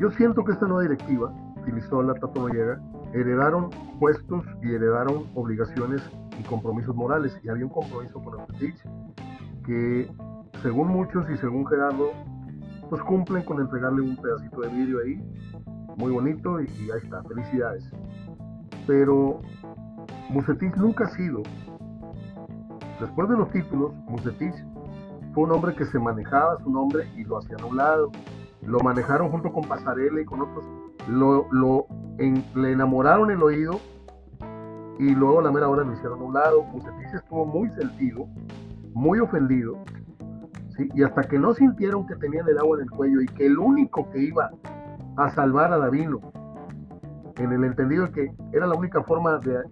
yo 0.00 0.10
siento 0.12 0.42
que 0.46 0.52
esta 0.52 0.66
nueva 0.66 0.84
directiva, 0.84 1.30
utilizó 1.60 2.02
la 2.02 2.14
Tato 2.14 2.40
Noriega, 2.40 2.80
heredaron 3.12 3.68
puestos 3.98 4.46
y 4.62 4.72
heredaron 4.72 5.26
obligaciones 5.34 6.00
y 6.38 6.42
compromisos 6.44 6.96
morales. 6.96 7.38
Y 7.44 7.50
había 7.50 7.66
un 7.66 7.70
compromiso 7.70 8.18
con 8.22 8.40
el 8.40 8.46
que, 9.66 10.10
según 10.62 10.88
muchos 10.88 11.28
y 11.30 11.36
según 11.36 11.66
Gerardo, 11.66 12.12
pues 12.88 13.02
cumplen 13.02 13.44
con 13.44 13.60
entregarle 13.60 14.02
un 14.02 14.16
pedacito 14.16 14.60
de 14.60 14.68
vídeo 14.68 14.98
ahí, 15.04 15.22
muy 15.96 16.12
bonito, 16.12 16.60
y, 16.60 16.66
ahí 16.90 17.00
está, 17.02 17.22
felicidades. 17.24 17.84
Pero 18.86 19.40
Musetich 20.30 20.74
nunca 20.76 21.04
ha 21.04 21.10
sido, 21.10 21.42
después 23.00 23.28
de 23.28 23.36
los 23.36 23.50
títulos, 23.50 23.92
Musetich 24.08 24.54
fue 25.34 25.44
un 25.44 25.52
hombre 25.52 25.74
que 25.74 25.84
se 25.84 25.98
manejaba 25.98 26.58
su 26.62 26.70
nombre 26.70 27.08
y 27.16 27.24
lo 27.24 27.38
hacía 27.38 27.56
a 27.60 27.66
un 27.66 27.76
lado 27.76 28.10
lo 28.62 28.80
manejaron 28.80 29.30
junto 29.30 29.52
con 29.52 29.64
Pasarela 29.64 30.20
y 30.20 30.24
con 30.24 30.42
otros, 30.42 30.64
lo, 31.08 31.46
lo 31.50 31.86
le 32.54 32.72
enamoraron 32.72 33.30
el 33.30 33.42
oído 33.42 33.80
y 34.98 35.14
luego 35.14 35.40
a 35.40 35.42
la 35.42 35.50
mera 35.50 35.68
hora 35.68 35.82
lo 35.82 35.94
hicieron 35.94 36.20
a 36.20 36.24
un 36.24 36.34
lado. 36.34 36.62
Bucetich 36.64 37.14
estuvo 37.14 37.46
muy 37.46 37.70
sentido, 37.70 38.26
muy 38.92 39.18
ofendido, 39.18 39.78
y 40.94 41.02
hasta 41.02 41.22
que 41.22 41.38
no 41.38 41.54
sintieron 41.54 42.06
que 42.06 42.16
tenían 42.16 42.48
el 42.48 42.58
agua 42.58 42.78
en 42.78 42.84
el 42.84 42.90
cuello 42.90 43.20
y 43.20 43.26
que 43.26 43.46
el 43.46 43.58
único 43.58 44.08
que 44.10 44.22
iba 44.22 44.50
a 45.16 45.30
salvar 45.30 45.72
a 45.72 45.78
Davino, 45.78 46.20
en 47.36 47.52
el 47.52 47.64
entendido 47.64 48.06
de 48.06 48.12
que 48.12 48.32
era 48.52 48.66
la 48.66 48.74
única 48.74 49.02
forma 49.02 49.38
de, 49.38 49.62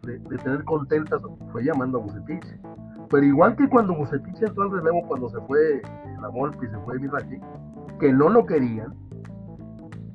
tener 0.43 0.65
contentas, 0.65 1.21
fue 1.53 1.65
llamando 1.65 1.99
a 1.99 2.03
Bucetich. 2.03 2.45
Pero 3.11 3.25
igual 3.25 3.57
que 3.57 3.69
cuando 3.69 3.95
Bucetich 3.95 4.43
entró 4.43 4.65
al 4.65 4.71
relevo, 4.71 5.07
cuando 5.07 5.29
se 5.29 5.41
fue 5.43 5.83
la 6.21 6.29
Volpe 6.29 6.67
y 6.67 6.71
se 6.71 6.79
fue 6.79 6.99
Mirrachi, 6.99 7.41
que 8.01 8.13
no 8.13 8.29
lo 8.29 8.45
querían 8.45 8.95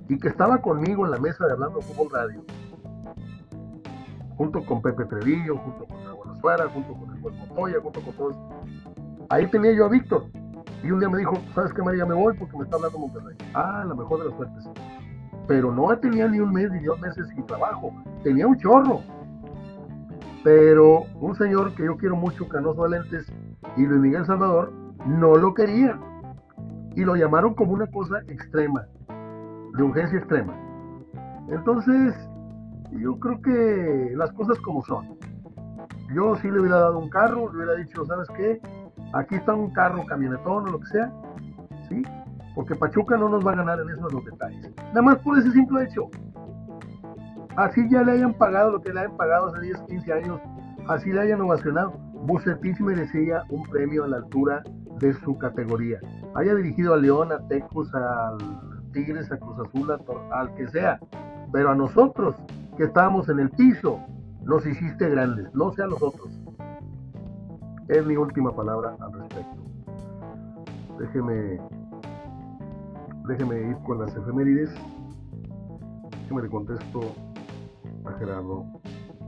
y 0.09 0.17
que 0.17 0.27
estaba 0.27 0.59
conmigo 0.59 1.05
en 1.05 1.11
la 1.11 1.19
mesa 1.19 1.45
de 1.45 1.53
Hablando 1.53 1.81
Fútbol 1.81 2.11
Radio, 2.11 2.43
junto 4.37 4.63
con 4.65 4.81
Pepe 4.81 5.05
Trevillo, 5.05 5.57
junto 5.57 5.85
con 5.85 6.07
Abuelo 6.07 6.35
Suara, 6.35 6.67
junto 6.69 6.93
con 6.93 7.15
el 7.15 7.21
Juan 7.21 7.37
Montoya, 7.37 7.77
junto 7.81 8.01
con 8.01 8.13
todos. 8.15 8.37
Ahí 9.29 9.47
tenía 9.47 9.73
yo 9.73 9.85
a 9.85 9.89
Víctor. 9.89 10.25
Y 10.83 10.91
un 10.91 10.99
día 10.99 11.09
me 11.09 11.19
dijo, 11.19 11.37
¿sabes 11.55 11.73
qué, 11.73 11.81
María? 11.81 12.05
Me 12.05 12.13
voy 12.13 12.35
porque 12.37 12.57
me 12.57 12.63
está 12.63 12.75
hablando 12.75 12.99
Monterrey. 12.99 13.37
Ah, 13.53 13.85
la 13.87 13.95
mejor 13.95 14.19
de 14.19 14.25
las 14.25 14.35
suertes. 14.35 14.69
Pero 15.47 15.73
no 15.73 15.97
tenía 15.97 16.27
ni 16.27 16.39
un 16.39 16.51
mes 16.51 16.71
ni 16.71 16.83
dos 16.83 16.99
meses 16.99 17.27
sin 17.29 17.45
trabajo. 17.45 17.93
Tenía 18.23 18.47
un 18.47 18.57
chorro. 18.57 19.01
Pero 20.43 21.05
un 21.21 21.35
señor 21.35 21.73
que 21.75 21.85
yo 21.85 21.95
quiero 21.95 22.17
mucho, 22.17 22.49
Canoso 22.49 22.81
Valentes 22.81 23.31
y 23.77 23.85
Luis 23.85 24.01
Miguel 24.01 24.25
Salvador, 24.25 24.73
no 25.05 25.35
lo 25.35 25.53
querían 25.53 26.01
y 26.95 27.03
lo 27.03 27.15
llamaron 27.15 27.53
como 27.53 27.71
una 27.71 27.87
cosa 27.87 28.19
extrema, 28.27 28.85
de 29.75 29.83
urgencia 29.83 30.19
extrema. 30.19 30.53
Entonces, 31.49 32.13
yo 32.91 33.17
creo 33.19 33.41
que 33.41 34.11
las 34.15 34.31
cosas 34.33 34.59
como 34.59 34.83
son. 34.83 35.17
Yo 36.13 36.35
sí 36.35 36.51
le 36.51 36.59
hubiera 36.59 36.79
dado 36.79 36.99
un 36.99 37.09
carro, 37.09 37.51
le 37.51 37.57
hubiera 37.57 37.75
dicho, 37.75 38.05
¿sabes 38.05 38.27
qué? 38.35 38.61
Aquí 39.13 39.35
está 39.35 39.53
un 39.53 39.71
carro, 39.71 40.05
camionetón 40.05 40.67
o 40.67 40.71
lo 40.71 40.79
que 40.79 40.87
sea, 40.87 41.11
¿sí? 41.87 42.01
Porque 42.55 42.75
Pachuca 42.75 43.17
no 43.17 43.29
nos 43.29 43.45
va 43.45 43.53
a 43.53 43.55
ganar 43.55 43.79
en 43.79 43.89
esos 43.89 44.11
los 44.11 44.25
detalles. 44.25 44.71
Nada 44.87 45.01
más 45.01 45.17
por 45.19 45.37
ese 45.37 45.51
simple 45.51 45.83
hecho. 45.83 46.09
Así 47.55 47.87
ya 47.89 48.01
le 48.01 48.13
hayan 48.13 48.33
pagado 48.33 48.71
lo 48.71 48.81
que 48.81 48.91
le 48.91 49.01
hayan 49.01 49.15
pagado 49.15 49.47
hace 49.47 49.61
10, 49.61 49.81
15 49.83 50.13
años, 50.13 50.41
así 50.87 51.11
le 51.11 51.21
hayan 51.21 51.41
ovacionado. 51.41 51.91
Bucetich 52.25 52.79
merecía 52.79 53.43
un 53.49 53.63
premio 53.63 54.05
a 54.05 54.07
la 54.07 54.17
altura 54.17 54.63
de 54.99 55.13
su 55.13 55.37
categoría. 55.37 55.99
Haya 56.35 56.55
dirigido 56.55 56.95
a 56.95 56.97
León, 56.97 57.31
a 57.31 57.47
Tecos, 57.47 57.93
al 57.93 58.37
Tigres, 58.93 59.31
a 59.31 59.37
Cruz 59.37 59.59
Azul, 59.59 59.91
al 60.31 60.55
que 60.55 60.67
sea. 60.69 60.99
Pero 61.51 61.69
a 61.69 61.75
nosotros, 61.75 62.35
que 62.77 62.85
estábamos 62.85 63.29
en 63.29 63.39
el 63.39 63.51
piso, 63.51 63.99
nos 64.43 64.65
hiciste 64.65 65.09
grandes, 65.09 65.53
no 65.53 65.71
sea 65.73 65.85
a 65.85 65.89
nosotros. 65.89 66.42
Es 67.93 68.03
mi 68.07 68.17
última 68.17 68.51
palabra 68.55 68.97
al 68.99 69.13
respecto. 69.13 69.63
Déjeme, 70.97 71.59
déjeme 73.27 73.69
ir 73.69 73.77
con 73.85 73.99
las 73.99 74.15
efemérides. 74.15 74.73
Déjeme 76.23 76.41
le 76.41 76.49
contesto 76.49 77.01
a 78.05 78.13
Gerardo 78.13 78.65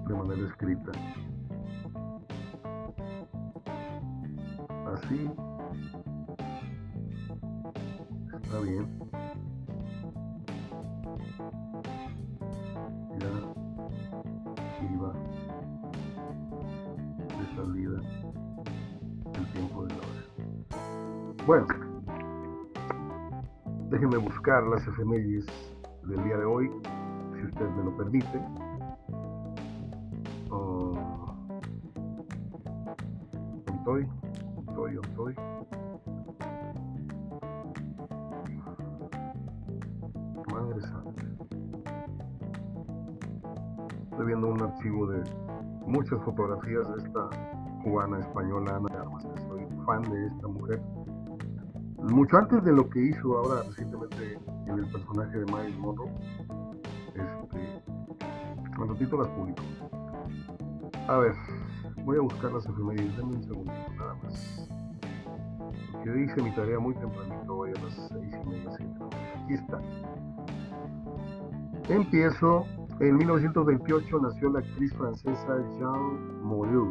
de 0.08 0.16
manera 0.16 0.48
escrita. 0.48 0.92
Así 4.88 5.30
está 8.34 8.60
bien. 8.62 9.05
Bueno, 21.46 21.68
déjenme 23.92 24.18
buscar 24.18 24.64
las 24.64 24.88
efemérides 24.88 25.46
del 26.08 26.24
día 26.24 26.38
de 26.38 26.46
hoy, 26.46 26.72
si 27.36 27.46
usted 27.46 27.70
me 27.70 27.84
lo 27.84 27.96
permite. 27.96 28.42
Estoy? 33.68 34.08
Estoy, 34.68 35.00
estoy. 35.04 35.36
Madre 40.52 40.82
santa. 40.82 41.22
Estoy 44.10 44.26
viendo 44.26 44.48
un 44.48 44.62
archivo 44.64 45.06
de 45.06 45.24
muchas 45.86 46.20
fotografías 46.24 46.92
de 46.96 47.04
esta 47.04 47.30
cubana 47.84 48.18
española 48.18 48.78
Ana. 48.78 49.06
Soy 49.48 49.68
fan 49.86 50.02
de 50.10 50.26
esta 50.26 50.48
mujer. 50.48 50.95
Mucho 52.12 52.38
antes 52.38 52.64
de 52.64 52.72
lo 52.72 52.88
que 52.90 53.00
hizo 53.00 53.38
ahora 53.38 53.64
recientemente 53.64 54.38
en 54.68 54.80
el 54.80 54.92
personaje 54.92 55.40
de 55.40 55.46
Miles 55.46 55.78
Monroe. 55.80 56.12
Este, 57.16 57.82
cuando 58.76 58.94
ratito 58.94 59.18
las 59.18 59.28
publico. 59.30 59.64
A 61.08 61.18
ver, 61.18 61.34
voy 62.04 62.18
a 62.18 62.22
buscar 62.22 62.52
las 62.52 62.66
efemérides. 62.66 63.18
Denme 63.18 63.36
un 63.36 63.44
segundo, 63.44 63.74
nada 63.98 64.16
más. 64.24 64.70
Porque 65.92 66.24
hice 66.24 66.42
mi 66.44 66.54
tarea 66.54 66.80
muy 66.80 66.94
tempranito, 66.96 67.58
hoy 67.58 67.72
a 67.72 67.82
las 67.82 67.94
seis 68.10 68.36
y 68.44 68.50
media, 68.50 68.72
siete. 68.78 69.00
Aquí 69.44 69.54
está. 69.54 69.82
Empiezo. 71.90 72.66
En 73.00 73.18
1928 73.18 74.20
nació 74.20 74.50
la 74.52 74.60
actriz 74.60 74.94
francesa 74.94 75.58
Jean 75.78 76.44
Moreau, 76.44 76.90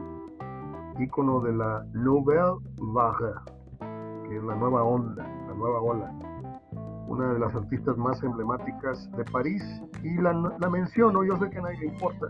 ícono 0.98 1.40
de 1.40 1.54
la 1.54 1.82
Nouvelle 1.94 2.58
Vague, 2.76 3.32
la 4.44 4.54
nueva 4.54 4.82
onda, 4.84 5.22
la 5.48 5.54
nueva 5.54 5.80
ola 5.80 6.12
una 7.06 7.32
de 7.32 7.38
las 7.38 7.54
artistas 7.54 7.96
más 7.96 8.22
emblemáticas 8.22 9.10
de 9.12 9.24
París 9.24 9.62
y 10.02 10.14
la, 10.16 10.32
menciono, 10.70 11.24
yo 11.24 11.36
sé 11.36 11.50
que 11.50 11.58
a 11.58 11.62
nadie 11.62 11.78
le 11.78 11.86
importa, 11.86 12.26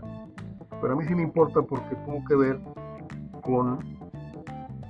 pero 0.81 0.93
a 0.93 0.95
mí 0.95 1.05
sí 1.05 1.15
me 1.15 1.23
importa 1.23 1.61
porque 1.61 1.95
tuvo 2.05 2.23
que 2.25 2.35
ver 2.35 2.59
con 3.41 3.79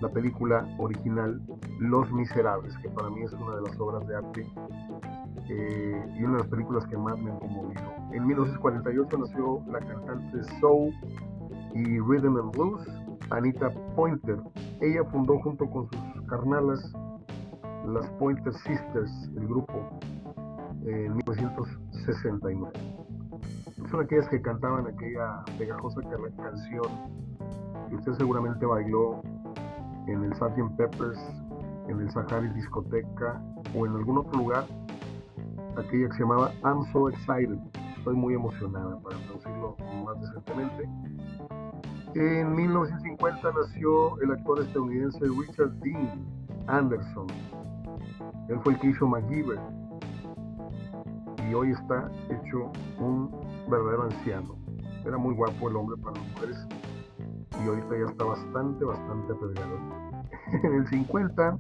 la 0.02 0.10
película 0.10 0.68
original 0.80 1.42
Los 1.80 2.12
Miserables, 2.12 2.76
que 2.80 2.90
para 2.90 3.10
mí 3.10 3.22
es 3.22 3.34
una 3.34 3.56
de 3.56 3.62
las 3.62 3.80
obras 3.80 4.06
de 4.08 4.16
arte 4.16 4.48
eh, 5.50 6.14
y 6.18 6.24
una 6.24 6.34
de 6.34 6.40
las 6.40 6.48
películas 6.48 6.86
que 6.88 6.98
más 6.98 7.18
me 7.20 7.32
han 7.32 7.40
conmovido. 7.40 7.84
En 8.12 8.26
1948 8.28 9.18
nació 9.18 9.62
la 9.68 9.80
cantante 9.80 10.44
soul 10.60 10.94
y 11.74 12.00
rhythm 12.00 12.38
and 12.38 12.52
blues 12.52 12.88
Anita 13.30 13.70
Pointer. 13.96 14.38
Ella 14.82 15.04
fundó 15.06 15.40
junto 15.40 15.70
con 15.70 15.90
sus 15.90 16.22
carnalas 16.28 16.94
las 17.88 18.08
Pointer 18.20 18.54
Sisters, 18.54 19.30
el 19.36 19.48
grupo, 19.48 20.00
en 20.86 21.16
1969. 21.16 22.72
Son 23.90 24.02
aquellas 24.02 24.28
que 24.30 24.42
cantaban 24.42 24.88
aquella 24.88 25.44
pegajosa 25.58 26.02
canción 26.38 26.86
que 27.90 27.96
usted 27.96 28.14
seguramente 28.14 28.66
bailó 28.66 29.22
en 30.08 30.24
el 30.24 30.34
Sgt. 30.36 30.76
Peppers, 30.78 31.20
en 31.88 32.00
el 32.00 32.12
Sahari 32.12 32.50
Discoteca 32.50 33.42
o 33.76 33.86
en 33.86 33.94
algún 33.94 34.20
otro 34.20 34.40
lugar, 34.40 34.66
aquella 35.78 36.08
que 36.08 36.14
se 36.14 36.20
llamaba 36.20 36.52
I'm 36.64 36.84
So 36.92 37.10
Excited. 37.10 37.60
Estoy 37.98 38.16
muy 38.16 38.36
emocionada 38.36 39.00
para 39.00 39.18
traducirlo 39.18 39.76
más 40.06 40.22
decentemente. 40.22 40.90
En 42.16 42.56
1950 42.56 43.52
nació 43.52 44.22
el 44.22 44.32
actor 44.32 44.62
estadounidense 44.62 45.20
Richard 45.20 45.72
Dean 45.82 46.26
Anderson, 46.68 47.28
él 48.48 48.60
fue 48.64 48.74
el 48.74 48.80
que 48.80 48.88
hizo 48.88 49.08
MacGyver. 49.08 49.60
Y 51.50 51.54
hoy 51.54 51.72
está 51.72 52.12
hecho 52.30 52.72
un 53.00 53.32
verdadero 53.70 54.04
anciano. 54.04 54.56
Era 55.06 55.18
muy 55.18 55.36
guapo 55.36 55.70
el 55.70 55.76
hombre 55.76 55.98
para 56.02 56.20
las 56.20 56.28
mujeres. 56.32 56.68
Y 57.64 57.68
ahorita 57.68 57.98
ya 57.98 58.12
está 58.12 58.26
bastante, 58.26 58.86
bastante 58.86 59.34
apedreado. 59.34 59.78
en 60.64 60.74
el 60.74 60.88
50 60.88 61.58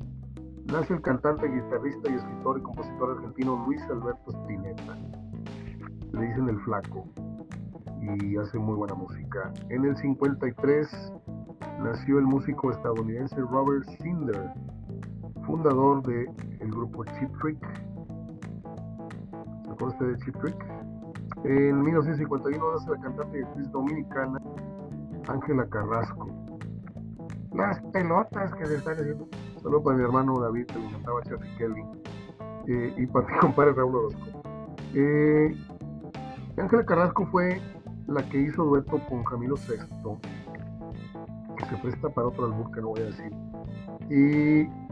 nace 0.65 0.93
el 0.93 1.01
cantante, 1.01 1.47
guitarrista 1.47 2.09
y 2.09 2.15
escritor 2.15 2.59
y 2.59 2.61
compositor 2.61 3.17
argentino 3.17 3.63
Luis 3.65 3.81
Alberto 3.83 4.31
Spinetta. 4.31 4.97
Le 6.11 6.21
dicen 6.21 6.49
el 6.49 6.59
flaco. 6.61 7.05
Y 8.01 8.37
hace 8.37 8.59
muy 8.59 8.75
buena 8.75 8.93
música. 8.93 9.51
En 9.69 9.85
el 9.85 9.97
53 9.97 11.13
nació 11.81 12.19
el 12.19 12.25
músico 12.25 12.71
estadounidense 12.71 13.35
Robert 13.41 13.87
Sinder 14.01 14.53
fundador 15.45 16.01
del 16.03 16.27
el 16.59 16.71
grupo 16.71 17.05
Chip 17.05 17.31
Trick. 17.41 17.59
¿Se 19.63 19.71
acuerda 19.71 19.87
usted 19.87 20.05
de 20.07 20.17
Chip 20.25 20.35
Trick? 20.41 20.65
En 21.43 21.81
1951 21.83 22.71
nace 22.71 22.89
la 22.89 22.97
cantante 23.01 23.39
y 23.39 23.43
actriz 23.43 23.71
dominicana 23.71 24.41
Ángela 25.27 25.67
Carrasco. 25.69 26.27
Las 27.53 27.79
pelotas 27.93 28.53
que 28.55 28.65
se 28.65 28.75
están 28.75 28.95
haciendo. 28.95 29.27
Saludos 29.61 29.83
para 29.83 29.97
mi 29.97 30.03
hermano 30.03 30.39
David, 30.39 30.65
que 30.65 30.79
le 30.79 30.87
encantaba 30.87 31.21
Charlie 31.23 31.55
Kelly. 31.57 31.83
Eh, 32.67 32.93
y 32.97 33.05
para 33.07 33.27
mi 33.27 33.37
compadre 33.39 33.73
Raúl 33.73 33.95
Orozco. 33.95 34.21
Eh, 34.93 35.55
Ángela 36.57 36.85
Carrasco 36.85 37.25
fue 37.27 37.61
la 38.07 38.27
que 38.29 38.39
hizo 38.39 38.63
dueto 38.63 38.99
con 39.09 39.23
Camilo 39.23 39.55
VI, 39.55 39.77
que 41.57 41.65
se 41.65 41.77
presta 41.77 42.09
para 42.09 42.27
otro 42.27 42.45
albur 42.45 42.71
que 42.71 42.81
no 42.81 42.89
voy 42.89 43.01
a 43.01 43.05
decir. 43.05 43.31
Y 44.09 44.84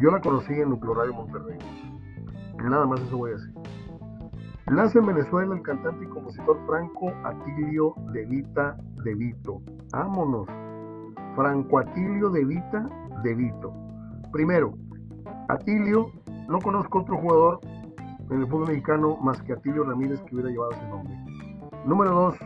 yo 0.00 0.10
la 0.10 0.20
conocí 0.20 0.54
en 0.54 0.70
Núcleo 0.70 0.94
Radio 0.94 1.14
Monterrey. 1.14 1.58
Nada 2.56 2.86
más 2.86 3.00
eso 3.00 3.18
voy 3.18 3.32
a 3.32 3.34
decir. 3.34 3.54
Nace 4.66 4.98
en 4.98 5.06
Venezuela 5.06 5.54
el 5.54 5.62
cantante 5.62 6.04
y 6.04 6.08
compositor 6.08 6.58
Franco 6.66 7.12
Atilio 7.24 7.94
de 8.12 8.24
Vita 8.26 8.76
de 9.04 9.14
Vito. 9.14 9.60
Vámonos. 9.92 10.46
Franco 11.34 11.78
Atilio 11.80 12.30
de 12.30 12.44
Vita 12.44 12.88
de 13.22 13.34
Vito. 13.34 13.72
Primero, 14.32 14.74
Atilio, 15.48 16.12
no 16.48 16.58
conozco 16.60 17.00
otro 17.00 17.18
jugador 17.18 17.60
en 18.30 18.40
el 18.40 18.46
fútbol 18.46 18.68
mexicano 18.68 19.16
más 19.16 19.42
que 19.42 19.52
Atilio 19.52 19.84
Ramírez 19.84 20.20
que 20.22 20.34
hubiera 20.34 20.50
llevado 20.50 20.70
ese 20.72 20.88
nombre. 20.88 21.14
Número 21.84 22.10
dos, 22.12 22.36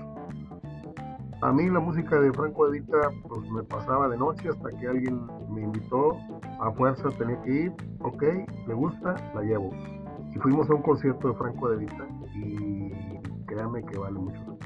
a 1.45 1.53
mí 1.53 1.69
la 1.69 1.79
música 1.79 2.19
de 2.19 2.33
Franco 2.33 2.71
de 2.71 2.81
Vita 2.81 2.97
pues 3.29 3.51
me 3.51 3.63
pasaba 3.65 4.09
de 4.09 4.17
noche 4.17 4.49
hasta 4.49 4.71
que 4.79 4.89
alguien 4.89 5.27
me 5.51 5.61
invitó 5.61 6.17
a 6.59 6.73
fuerza 6.73 7.11
tenía 7.19 7.41
que 7.43 7.53
ir, 7.65 7.73
ok, 8.01 8.23
me 8.67 8.73
gusta, 8.73 9.15
la 9.35 9.43
llevo. 9.43 9.71
Y 10.35 10.39
fuimos 10.39 10.71
a 10.71 10.75
un 10.75 10.81
concierto 10.81 11.29
de 11.29 11.35
Franco 11.35 11.69
de 11.69 11.77
Vita 11.77 12.09
y 12.35 12.91
créanme 13.45 13.85
que 13.85 13.99
vale 13.99 14.19
mucho. 14.19 14.57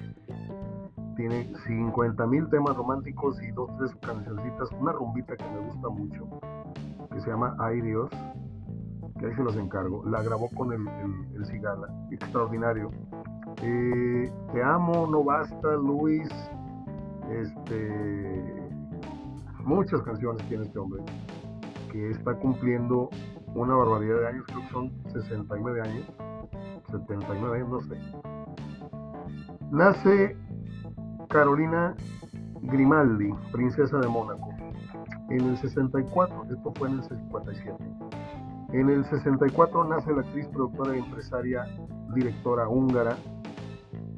Tiene 1.16 1.52
50 1.66 2.24
mil 2.28 2.48
temas 2.48 2.76
románticos 2.76 3.42
y 3.42 3.50
dos, 3.50 3.68
tres 3.78 3.92
cancioncitas, 4.00 4.70
una 4.78 4.92
rumbita 4.92 5.36
que 5.36 5.50
me 5.50 5.58
gusta 5.58 5.88
mucho, 5.88 6.28
que 7.12 7.20
se 7.20 7.28
llama 7.28 7.56
Ay 7.58 7.80
Dios, 7.80 8.08
que 9.18 9.26
ahí 9.26 9.34
se 9.34 9.42
los 9.42 9.56
encargo. 9.56 10.04
La 10.06 10.22
grabó 10.22 10.48
con 10.50 10.72
el, 10.72 10.86
el, 11.34 11.44
Cigala, 11.44 11.88
extraordinario. 12.12 12.92
Eh, 13.62 14.30
te 14.52 14.62
amo, 14.62 15.08
no 15.10 15.24
basta, 15.24 15.74
Luis. 15.74 16.28
Este, 17.30 18.70
muchas 19.64 20.02
canciones 20.02 20.46
tiene 20.48 20.64
este 20.64 20.78
hombre 20.78 21.02
que 21.92 22.10
está 22.10 22.34
cumpliendo 22.34 23.10
una 23.54 23.74
barbaridad 23.74 24.20
de 24.20 24.28
años, 24.28 24.44
creo 24.46 24.60
que 24.60 24.68
son 24.68 24.92
69 25.12 25.80
años, 25.80 26.06
79 26.90 27.56
años, 27.56 27.68
no 27.68 27.80
sé. 27.80 27.98
Nace 29.70 30.36
Carolina 31.28 31.94
Grimaldi, 32.62 33.32
princesa 33.52 33.98
de 33.98 34.08
Mónaco, 34.08 34.48
en 35.30 35.40
el 35.42 35.58
64, 35.58 36.44
esto 36.44 36.72
fue 36.76 36.88
en 36.88 36.94
el 36.94 37.04
57. 37.04 37.76
En 38.72 38.88
el 38.88 39.04
64 39.04 39.84
nace 39.84 40.12
la 40.12 40.20
actriz, 40.20 40.46
productora 40.48 40.96
y 40.96 41.00
empresaria, 41.00 41.66
directora 42.14 42.68
húngara, 42.68 43.16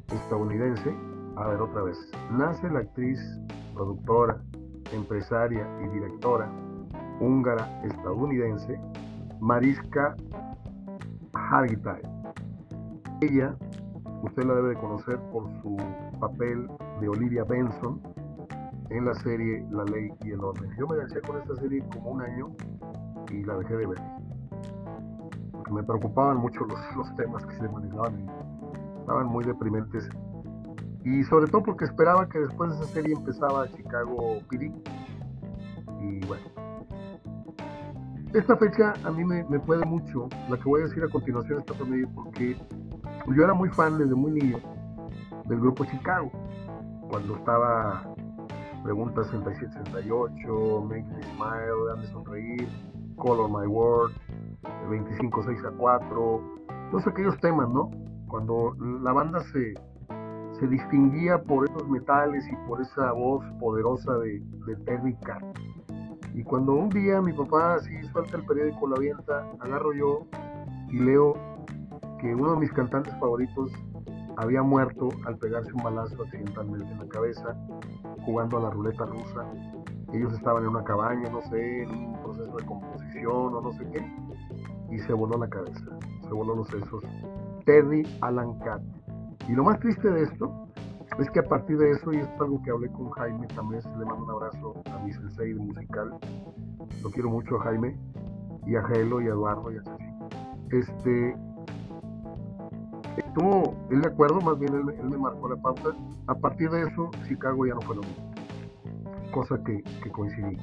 estadounidense. 0.07 1.10
A 1.35 1.47
ver, 1.47 1.61
otra 1.61 1.83
vez. 1.83 1.97
Nace 2.31 2.69
la 2.69 2.79
actriz, 2.79 3.19
productora, 3.73 4.41
empresaria 4.93 5.67
y 5.83 5.87
directora 5.89 6.51
húngara 7.21 7.67
estadounidense 7.83 8.79
Mariska 9.39 10.15
Hargitay. 11.33 12.01
Ella, 13.21 13.55
usted 14.23 14.43
la 14.43 14.55
debe 14.55 14.69
de 14.69 14.75
conocer 14.75 15.19
por 15.31 15.47
su 15.61 15.77
papel 16.19 16.67
de 16.99 17.09
Olivia 17.09 17.43
Benson 17.43 18.01
en 18.89 19.05
la 19.05 19.13
serie 19.15 19.65
La 19.71 19.83
Ley 19.85 20.11
y 20.23 20.31
el 20.31 20.41
Orden. 20.41 20.69
Yo 20.77 20.87
me 20.87 20.95
enganché 20.95 21.21
con 21.21 21.37
esta 21.37 21.55
serie 21.55 21.83
como 21.93 22.11
un 22.11 22.21
año 22.21 22.51
y 23.31 23.43
la 23.43 23.57
dejé 23.57 23.77
de 23.77 23.87
ver. 23.87 24.01
Porque 25.51 25.71
me 25.71 25.83
preocupaban 25.83 26.37
mucho 26.37 26.65
los, 26.65 26.79
los 26.97 27.15
temas 27.15 27.45
que 27.45 27.55
se 27.55 27.69
manejaban 27.69 28.19
y 28.19 28.99
estaban 28.99 29.27
muy 29.27 29.43
deprimentes. 29.45 30.09
Y 31.03 31.23
sobre 31.23 31.47
todo 31.47 31.63
porque 31.63 31.85
esperaba 31.85 32.27
que 32.29 32.39
después 32.39 32.69
de 32.71 32.75
esa 32.77 32.93
serie 32.93 33.15
empezaba 33.15 33.67
Chicago 33.69 34.39
PD. 34.49 34.71
Y 35.99 36.25
bueno, 36.25 36.45
esta 38.33 38.55
fecha 38.55 38.93
a 39.03 39.11
mí 39.11 39.25
me, 39.25 39.43
puede 39.59 39.85
mucho, 39.85 40.29
la 40.49 40.57
que 40.57 40.63
voy 40.63 40.81
a 40.81 40.85
decir 40.85 41.03
a 41.03 41.09
continuación 41.09 41.59
está 41.59 41.73
medio 41.83 42.07
porque 42.15 42.55
yo 43.27 43.43
era 43.43 43.53
muy 43.53 43.69
fan 43.69 43.97
desde 43.97 44.15
muy 44.15 44.31
niño 44.31 44.57
del 45.45 45.59
grupo 45.59 45.83
Chicago, 45.85 46.31
cuando 47.09 47.35
estaba 47.35 48.03
Pregunta 48.83 49.23
6768, 49.23 50.81
Make 50.87 51.03
Me 51.03 51.23
Smile, 51.23 51.85
Dame 51.89 52.07
Sonreír, 52.07 52.69
Color 53.17 53.49
My 53.49 53.67
World, 53.67 54.15
25 54.89 55.43
6 55.43 55.65
a 55.65 55.71
4, 55.71 56.41
todos 56.91 57.07
aquellos 57.07 57.37
temas, 57.41 57.69
¿no? 57.69 57.91
Cuando 58.27 58.75
la 59.03 59.11
banda 59.11 59.41
se, 59.51 59.73
se 60.61 60.67
distinguía 60.67 61.41
por 61.41 61.67
esos 61.67 61.89
metales 61.89 62.47
y 62.47 62.55
por 62.67 62.79
esa 62.81 63.11
voz 63.13 63.43
poderosa 63.59 64.13
de, 64.19 64.39
de 64.67 64.75
técnica. 64.85 65.39
Y 66.35 66.43
cuando 66.43 66.73
un 66.73 66.89
día 66.89 67.19
mi 67.19 67.33
papá 67.33 67.73
así 67.75 67.91
suelta 68.11 68.37
el 68.37 68.45
periódico, 68.45 68.87
la 68.87 68.95
avienta, 68.95 69.43
agarro 69.59 69.91
yo 69.91 70.27
y 70.89 70.99
leo 70.99 71.33
que 72.19 72.35
uno 72.35 72.53
de 72.53 72.59
mis 72.59 72.71
cantantes 72.73 73.11
favoritos 73.19 73.71
había 74.37 74.61
muerto 74.61 75.09
al 75.25 75.35
pegarse 75.39 75.73
un 75.73 75.83
balazo 75.83 76.21
accidentalmente 76.21 76.91
en 76.91 76.99
la 76.99 77.07
cabeza 77.07 77.55
jugando 78.23 78.57
a 78.57 78.61
la 78.61 78.69
ruleta 78.69 79.03
rusa. 79.05 79.43
Ellos 80.13 80.31
estaban 80.33 80.61
en 80.61 80.69
una 80.69 80.83
cabaña, 80.83 81.27
no 81.29 81.41
sé, 81.41 81.83
en 81.83 81.89
un 81.89 82.21
proceso 82.21 82.55
de 82.55 82.65
composición 82.65 83.55
o 83.55 83.61
no 83.61 83.71
sé 83.73 83.87
qué, 83.91 84.05
y 84.91 84.99
se 84.99 85.13
voló 85.13 85.39
la 85.39 85.49
cabeza, 85.49 85.97
se 86.21 86.29
voló 86.29 86.55
los 86.55 86.67
sesos. 86.67 87.03
Terry 87.65 88.07
Alan 88.21 88.59
Cat. 88.59 88.81
Y 89.47 89.53
lo 89.53 89.63
más 89.63 89.79
triste 89.79 90.09
de 90.09 90.23
esto 90.23 90.67
es 91.19 91.29
que 91.31 91.39
a 91.39 91.43
partir 91.43 91.77
de 91.77 91.91
eso, 91.91 92.13
y 92.13 92.17
esto 92.17 92.33
es 92.33 92.41
algo 92.41 92.61
que 92.63 92.71
hablé 92.71 92.87
con 92.89 93.09
Jaime 93.11 93.47
también, 93.47 93.81
le 93.97 94.05
mando 94.05 94.23
un 94.23 94.31
abrazo 94.31 94.81
a 94.91 94.99
mi 94.99 95.11
sensei 95.11 95.53
musical, 95.53 96.15
lo 97.03 97.11
quiero 97.11 97.29
mucho 97.29 97.57
a 97.57 97.63
Jaime, 97.63 97.97
y 98.65 98.75
a 98.75 98.83
Gelo, 98.83 99.21
y 99.21 99.25
a 99.25 99.31
Eduardo, 99.31 99.71
y 99.71 99.77
a. 99.77 99.83
Este, 100.71 101.35
estuvo 103.17 103.75
él 103.89 104.01
de 104.01 104.07
acuerdo, 104.07 104.39
más 104.41 104.57
bien 104.57 104.73
él, 104.73 105.09
me 105.09 105.17
marcó 105.17 105.49
la 105.49 105.57
pauta. 105.57 105.89
A 106.27 106.35
partir 106.35 106.69
de 106.69 106.83
eso, 106.83 107.11
Chicago 107.27 107.65
ya 107.65 107.73
no 107.73 107.81
fue 107.81 107.97
lo 107.97 108.01
mismo, 108.03 108.31
cosa 109.31 109.61
que, 109.63 109.83
que 110.01 110.11
coincidí. 110.11 110.57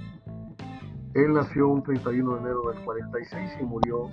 Él 1.15 1.35
nació 1.35 1.69
un 1.69 1.83
31 1.83 2.35
de 2.35 2.41
enero 2.41 2.63
del 2.71 2.85
46 2.85 3.59
y 3.61 3.65
murió 3.65 4.09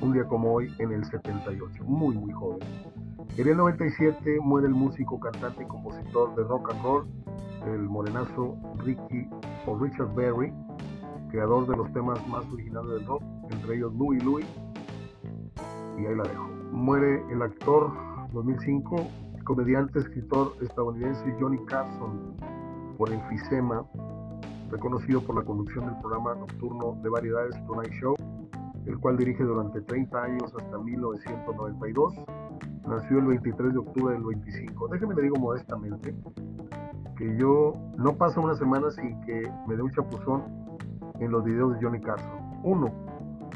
un 0.00 0.12
día 0.12 0.24
como 0.24 0.52
hoy 0.52 0.72
en 0.78 0.92
el 0.92 1.04
78, 1.04 1.84
muy 1.84 2.16
muy 2.16 2.32
joven. 2.32 2.60
En 3.38 3.46
el 3.46 3.56
97 3.56 4.40
muere 4.42 4.66
el 4.66 4.74
músico, 4.74 5.20
cantante 5.20 5.62
y 5.62 5.66
compositor 5.66 6.34
de 6.34 6.42
rock 6.42 6.72
and 6.72 6.82
roll, 6.82 7.06
el 7.66 7.82
morenazo 7.82 8.56
Ricky 8.78 9.28
o 9.64 9.78
Richard 9.78 10.12
Berry, 10.16 10.52
creador 11.30 11.68
de 11.68 11.76
los 11.76 11.92
temas 11.92 12.18
más 12.26 12.44
originales 12.52 12.90
del 12.94 13.06
rock, 13.06 13.22
entre 13.50 13.76
ellos 13.76 13.94
Louie 13.94 14.20
Louie, 14.22 14.44
y 15.98 16.06
ahí 16.06 16.16
la 16.16 16.24
dejo 16.24 16.48
muere 16.72 17.22
el 17.30 17.40
actor 17.42 17.92
2005, 18.32 19.06
comediante, 19.44 20.00
escritor 20.00 20.54
estadounidense 20.60 21.32
Johnny 21.38 21.64
Carson 21.66 22.34
por 22.96 23.12
enfisema, 23.12 23.86
reconocido 24.68 25.20
por 25.20 25.36
la 25.36 25.44
conducción 25.44 25.86
del 25.86 25.96
programa 26.00 26.34
nocturno 26.34 26.98
de 27.04 27.08
variedades 27.08 27.54
Tonight 27.68 27.92
Show, 28.00 28.16
el 28.86 28.98
cual 28.98 29.16
dirige 29.16 29.44
durante 29.44 29.80
30 29.82 30.22
años 30.24 30.52
hasta 30.56 30.76
1992. 30.76 32.14
Nació 32.86 33.18
el 33.18 33.26
23 33.26 33.72
de 33.72 33.78
octubre 33.78 34.14
del 34.14 34.24
25. 34.24 34.88
Déjeme 34.88 35.14
le 35.14 35.22
digo 35.22 35.36
modestamente 35.36 36.14
que 37.16 37.36
yo 37.36 37.74
no 37.96 38.16
paso 38.16 38.40
una 38.40 38.54
semana 38.54 38.90
sin 38.90 39.20
que 39.22 39.50
me 39.66 39.76
dé 39.76 39.82
un 39.82 39.90
chapuzón 39.90 40.44
en 41.20 41.30
los 41.30 41.44
videos 41.44 41.74
de 41.74 41.84
Johnny 41.84 42.00
Carson. 42.00 42.30
Uno, 42.62 42.92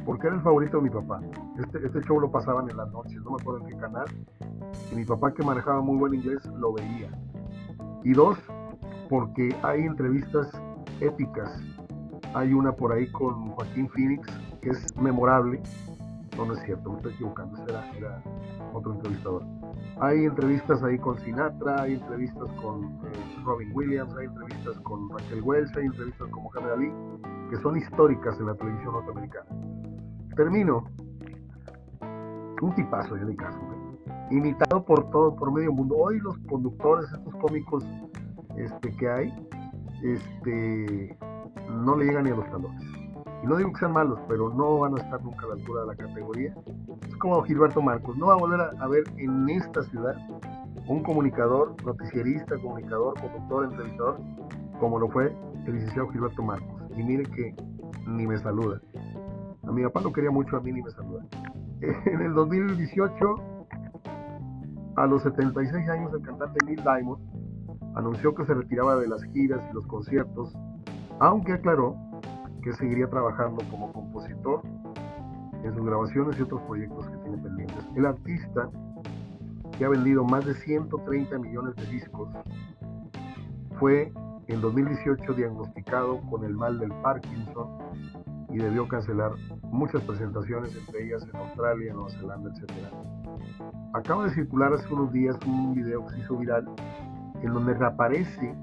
porque 0.05 0.27
era 0.27 0.37
el 0.37 0.43
favorito 0.43 0.79
de 0.79 0.83
mi 0.83 0.91
papá. 0.91 1.21
Este, 1.59 1.87
este 1.87 2.01
show 2.03 2.21
lo 2.21 2.31
pasaban 2.31 2.69
en 2.69 2.77
las 2.77 2.91
noches, 2.91 3.17
no 3.23 3.33
me 3.33 3.37
acuerdo 3.41 3.61
en 3.61 3.67
qué 3.67 3.77
canal. 3.77 4.07
Y 4.91 4.97
mi 4.97 5.05
papá, 5.05 5.33
que 5.33 5.43
manejaba 5.43 5.81
muy 5.81 5.97
buen 5.97 6.15
inglés, 6.15 6.45
lo 6.59 6.73
veía. 6.73 7.11
Y 8.03 8.13
dos, 8.13 8.39
porque 9.09 9.55
hay 9.63 9.83
entrevistas 9.83 10.51
épicas. 11.01 11.51
Hay 12.35 12.53
una 12.53 12.73
por 12.73 12.93
ahí 12.93 13.11
con 13.13 13.51
Joaquín 13.51 13.89
Phoenix, 13.89 14.27
que 14.61 14.71
es 14.71 14.97
memorable. 14.97 15.61
No, 16.37 16.47
no 16.47 16.55
es 16.55 16.63
cierto, 16.63 16.91
me 16.91 16.97
estoy 16.97 17.13
equivocando, 17.13 17.63
era, 17.67 18.23
otro 18.73 18.95
entrevistador. 18.95 19.43
Hay 20.01 20.25
entrevistas 20.25 20.83
ahí 20.83 20.99
con 20.99 21.19
Sinatra, 21.21 21.83
hay 21.83 21.95
entrevistas 21.95 22.51
con 22.63 22.85
eh, 22.85 23.43
Robin 23.45 23.71
Williams, 23.75 24.15
hay 24.17 24.27
entrevistas 24.27 24.79
con 24.81 25.11
Rachel 25.11 25.43
Welch, 25.43 25.77
hay 25.77 25.85
entrevistas 25.85 26.29
con 26.29 26.43
Muhammad 26.45 26.73
Ali, 26.73 26.93
que 27.51 27.57
son 27.59 27.77
históricas 27.77 28.39
en 28.41 28.47
la 28.47 28.55
televisión 28.55 28.93
norteamericana. 28.95 29.47
Termino. 30.35 30.85
Un 32.63 32.75
tipazo, 32.77 33.17
Johnny 33.17 33.37
Carson. 33.37 33.99
Imitado 34.31 34.85
por 34.85 35.11
todo, 35.11 35.35
por 35.35 35.53
medio 35.53 35.73
mundo. 35.73 35.97
Hoy 35.97 36.19
los 36.21 36.39
conductores, 36.49 37.13
estos 37.13 37.35
cómicos 37.37 37.85
este, 38.57 38.97
que 38.97 39.09
hay, 39.11 39.49
este, 40.03 41.19
no 41.69 41.97
le 41.97 42.07
llegan 42.07 42.25
ni 42.25 42.31
a 42.31 42.37
los 42.37 42.51
talones. 42.51 43.02
Y 43.43 43.47
no 43.47 43.57
digo 43.57 43.73
que 43.73 43.81
sean 43.81 43.93
malos, 43.93 44.21
pero 44.29 44.51
no 44.51 44.79
van 44.79 44.97
a 44.97 45.03
estar 45.03 45.23
nunca 45.23 45.45
a 45.47 45.49
la 45.49 45.55
altura 45.55 45.81
de 45.83 45.87
la 45.89 45.97
categoría. 45.97 46.55
Es 47.09 47.17
como 47.17 47.43
Gilberto 47.43 47.83
Marcos. 47.83 48.17
No 48.17 48.27
va 48.27 48.35
a 48.35 48.37
volver 48.37 48.61
a, 48.61 48.87
ver 48.87 49.05
en 49.17 49.49
esta 49.49 49.83
ciudad 49.83 50.15
un 50.87 51.03
comunicador, 51.03 51.75
noticierista, 51.85 52.57
comunicador, 52.59 53.21
conductor, 53.21 53.65
entrevistador, 53.65 54.21
como 54.79 54.99
lo 55.01 55.09
fue 55.09 55.35
el 55.67 55.75
licenciado 55.75 56.09
Gilberto 56.11 56.43
Marcos. 56.43 56.83
Y 56.97 57.03
mire 57.03 57.25
que 57.25 57.55
ni 58.07 58.27
me 58.27 58.39
saluda. 58.39 58.81
A 59.65 59.73
mi 59.73 59.83
papá 59.83 60.03
lo 60.03 60.13
quería 60.13 60.31
mucho, 60.31 60.57
a 60.57 60.61
mí 60.61 60.73
ni 60.73 60.83
me 60.83 60.91
saluda. 60.91 61.25
En 62.07 62.21
el 62.21 62.35
2018, 62.35 63.35
a 64.97 65.07
los 65.07 65.23
76 65.25 65.89
años, 65.89 66.13
el 66.15 66.23
cantante 66.23 66.65
Neil 66.65 66.81
Diamond 66.83 67.21
anunció 67.97 68.35
que 68.35 68.45
se 68.45 68.55
retiraba 68.55 68.97
de 68.97 69.09
las 69.09 69.23
giras 69.25 69.61
y 69.69 69.75
los 69.75 69.87
conciertos, 69.87 70.57
aunque 71.19 71.55
aclaró 71.55 71.97
que 72.63 72.73
seguiría 72.75 73.09
trabajando 73.09 73.63
como 73.71 73.93
compositor 73.93 74.63
en 75.65 75.75
sus 75.75 75.85
grabaciones 75.85 76.39
y 76.39 76.43
otros 76.43 76.61
proyectos 76.63 77.09
que 77.09 77.17
tiene 77.19 77.39
pendientes. 77.39 77.85
El 77.97 78.07
artista, 78.07 78.71
que 79.77 79.85
ha 79.85 79.89
vendido 79.89 80.25
más 80.25 80.45
de 80.45 80.55
130 80.55 81.39
millones 81.39 81.77
de 81.77 81.87
discos, 81.87 82.29
fue 83.79 84.13
en 84.49 84.61
2018 84.61 85.33
diagnosticado 85.35 86.21
con 86.31 86.45
el 86.45 86.55
mal 86.55 86.79
del 86.79 86.93
Parkinson 87.03 87.79
y 88.51 88.59
debió 88.59 88.87
cancelar 88.87 89.33
muchas 89.65 90.03
presentaciones, 90.03 90.77
entre 90.77 91.07
ellas 91.07 91.27
en 91.33 91.37
Australia, 91.37 91.95
Nueva 91.95 92.11
Zelanda, 92.11 92.51
etc. 92.51 92.71
Acaba 93.95 94.25
de 94.25 94.31
circular 94.35 94.73
hace 94.73 94.93
unos 94.93 95.13
días 95.13 95.37
un 95.47 95.75
video 95.75 96.07
que 96.07 96.15
se 96.15 96.21
hizo 96.21 96.37
viral 96.37 96.69
en 97.43 97.53
donde 97.53 97.75
reaparece 97.75 98.55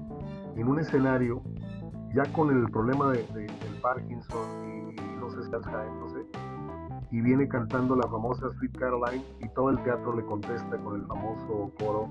en 0.56 0.68
un 0.68 0.78
escenario 0.78 1.42
ya 2.14 2.24
con 2.32 2.50
el 2.50 2.70
problema 2.70 3.12
de, 3.12 3.22
del 3.34 3.80
Parkinson 3.82 4.68
y 4.68 5.18
no 5.18 5.30
sé 5.30 5.42
si 5.44 5.50
sé, 5.50 6.26
y 7.10 7.20
viene 7.20 7.48
cantando 7.48 7.96
la 7.96 8.08
famosa 8.08 8.50
Sweet 8.58 8.78
Caroline 8.78 9.24
y 9.40 9.48
todo 9.50 9.70
el 9.70 9.82
teatro 9.82 10.14
le 10.16 10.24
contesta 10.24 10.76
con 10.78 11.00
el 11.00 11.06
famoso 11.06 11.72
coro 11.78 12.08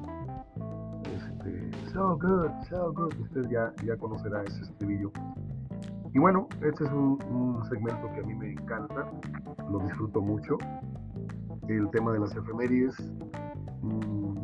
este, 1.04 1.72
So 1.92 2.18
good, 2.18 2.50
so 2.70 2.92
good, 2.94 3.14
usted 3.20 3.50
ya, 3.50 3.74
ya 3.84 3.98
conocerá 3.98 4.44
ese 4.44 4.62
estribillo 4.62 5.12
y 6.14 6.18
bueno, 6.18 6.48
este 6.64 6.86
es 6.86 6.92
un, 6.92 7.62
segmento 7.70 8.12
que 8.14 8.22
a 8.22 8.24
mí 8.24 8.34
me 8.34 8.52
encanta, 8.54 9.12
lo 9.70 9.80
disfruto 9.80 10.22
mucho. 10.22 10.58
El 11.68 11.88
tema 11.92 12.14
de 12.14 12.20
las 12.20 12.36
efemérides. 12.36 12.96
Mm, 13.84 14.36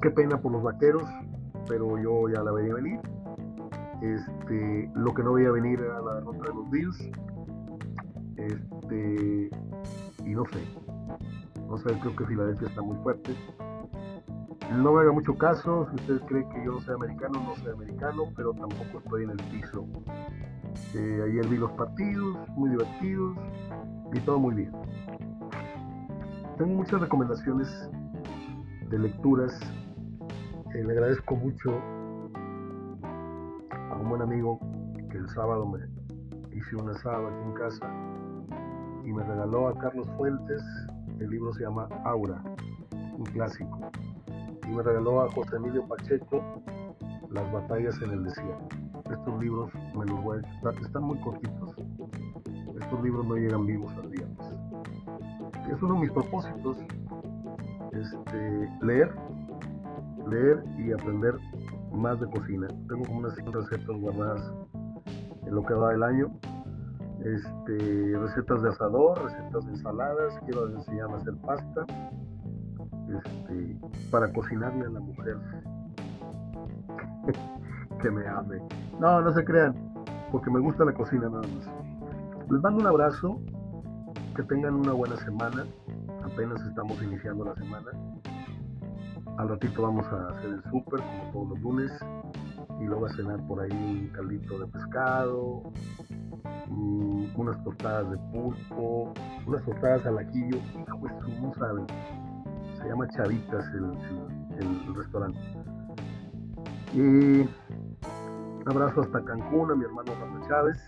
qué 0.00 0.10
pena 0.10 0.40
por 0.40 0.52
los 0.52 0.62
vaqueros, 0.62 1.02
pero 1.66 1.98
yo 1.98 2.28
ya 2.28 2.42
la 2.42 2.52
veía 2.52 2.74
venir. 2.74 3.00
Este, 4.02 4.90
lo 4.94 5.14
que 5.14 5.22
no 5.22 5.34
veía 5.34 5.50
venir 5.50 5.80
era 5.80 6.00
la 6.00 6.14
derrota 6.16 6.48
de 6.48 6.54
los 6.54 6.70
Bills. 6.70 7.10
Este, 8.36 9.50
y 10.26 10.30
no 10.30 10.44
sé. 10.46 10.60
No 11.68 11.78
sé, 11.78 11.98
creo 12.00 12.16
que 12.16 12.26
Filadelfia 12.26 12.68
está 12.68 12.82
muy 12.82 12.96
fuerte. 12.98 13.34
No 14.72 14.92
me 14.92 15.00
haga 15.00 15.12
mucho 15.12 15.34
caso, 15.36 15.88
si 15.90 15.96
usted 15.96 16.26
cree 16.26 16.48
que 16.48 16.64
yo 16.64 16.72
no 16.72 16.80
soy 16.80 16.94
americano, 16.94 17.42
no 17.42 17.54
soy 17.56 17.72
americano, 17.72 18.24
pero 18.36 18.52
tampoco 18.52 18.98
estoy 18.98 19.24
en 19.24 19.30
el 19.30 19.36
piso 19.50 19.86
ayer 21.24 21.46
vi 21.48 21.56
los 21.56 21.70
partidos, 21.72 22.36
muy 22.56 22.70
divertidos 22.70 23.36
y 24.12 24.20
todo 24.20 24.38
muy 24.38 24.54
bien. 24.54 24.72
Tengo 26.58 26.74
muchas 26.74 27.00
recomendaciones 27.00 27.68
de 28.88 28.98
lecturas. 28.98 29.58
Eh, 30.74 30.84
le 30.84 30.92
agradezco 30.92 31.36
mucho 31.36 31.80
un 34.02 34.08
buen 34.08 34.22
amigo 34.22 34.58
que 35.10 35.18
el 35.18 35.28
sábado 35.30 35.66
me 35.66 35.78
hice 36.56 36.76
un 36.76 36.90
asado 36.90 37.28
aquí 37.28 37.42
en 37.44 37.54
casa 37.54 37.90
y 39.04 39.12
me 39.12 39.22
regaló 39.22 39.68
a 39.68 39.78
Carlos 39.78 40.08
Fuentes. 40.16 40.62
El 41.18 41.30
libro 41.30 41.52
se 41.54 41.62
llama 41.62 41.88
Aura, 42.04 42.42
un 43.16 43.24
clásico. 43.26 43.80
Y 44.66 44.70
me 44.70 44.82
regaló 44.82 45.22
a 45.22 45.30
José 45.32 45.56
Emilio 45.56 45.86
Pacheco 45.86 46.42
Las 47.30 47.52
batallas 47.52 48.00
en 48.02 48.10
el 48.10 48.24
desierto 48.24 48.82
estos 49.12 49.40
libros 49.40 49.70
me 49.94 50.06
los 50.06 50.22
voy 50.22 50.38
a 50.38 50.42
chutar, 50.42 50.74
están 50.82 51.04
muy 51.04 51.18
cortitos. 51.20 51.74
Estos 52.80 53.02
libros 53.02 53.26
no 53.26 53.36
llegan 53.36 53.66
vivos 53.66 53.92
al 54.02 54.10
día. 54.10 54.26
Es 55.70 55.82
uno 55.82 55.94
de 55.94 56.00
mis 56.00 56.10
propósitos, 56.10 56.78
este, 57.92 58.68
leer, 58.82 59.14
leer 60.28 60.64
y 60.78 60.92
aprender 60.92 61.34
más 61.92 62.20
de 62.20 62.26
cocina. 62.26 62.68
Tengo 62.88 63.04
como 63.04 63.18
unas 63.18 63.34
100 63.34 63.52
recetas 63.52 63.96
guardadas 63.96 64.52
en 65.46 65.54
lo 65.54 65.64
que 65.64 65.74
va 65.74 65.90
del 65.90 66.02
año. 66.02 66.30
Este, 67.24 68.18
recetas 68.18 68.62
de 68.62 68.70
asador, 68.70 69.22
recetas 69.22 69.64
de 69.66 69.72
ensaladas, 69.72 70.38
quiero 70.44 70.68
enseñarme 70.68 71.14
a 71.14 71.16
hacer 71.18 71.36
pasta, 71.36 71.86
este, 73.08 73.76
para 74.10 74.32
cocinarle 74.32 74.86
a 74.86 74.90
la 74.90 75.00
mujer 75.00 75.36
que 78.02 78.10
me 78.10 78.26
ame. 78.26 78.60
No, 78.98 79.20
no 79.20 79.32
se 79.32 79.44
crean, 79.44 79.74
porque 80.32 80.50
me 80.50 80.58
gusta 80.58 80.84
la 80.84 80.94
cocina 80.94 81.28
nada 81.28 81.42
más. 81.42 81.70
Les 82.50 82.60
mando 82.60 82.80
un 82.80 82.86
abrazo, 82.88 83.40
que 84.34 84.42
tengan 84.42 84.74
una 84.74 84.92
buena 84.92 85.16
semana, 85.18 85.64
apenas 86.24 86.60
estamos 86.66 87.00
iniciando 87.02 87.44
la 87.44 87.54
semana. 87.54 87.90
Al 89.42 89.48
ratito 89.48 89.82
vamos 89.82 90.06
a 90.06 90.28
hacer 90.28 90.50
el 90.50 90.62
súper, 90.70 91.00
como 91.00 91.32
todos 91.32 91.48
los 91.48 91.60
lunes, 91.62 91.90
y 92.80 92.84
luego 92.84 93.06
a 93.06 93.08
cenar 93.08 93.44
por 93.48 93.60
ahí 93.60 93.72
un 93.72 94.08
caldito 94.14 94.56
de 94.56 94.68
pescado, 94.68 95.62
mm, 96.68 97.24
unas 97.34 97.64
tostadas 97.64 98.08
de 98.12 98.18
pulpo, 98.30 99.12
unas 99.44 99.64
tostadas 99.64 100.06
al 100.06 100.18
ajillo, 100.18 100.58
pues 101.00 101.12
no 101.40 101.52
saben, 101.54 101.86
se 102.80 102.88
llama 102.88 103.08
Chavitas 103.08 103.64
el, 103.74 104.94
restaurante. 104.94 105.40
Y 106.94 107.42
abrazo 108.70 109.00
hasta 109.00 109.24
Cancún 109.24 109.72
a 109.72 109.74
mi 109.74 109.84
hermano 109.86 110.12
Rafael 110.20 110.48
Chávez. 110.48 110.78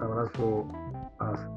abrazo 0.00 0.66
hasta 1.18 1.53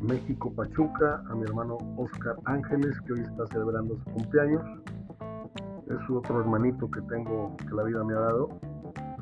México, 0.00 0.52
Pachuca, 0.54 1.22
a 1.28 1.34
mi 1.34 1.44
hermano 1.44 1.78
Oscar 1.96 2.36
Ángeles, 2.44 3.00
que 3.02 3.14
hoy 3.14 3.20
está 3.20 3.46
celebrando 3.48 3.96
su 3.96 4.04
cumpleaños. 4.10 4.62
Es 5.86 6.10
otro 6.10 6.40
hermanito 6.40 6.90
que 6.90 7.00
tengo, 7.02 7.56
que 7.56 7.74
la 7.74 7.82
vida 7.84 8.04
me 8.04 8.14
ha 8.14 8.20
dado. 8.20 8.48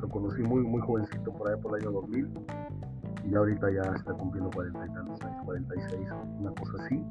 Lo 0.01 0.09
conocí 0.09 0.41
muy, 0.41 0.61
muy 0.61 0.81
jovencito 0.81 1.31
por 1.33 1.49
ahí 1.49 1.59
por 1.61 1.77
el 1.77 1.83
año 1.83 1.91
2000 1.93 2.29
y 3.29 3.35
ahorita 3.35 3.71
ya 3.71 3.81
está 3.95 4.13
cumpliendo 4.13 4.51
40 4.51 4.85
y 4.85 4.89
tantos 4.93 5.21
años, 5.21 5.45
46, 5.45 6.07
una 6.39 6.51
cosa 6.51 6.83
así. 6.83 7.03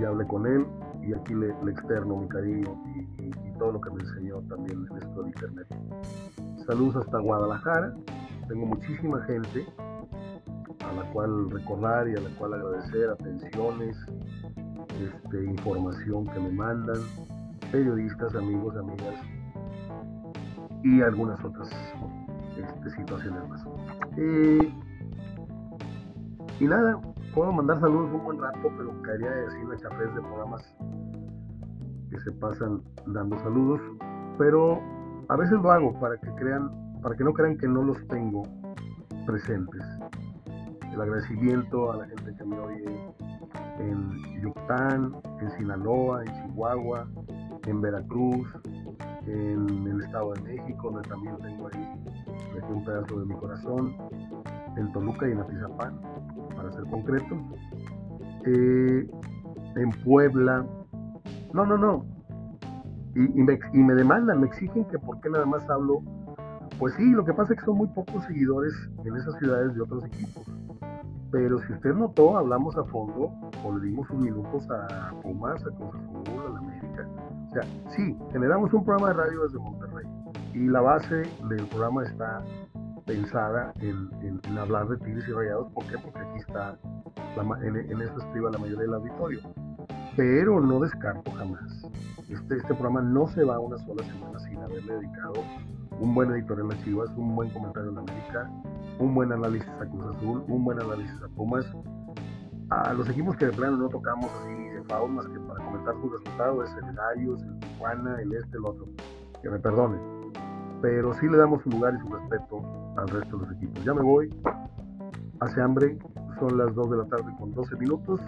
Ya 0.00 0.08
hablé 0.08 0.26
con 0.26 0.46
él 0.46 0.66
y 1.02 1.12
aquí 1.12 1.34
le, 1.34 1.50
externo 1.70 2.16
mi 2.16 2.28
cariño 2.28 2.82
y, 2.96 3.24
y, 3.24 3.52
todo 3.58 3.72
lo 3.72 3.80
que 3.80 3.90
me 3.90 4.00
enseñó 4.00 4.40
también 4.48 4.86
en 4.90 4.96
esto 4.96 5.22
de 5.22 5.28
internet. 5.28 5.66
Saludos 6.66 7.04
hasta 7.04 7.18
Guadalajara, 7.18 7.94
tengo 8.48 8.66
muchísima 8.66 9.22
gente 9.24 9.66
a 9.78 9.89
la 11.00 11.10
cual 11.12 11.50
recordar 11.50 12.08
y 12.08 12.16
a 12.16 12.20
la 12.20 12.30
cual 12.36 12.54
agradecer, 12.54 13.10
atenciones, 13.10 13.96
este, 15.00 15.44
información 15.44 16.26
que 16.26 16.40
me 16.40 16.50
mandan, 16.50 17.00
periodistas, 17.72 18.34
amigos, 18.34 18.76
amigas 18.76 19.14
y 20.82 21.00
algunas 21.00 21.42
otras 21.44 21.70
este, 22.56 22.90
situaciones 22.90 23.48
más. 23.48 23.64
Eh, 24.16 24.72
y 26.58 26.64
nada, 26.64 27.00
puedo 27.34 27.52
mandar 27.52 27.80
saludos 27.80 28.10
un 28.12 28.24
buen 28.24 28.38
rato, 28.38 28.70
pero 28.76 29.02
caería 29.02 29.30
decir 29.30 29.64
la 29.68 29.76
chafés 29.78 30.14
de 30.14 30.20
programas 30.20 30.74
que 32.10 32.20
se 32.20 32.32
pasan 32.32 32.82
dando 33.06 33.38
saludos. 33.38 33.80
Pero 34.36 34.80
a 35.28 35.36
veces 35.36 35.58
lo 35.62 35.70
hago 35.70 35.98
para 35.98 36.18
que 36.18 36.30
crean, 36.34 36.70
para 37.02 37.16
que 37.16 37.24
no 37.24 37.32
crean 37.32 37.56
que 37.56 37.68
no 37.68 37.82
los 37.82 38.06
tengo 38.08 38.42
presentes. 39.26 39.82
El 41.00 41.08
agradecimiento 41.08 41.92
a 41.92 41.96
la 41.96 42.06
gente 42.08 42.34
que 42.36 42.44
me 42.44 42.58
oye 42.58 42.84
en 43.78 44.42
Yucatán, 44.42 45.14
en 45.40 45.50
Sinaloa, 45.52 46.22
en 46.22 46.32
Chihuahua, 46.34 47.08
en 47.66 47.80
Veracruz, 47.80 48.46
en 49.26 49.86
el 49.86 50.02
Estado 50.02 50.34
de 50.34 50.42
México, 50.42 50.90
donde 50.90 51.08
también 51.08 51.38
tengo 51.38 51.68
ahí 51.72 51.90
un 52.68 52.84
pedazo 52.84 53.18
de 53.18 53.24
mi 53.24 53.34
corazón, 53.34 53.96
en 54.76 54.92
Toluca 54.92 55.26
y 55.26 55.32
en 55.32 55.38
Atizapán 55.40 56.02
para 56.54 56.70
ser 56.70 56.84
concreto, 56.84 57.34
eh, 58.44 59.10
en 59.76 59.90
Puebla. 60.04 60.66
No, 61.54 61.64
no, 61.64 61.78
no. 61.78 62.04
Y, 63.14 63.42
me, 63.42 63.94
demandan, 63.94 64.42
me 64.42 64.48
exigen 64.48 64.84
que 64.84 64.98
por 64.98 65.18
qué 65.22 65.30
nada 65.30 65.46
más 65.46 65.66
hablo. 65.70 66.02
Pues 66.78 66.92
sí, 66.94 67.10
lo 67.10 67.24
que 67.24 67.32
pasa 67.32 67.54
es 67.54 67.60
que 67.60 67.64
son 67.64 67.78
muy 67.78 67.88
pocos 67.88 68.22
seguidores 68.26 68.74
en 69.02 69.16
esas 69.16 69.38
ciudades 69.38 69.74
de 69.74 69.80
otros 69.80 70.04
equipos. 70.04 70.44
Pero 71.30 71.58
si 71.60 71.72
usted 71.72 71.94
notó, 71.94 72.36
hablamos 72.36 72.76
a 72.76 72.84
fondo 72.84 73.32
o 73.64 73.78
le 73.78 73.86
dimos 73.86 74.08
unos 74.10 74.24
minutos 74.24 74.68
a 74.70 75.12
Pumas, 75.22 75.60
a 75.64 75.70
Cruz 75.76 75.94
Azul, 75.94 76.40
a 76.46 76.50
la 76.50 76.58
América. 76.58 77.08
O 77.48 77.52
sea, 77.52 77.62
sí, 77.90 78.16
generamos 78.32 78.72
un 78.72 78.84
programa 78.84 79.08
de 79.08 79.14
radio 79.14 79.42
desde 79.44 79.58
Monterrey. 79.58 80.06
Y 80.54 80.66
la 80.66 80.80
base 80.80 81.22
del 81.48 81.66
programa 81.68 82.02
está 82.02 82.42
pensada 83.06 83.72
en, 83.80 84.58
hablar 84.58 84.88
de 84.88 84.96
tigres 84.98 85.28
y 85.28 85.32
rayados. 85.32 85.72
¿Por 85.72 85.86
qué? 85.86 85.98
Porque 85.98 86.18
aquí 86.18 86.38
está, 86.38 86.76
en, 87.62 87.76
en, 87.76 88.00
eso 88.00 88.50
la 88.50 88.58
mayoría 88.58 88.82
del 88.82 88.94
auditorio. 88.94 89.40
Pero 90.16 90.60
no 90.60 90.80
descarto 90.80 91.30
jamás. 91.32 91.88
Este, 92.28 92.56
este 92.56 92.74
programa 92.74 93.02
no 93.02 93.28
se 93.28 93.44
va 93.44 93.58
una 93.58 93.78
sola 93.78 94.04
semana 94.04 94.38
sin 94.40 94.58
haberle 94.58 94.94
dedicado 94.94 95.34
un 96.00 96.14
buen 96.14 96.30
editorial 96.30 96.70
a 96.70 96.84
Chivas, 96.84 97.10
un 97.16 97.36
buen 97.36 97.50
comentario 97.50 97.90
en 97.90 97.98
América, 97.98 98.50
un 99.00 99.14
buen 99.14 99.32
análisis 99.32 99.68
a 99.68 99.86
Cruz 99.86 100.16
Azul, 100.16 100.44
un 100.46 100.64
buen 100.64 100.80
análisis 100.80 101.20
a 101.22 101.28
Pumas. 101.28 101.66
A 102.70 102.92
los 102.94 103.08
equipos 103.08 103.36
que 103.36 103.46
de 103.46 103.52
plano 103.52 103.76
no 103.76 103.88
tocamos 103.88 104.30
así 104.40 104.54
de 104.54 104.80
más 105.08 105.26
que 105.26 105.40
para 105.40 105.64
comentar 105.64 105.94
su 106.00 106.10
resultado 106.10 106.62
es 106.64 106.70
el 106.76 106.94
Gallos, 106.94 107.42
el 107.42 107.58
Tijuana, 107.58 108.20
el 108.20 108.32
este, 108.32 108.56
el 108.56 108.64
otro. 108.64 108.86
Que 109.42 109.50
me 109.50 109.58
perdonen 109.58 110.20
pero 110.80 111.12
sí 111.14 111.28
le 111.28 111.36
damos 111.36 111.62
su 111.62 111.70
lugar 111.70 111.94
y 111.94 111.98
su 111.98 112.14
respeto 112.14 112.62
al 112.96 113.08
resto 113.08 113.36
de 113.36 113.46
los 113.46 113.56
equipos. 113.56 113.84
Ya 113.84 113.94
me 113.94 114.02
voy, 114.02 114.34
hace 115.40 115.60
hambre, 115.60 115.98
son 116.38 116.56
las 116.56 116.74
2 116.74 116.90
de 116.90 116.96
la 116.96 117.04
tarde 117.06 117.34
con 117.38 117.52
12 117.52 117.76
minutos. 117.76 118.20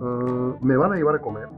Ah, 0.00 0.54
me 0.60 0.76
van 0.76 0.92
a 0.92 0.96
llevar 0.96 1.16
a 1.16 1.20
comer 1.20 1.48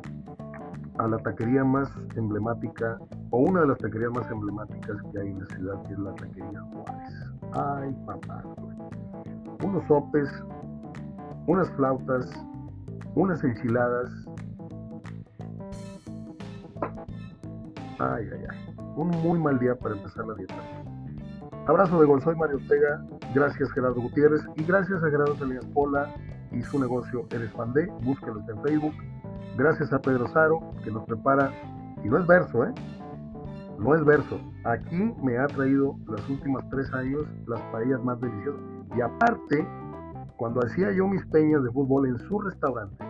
a 0.99 1.07
la 1.07 1.19
taquería 1.19 1.65
más 1.65 1.89
emblemática, 2.17 2.99
o 3.31 3.39
una 3.39 3.61
de 3.61 3.69
las 3.69 3.79
taquerías 3.79 4.11
más 4.11 4.29
emblemáticas 4.31 4.97
que 5.13 5.21
hay 5.21 5.29
en 5.29 5.39
la 5.39 5.47
ciudad, 5.47 5.83
que 5.85 5.93
es 5.93 5.99
la 5.99 6.15
taquería 6.15 6.61
Juárez. 6.61 7.28
Ay, 7.53 7.97
papá. 8.07 8.43
Unos 9.65 9.85
sopes, 9.87 10.29
unas 11.47 11.71
flautas, 11.73 12.31
unas 13.15 13.43
enchiladas. 13.43 14.11
Ay, 17.99 18.29
ay, 18.33 18.45
ay 18.51 18.69
un 18.99 19.11
muy 19.23 19.39
mal 19.39 19.59
día 19.61 19.77
para 19.77 19.95
empezar 19.95 20.27
la 20.27 20.35
dieta. 20.35 20.55
Abrazo 21.67 22.01
de 22.01 22.07
gol, 22.07 22.21
soy 22.21 22.35
Mario 22.35 22.57
Ortega, 22.57 23.05
gracias 23.33 23.71
Gerardo 23.73 24.01
Gutiérrez 24.01 24.41
y 24.57 24.65
gracias 24.65 25.03
a 25.05 25.11
Gerardo 25.11 25.37
Salinas 25.37 25.65
Pola 25.67 26.13
y 26.51 26.63
su 26.63 26.81
negocio 26.81 27.27
Eres 27.31 27.53
Pandé, 27.53 27.87
búsquenlos 28.03 28.49
en 28.49 28.61
Facebook. 28.63 28.95
Gracias 29.57 29.93
a 29.93 30.01
Pedro 30.01 30.27
Saro 30.29 30.73
que 30.83 30.91
nos 30.91 31.05
prepara, 31.05 31.53
y 32.03 32.09
no 32.09 32.19
es 32.19 32.27
verso, 32.27 32.65
¿eh? 32.65 32.73
No 33.79 33.95
es 33.95 34.05
verso. 34.05 34.41
Aquí 34.65 35.15
me 35.23 35.39
ha 35.39 35.47
traído 35.47 35.97
los 36.07 36.29
últimos 36.29 36.69
tres 36.69 36.93
años 36.93 37.25
las 37.47 37.61
paellas 37.73 38.03
más 38.03 38.21
deliciosas. 38.21 38.61
Y 38.97 39.01
aparte, 39.01 39.67
cuando 40.37 40.61
hacía 40.61 40.93
yo 40.93 41.07
mis 41.07 41.25
peñas 41.27 41.63
de 41.63 41.71
fútbol 41.71 42.09
en 42.09 42.19
su 42.19 42.41
restaurante, 42.41 43.05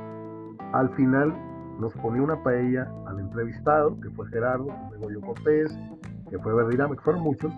al 0.72 0.90
final 0.94 1.34
nos 1.80 1.94
ponía 1.94 2.22
una 2.22 2.42
paella 2.42 2.90
al 3.06 3.18
entrevistado, 3.20 3.98
que 4.00 4.10
fue 4.10 4.28
Gerardo, 4.28 4.66
que 4.66 5.20
Cortés, 5.20 5.78
que 6.28 6.38
fue 6.38 6.54
Verdirame, 6.54 6.96
que 6.96 7.02
fueron 7.02 7.22
muchos, 7.22 7.52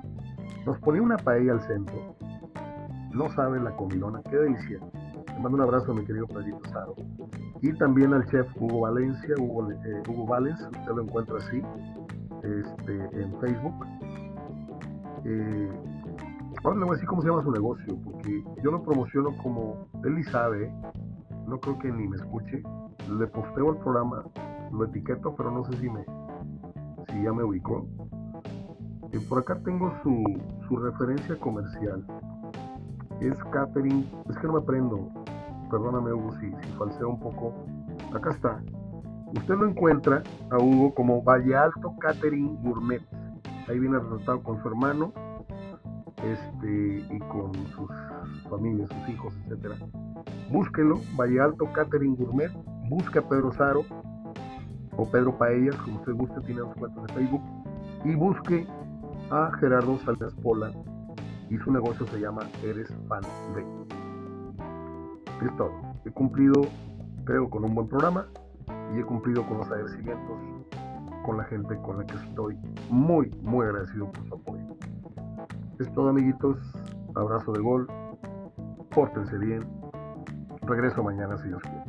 nos 0.65 0.79
ponía 0.79 1.03
una 1.03 1.17
paella 1.17 1.53
al 1.53 1.61
centro. 1.63 2.15
No 3.13 3.29
saben 3.31 3.65
la 3.65 3.75
comilona, 3.77 4.23
qué 4.31 4.37
delicia. 4.37 4.79
Le 5.27 5.41
mando 5.41 5.57
un 5.57 5.63
abrazo 5.63 5.91
a 5.91 5.95
mi 5.95 6.05
querido 6.05 6.29
Pedrito 6.29 6.61
Saro. 6.71 6.95
Y 7.61 7.73
también 7.73 8.15
al 8.15 8.25
chef 8.27 8.47
Hugo 8.61 8.81
Valencia, 8.81 9.35
Hugo, 9.39 9.71
eh, 9.73 10.03
Hugo 10.09 10.27
Valens, 10.27 10.61
usted 10.61 10.93
lo 10.95 11.03
encuentra 11.03 11.39
así, 11.39 11.63
este, 12.43 13.23
en 13.23 13.39
Facebook. 13.41 13.87
Eh, 15.25 15.71
ahora 16.65 16.79
le 16.79 16.85
voy 16.85 16.91
a 16.91 16.95
decir 16.95 17.09
cómo 17.09 17.23
se 17.23 17.29
llama 17.29 17.43
su 17.43 17.51
negocio, 17.51 17.99
porque 18.05 18.45
yo 18.63 18.71
lo 18.71 18.83
promociono 18.83 19.37
como 19.43 19.89
él 20.05 20.19
y 20.19 20.25
sabe, 20.25 20.73
no 21.47 21.59
creo 21.61 21.79
que 21.79 21.91
ni 21.93 22.09
me 22.09 22.17
escuche, 22.17 22.63
le 23.19 23.27
posteo 23.27 23.73
el 23.73 23.79
programa, 23.79 24.25
lo 24.73 24.85
etiqueto, 24.85 25.35
pero 25.37 25.51
no 25.51 25.65
sé 25.65 25.77
si 25.79 25.89
me 25.89 26.05
si 27.09 27.23
ya 27.23 27.33
me 27.33 27.43
ubicó. 27.43 27.87
Por 29.29 29.41
acá 29.41 29.59
tengo 29.65 29.93
su, 30.03 30.23
su 30.69 30.77
referencia 30.77 31.37
comercial. 31.37 32.05
Es 33.21 33.37
catering, 33.45 34.09
es 34.29 34.37
que 34.39 34.47
no 34.47 34.55
me 34.55 34.61
prendo. 34.63 35.09
Perdóname 35.71 36.13
Hugo 36.13 36.33
si, 36.41 36.51
si 36.51 36.73
falseo 36.79 37.11
un 37.11 37.21
poco. 37.21 37.53
Acá 38.15 38.31
está. 38.31 38.63
Usted 39.37 39.55
lo 39.55 39.69
encuentra 39.69 40.23
a 40.51 40.59
Hugo 40.59 40.95
como 40.95 41.23
Valle 41.23 41.57
Alto 41.57 41.95
Catering 42.01 42.57
Gourmet. 42.63 43.03
Ahí 43.69 43.79
viene 43.79 43.99
resaltado 43.99 44.43
con 44.43 44.61
su 44.61 44.69
hermano 44.69 45.13
este, 46.17 47.07
y 47.15 47.19
con 47.21 47.55
sus 47.69 47.91
familias, 48.49 48.89
sus 48.91 49.09
hijos, 49.09 49.35
etcétera. 49.45 49.77
Búsquelo, 50.51 51.01
Valle 51.19 51.41
Alto 51.41 51.67
Catering 51.73 52.17
Gourmet 52.17 52.51
busca 52.89 53.21
a 53.21 53.29
Pedro 53.29 53.53
Saro 53.53 53.85
o 54.97 55.09
Pedro 55.09 55.39
Paellas, 55.39 55.77
como 55.77 56.01
usted 56.01 56.13
guste, 56.13 56.41
tiene 56.41 56.63
su 56.63 56.73
cuenta 56.79 57.01
de 57.03 57.15
Facebook, 57.15 57.43
y 58.05 58.15
busque 58.17 58.67
a 59.31 59.53
Gerardo 59.61 59.97
Salinas 59.99 60.35
Pola 60.43 60.73
y 61.49 61.57
su 61.59 61.73
negocio 61.73 62.07
se 62.09 62.21
llama 62.21 62.43
Eres 62.65 62.93
Fan 63.09 63.23
de. 63.55 63.65
Es 65.47 65.57
todo. 65.57 65.71
He 66.05 66.11
cumplido, 66.11 66.63
creo, 67.25 67.49
con 67.49 67.65
un 67.65 67.75
buen 67.75 67.89
programa 67.89 68.27
y 68.95 69.01
he 69.01 69.05
cumplido 69.05 69.47
con 69.47 69.59
los 69.59 69.71
agradecimientos 69.71 70.39
con 71.25 71.37
la 71.37 71.45
gente 71.45 71.77
con 71.83 71.99
la 71.99 72.07
que 72.07 72.17
estoy 72.17 72.59
muy, 72.89 73.31
muy 73.43 73.67
agradecido 73.67 74.11
por 74.11 74.27
su 74.29 74.35
apoyo. 74.35 74.77
Es 75.79 75.93
todo, 75.95 76.09
amiguitos. 76.09 76.59
Abrazo 77.15 77.53
de 77.53 77.61
gol. 77.61 77.87
Pórtense 78.91 79.39
bien. 79.39 79.65
Regreso 80.63 81.03
mañana 81.03 81.37
si 81.39 81.49
Dios 81.49 81.63
quiere. 81.63 81.85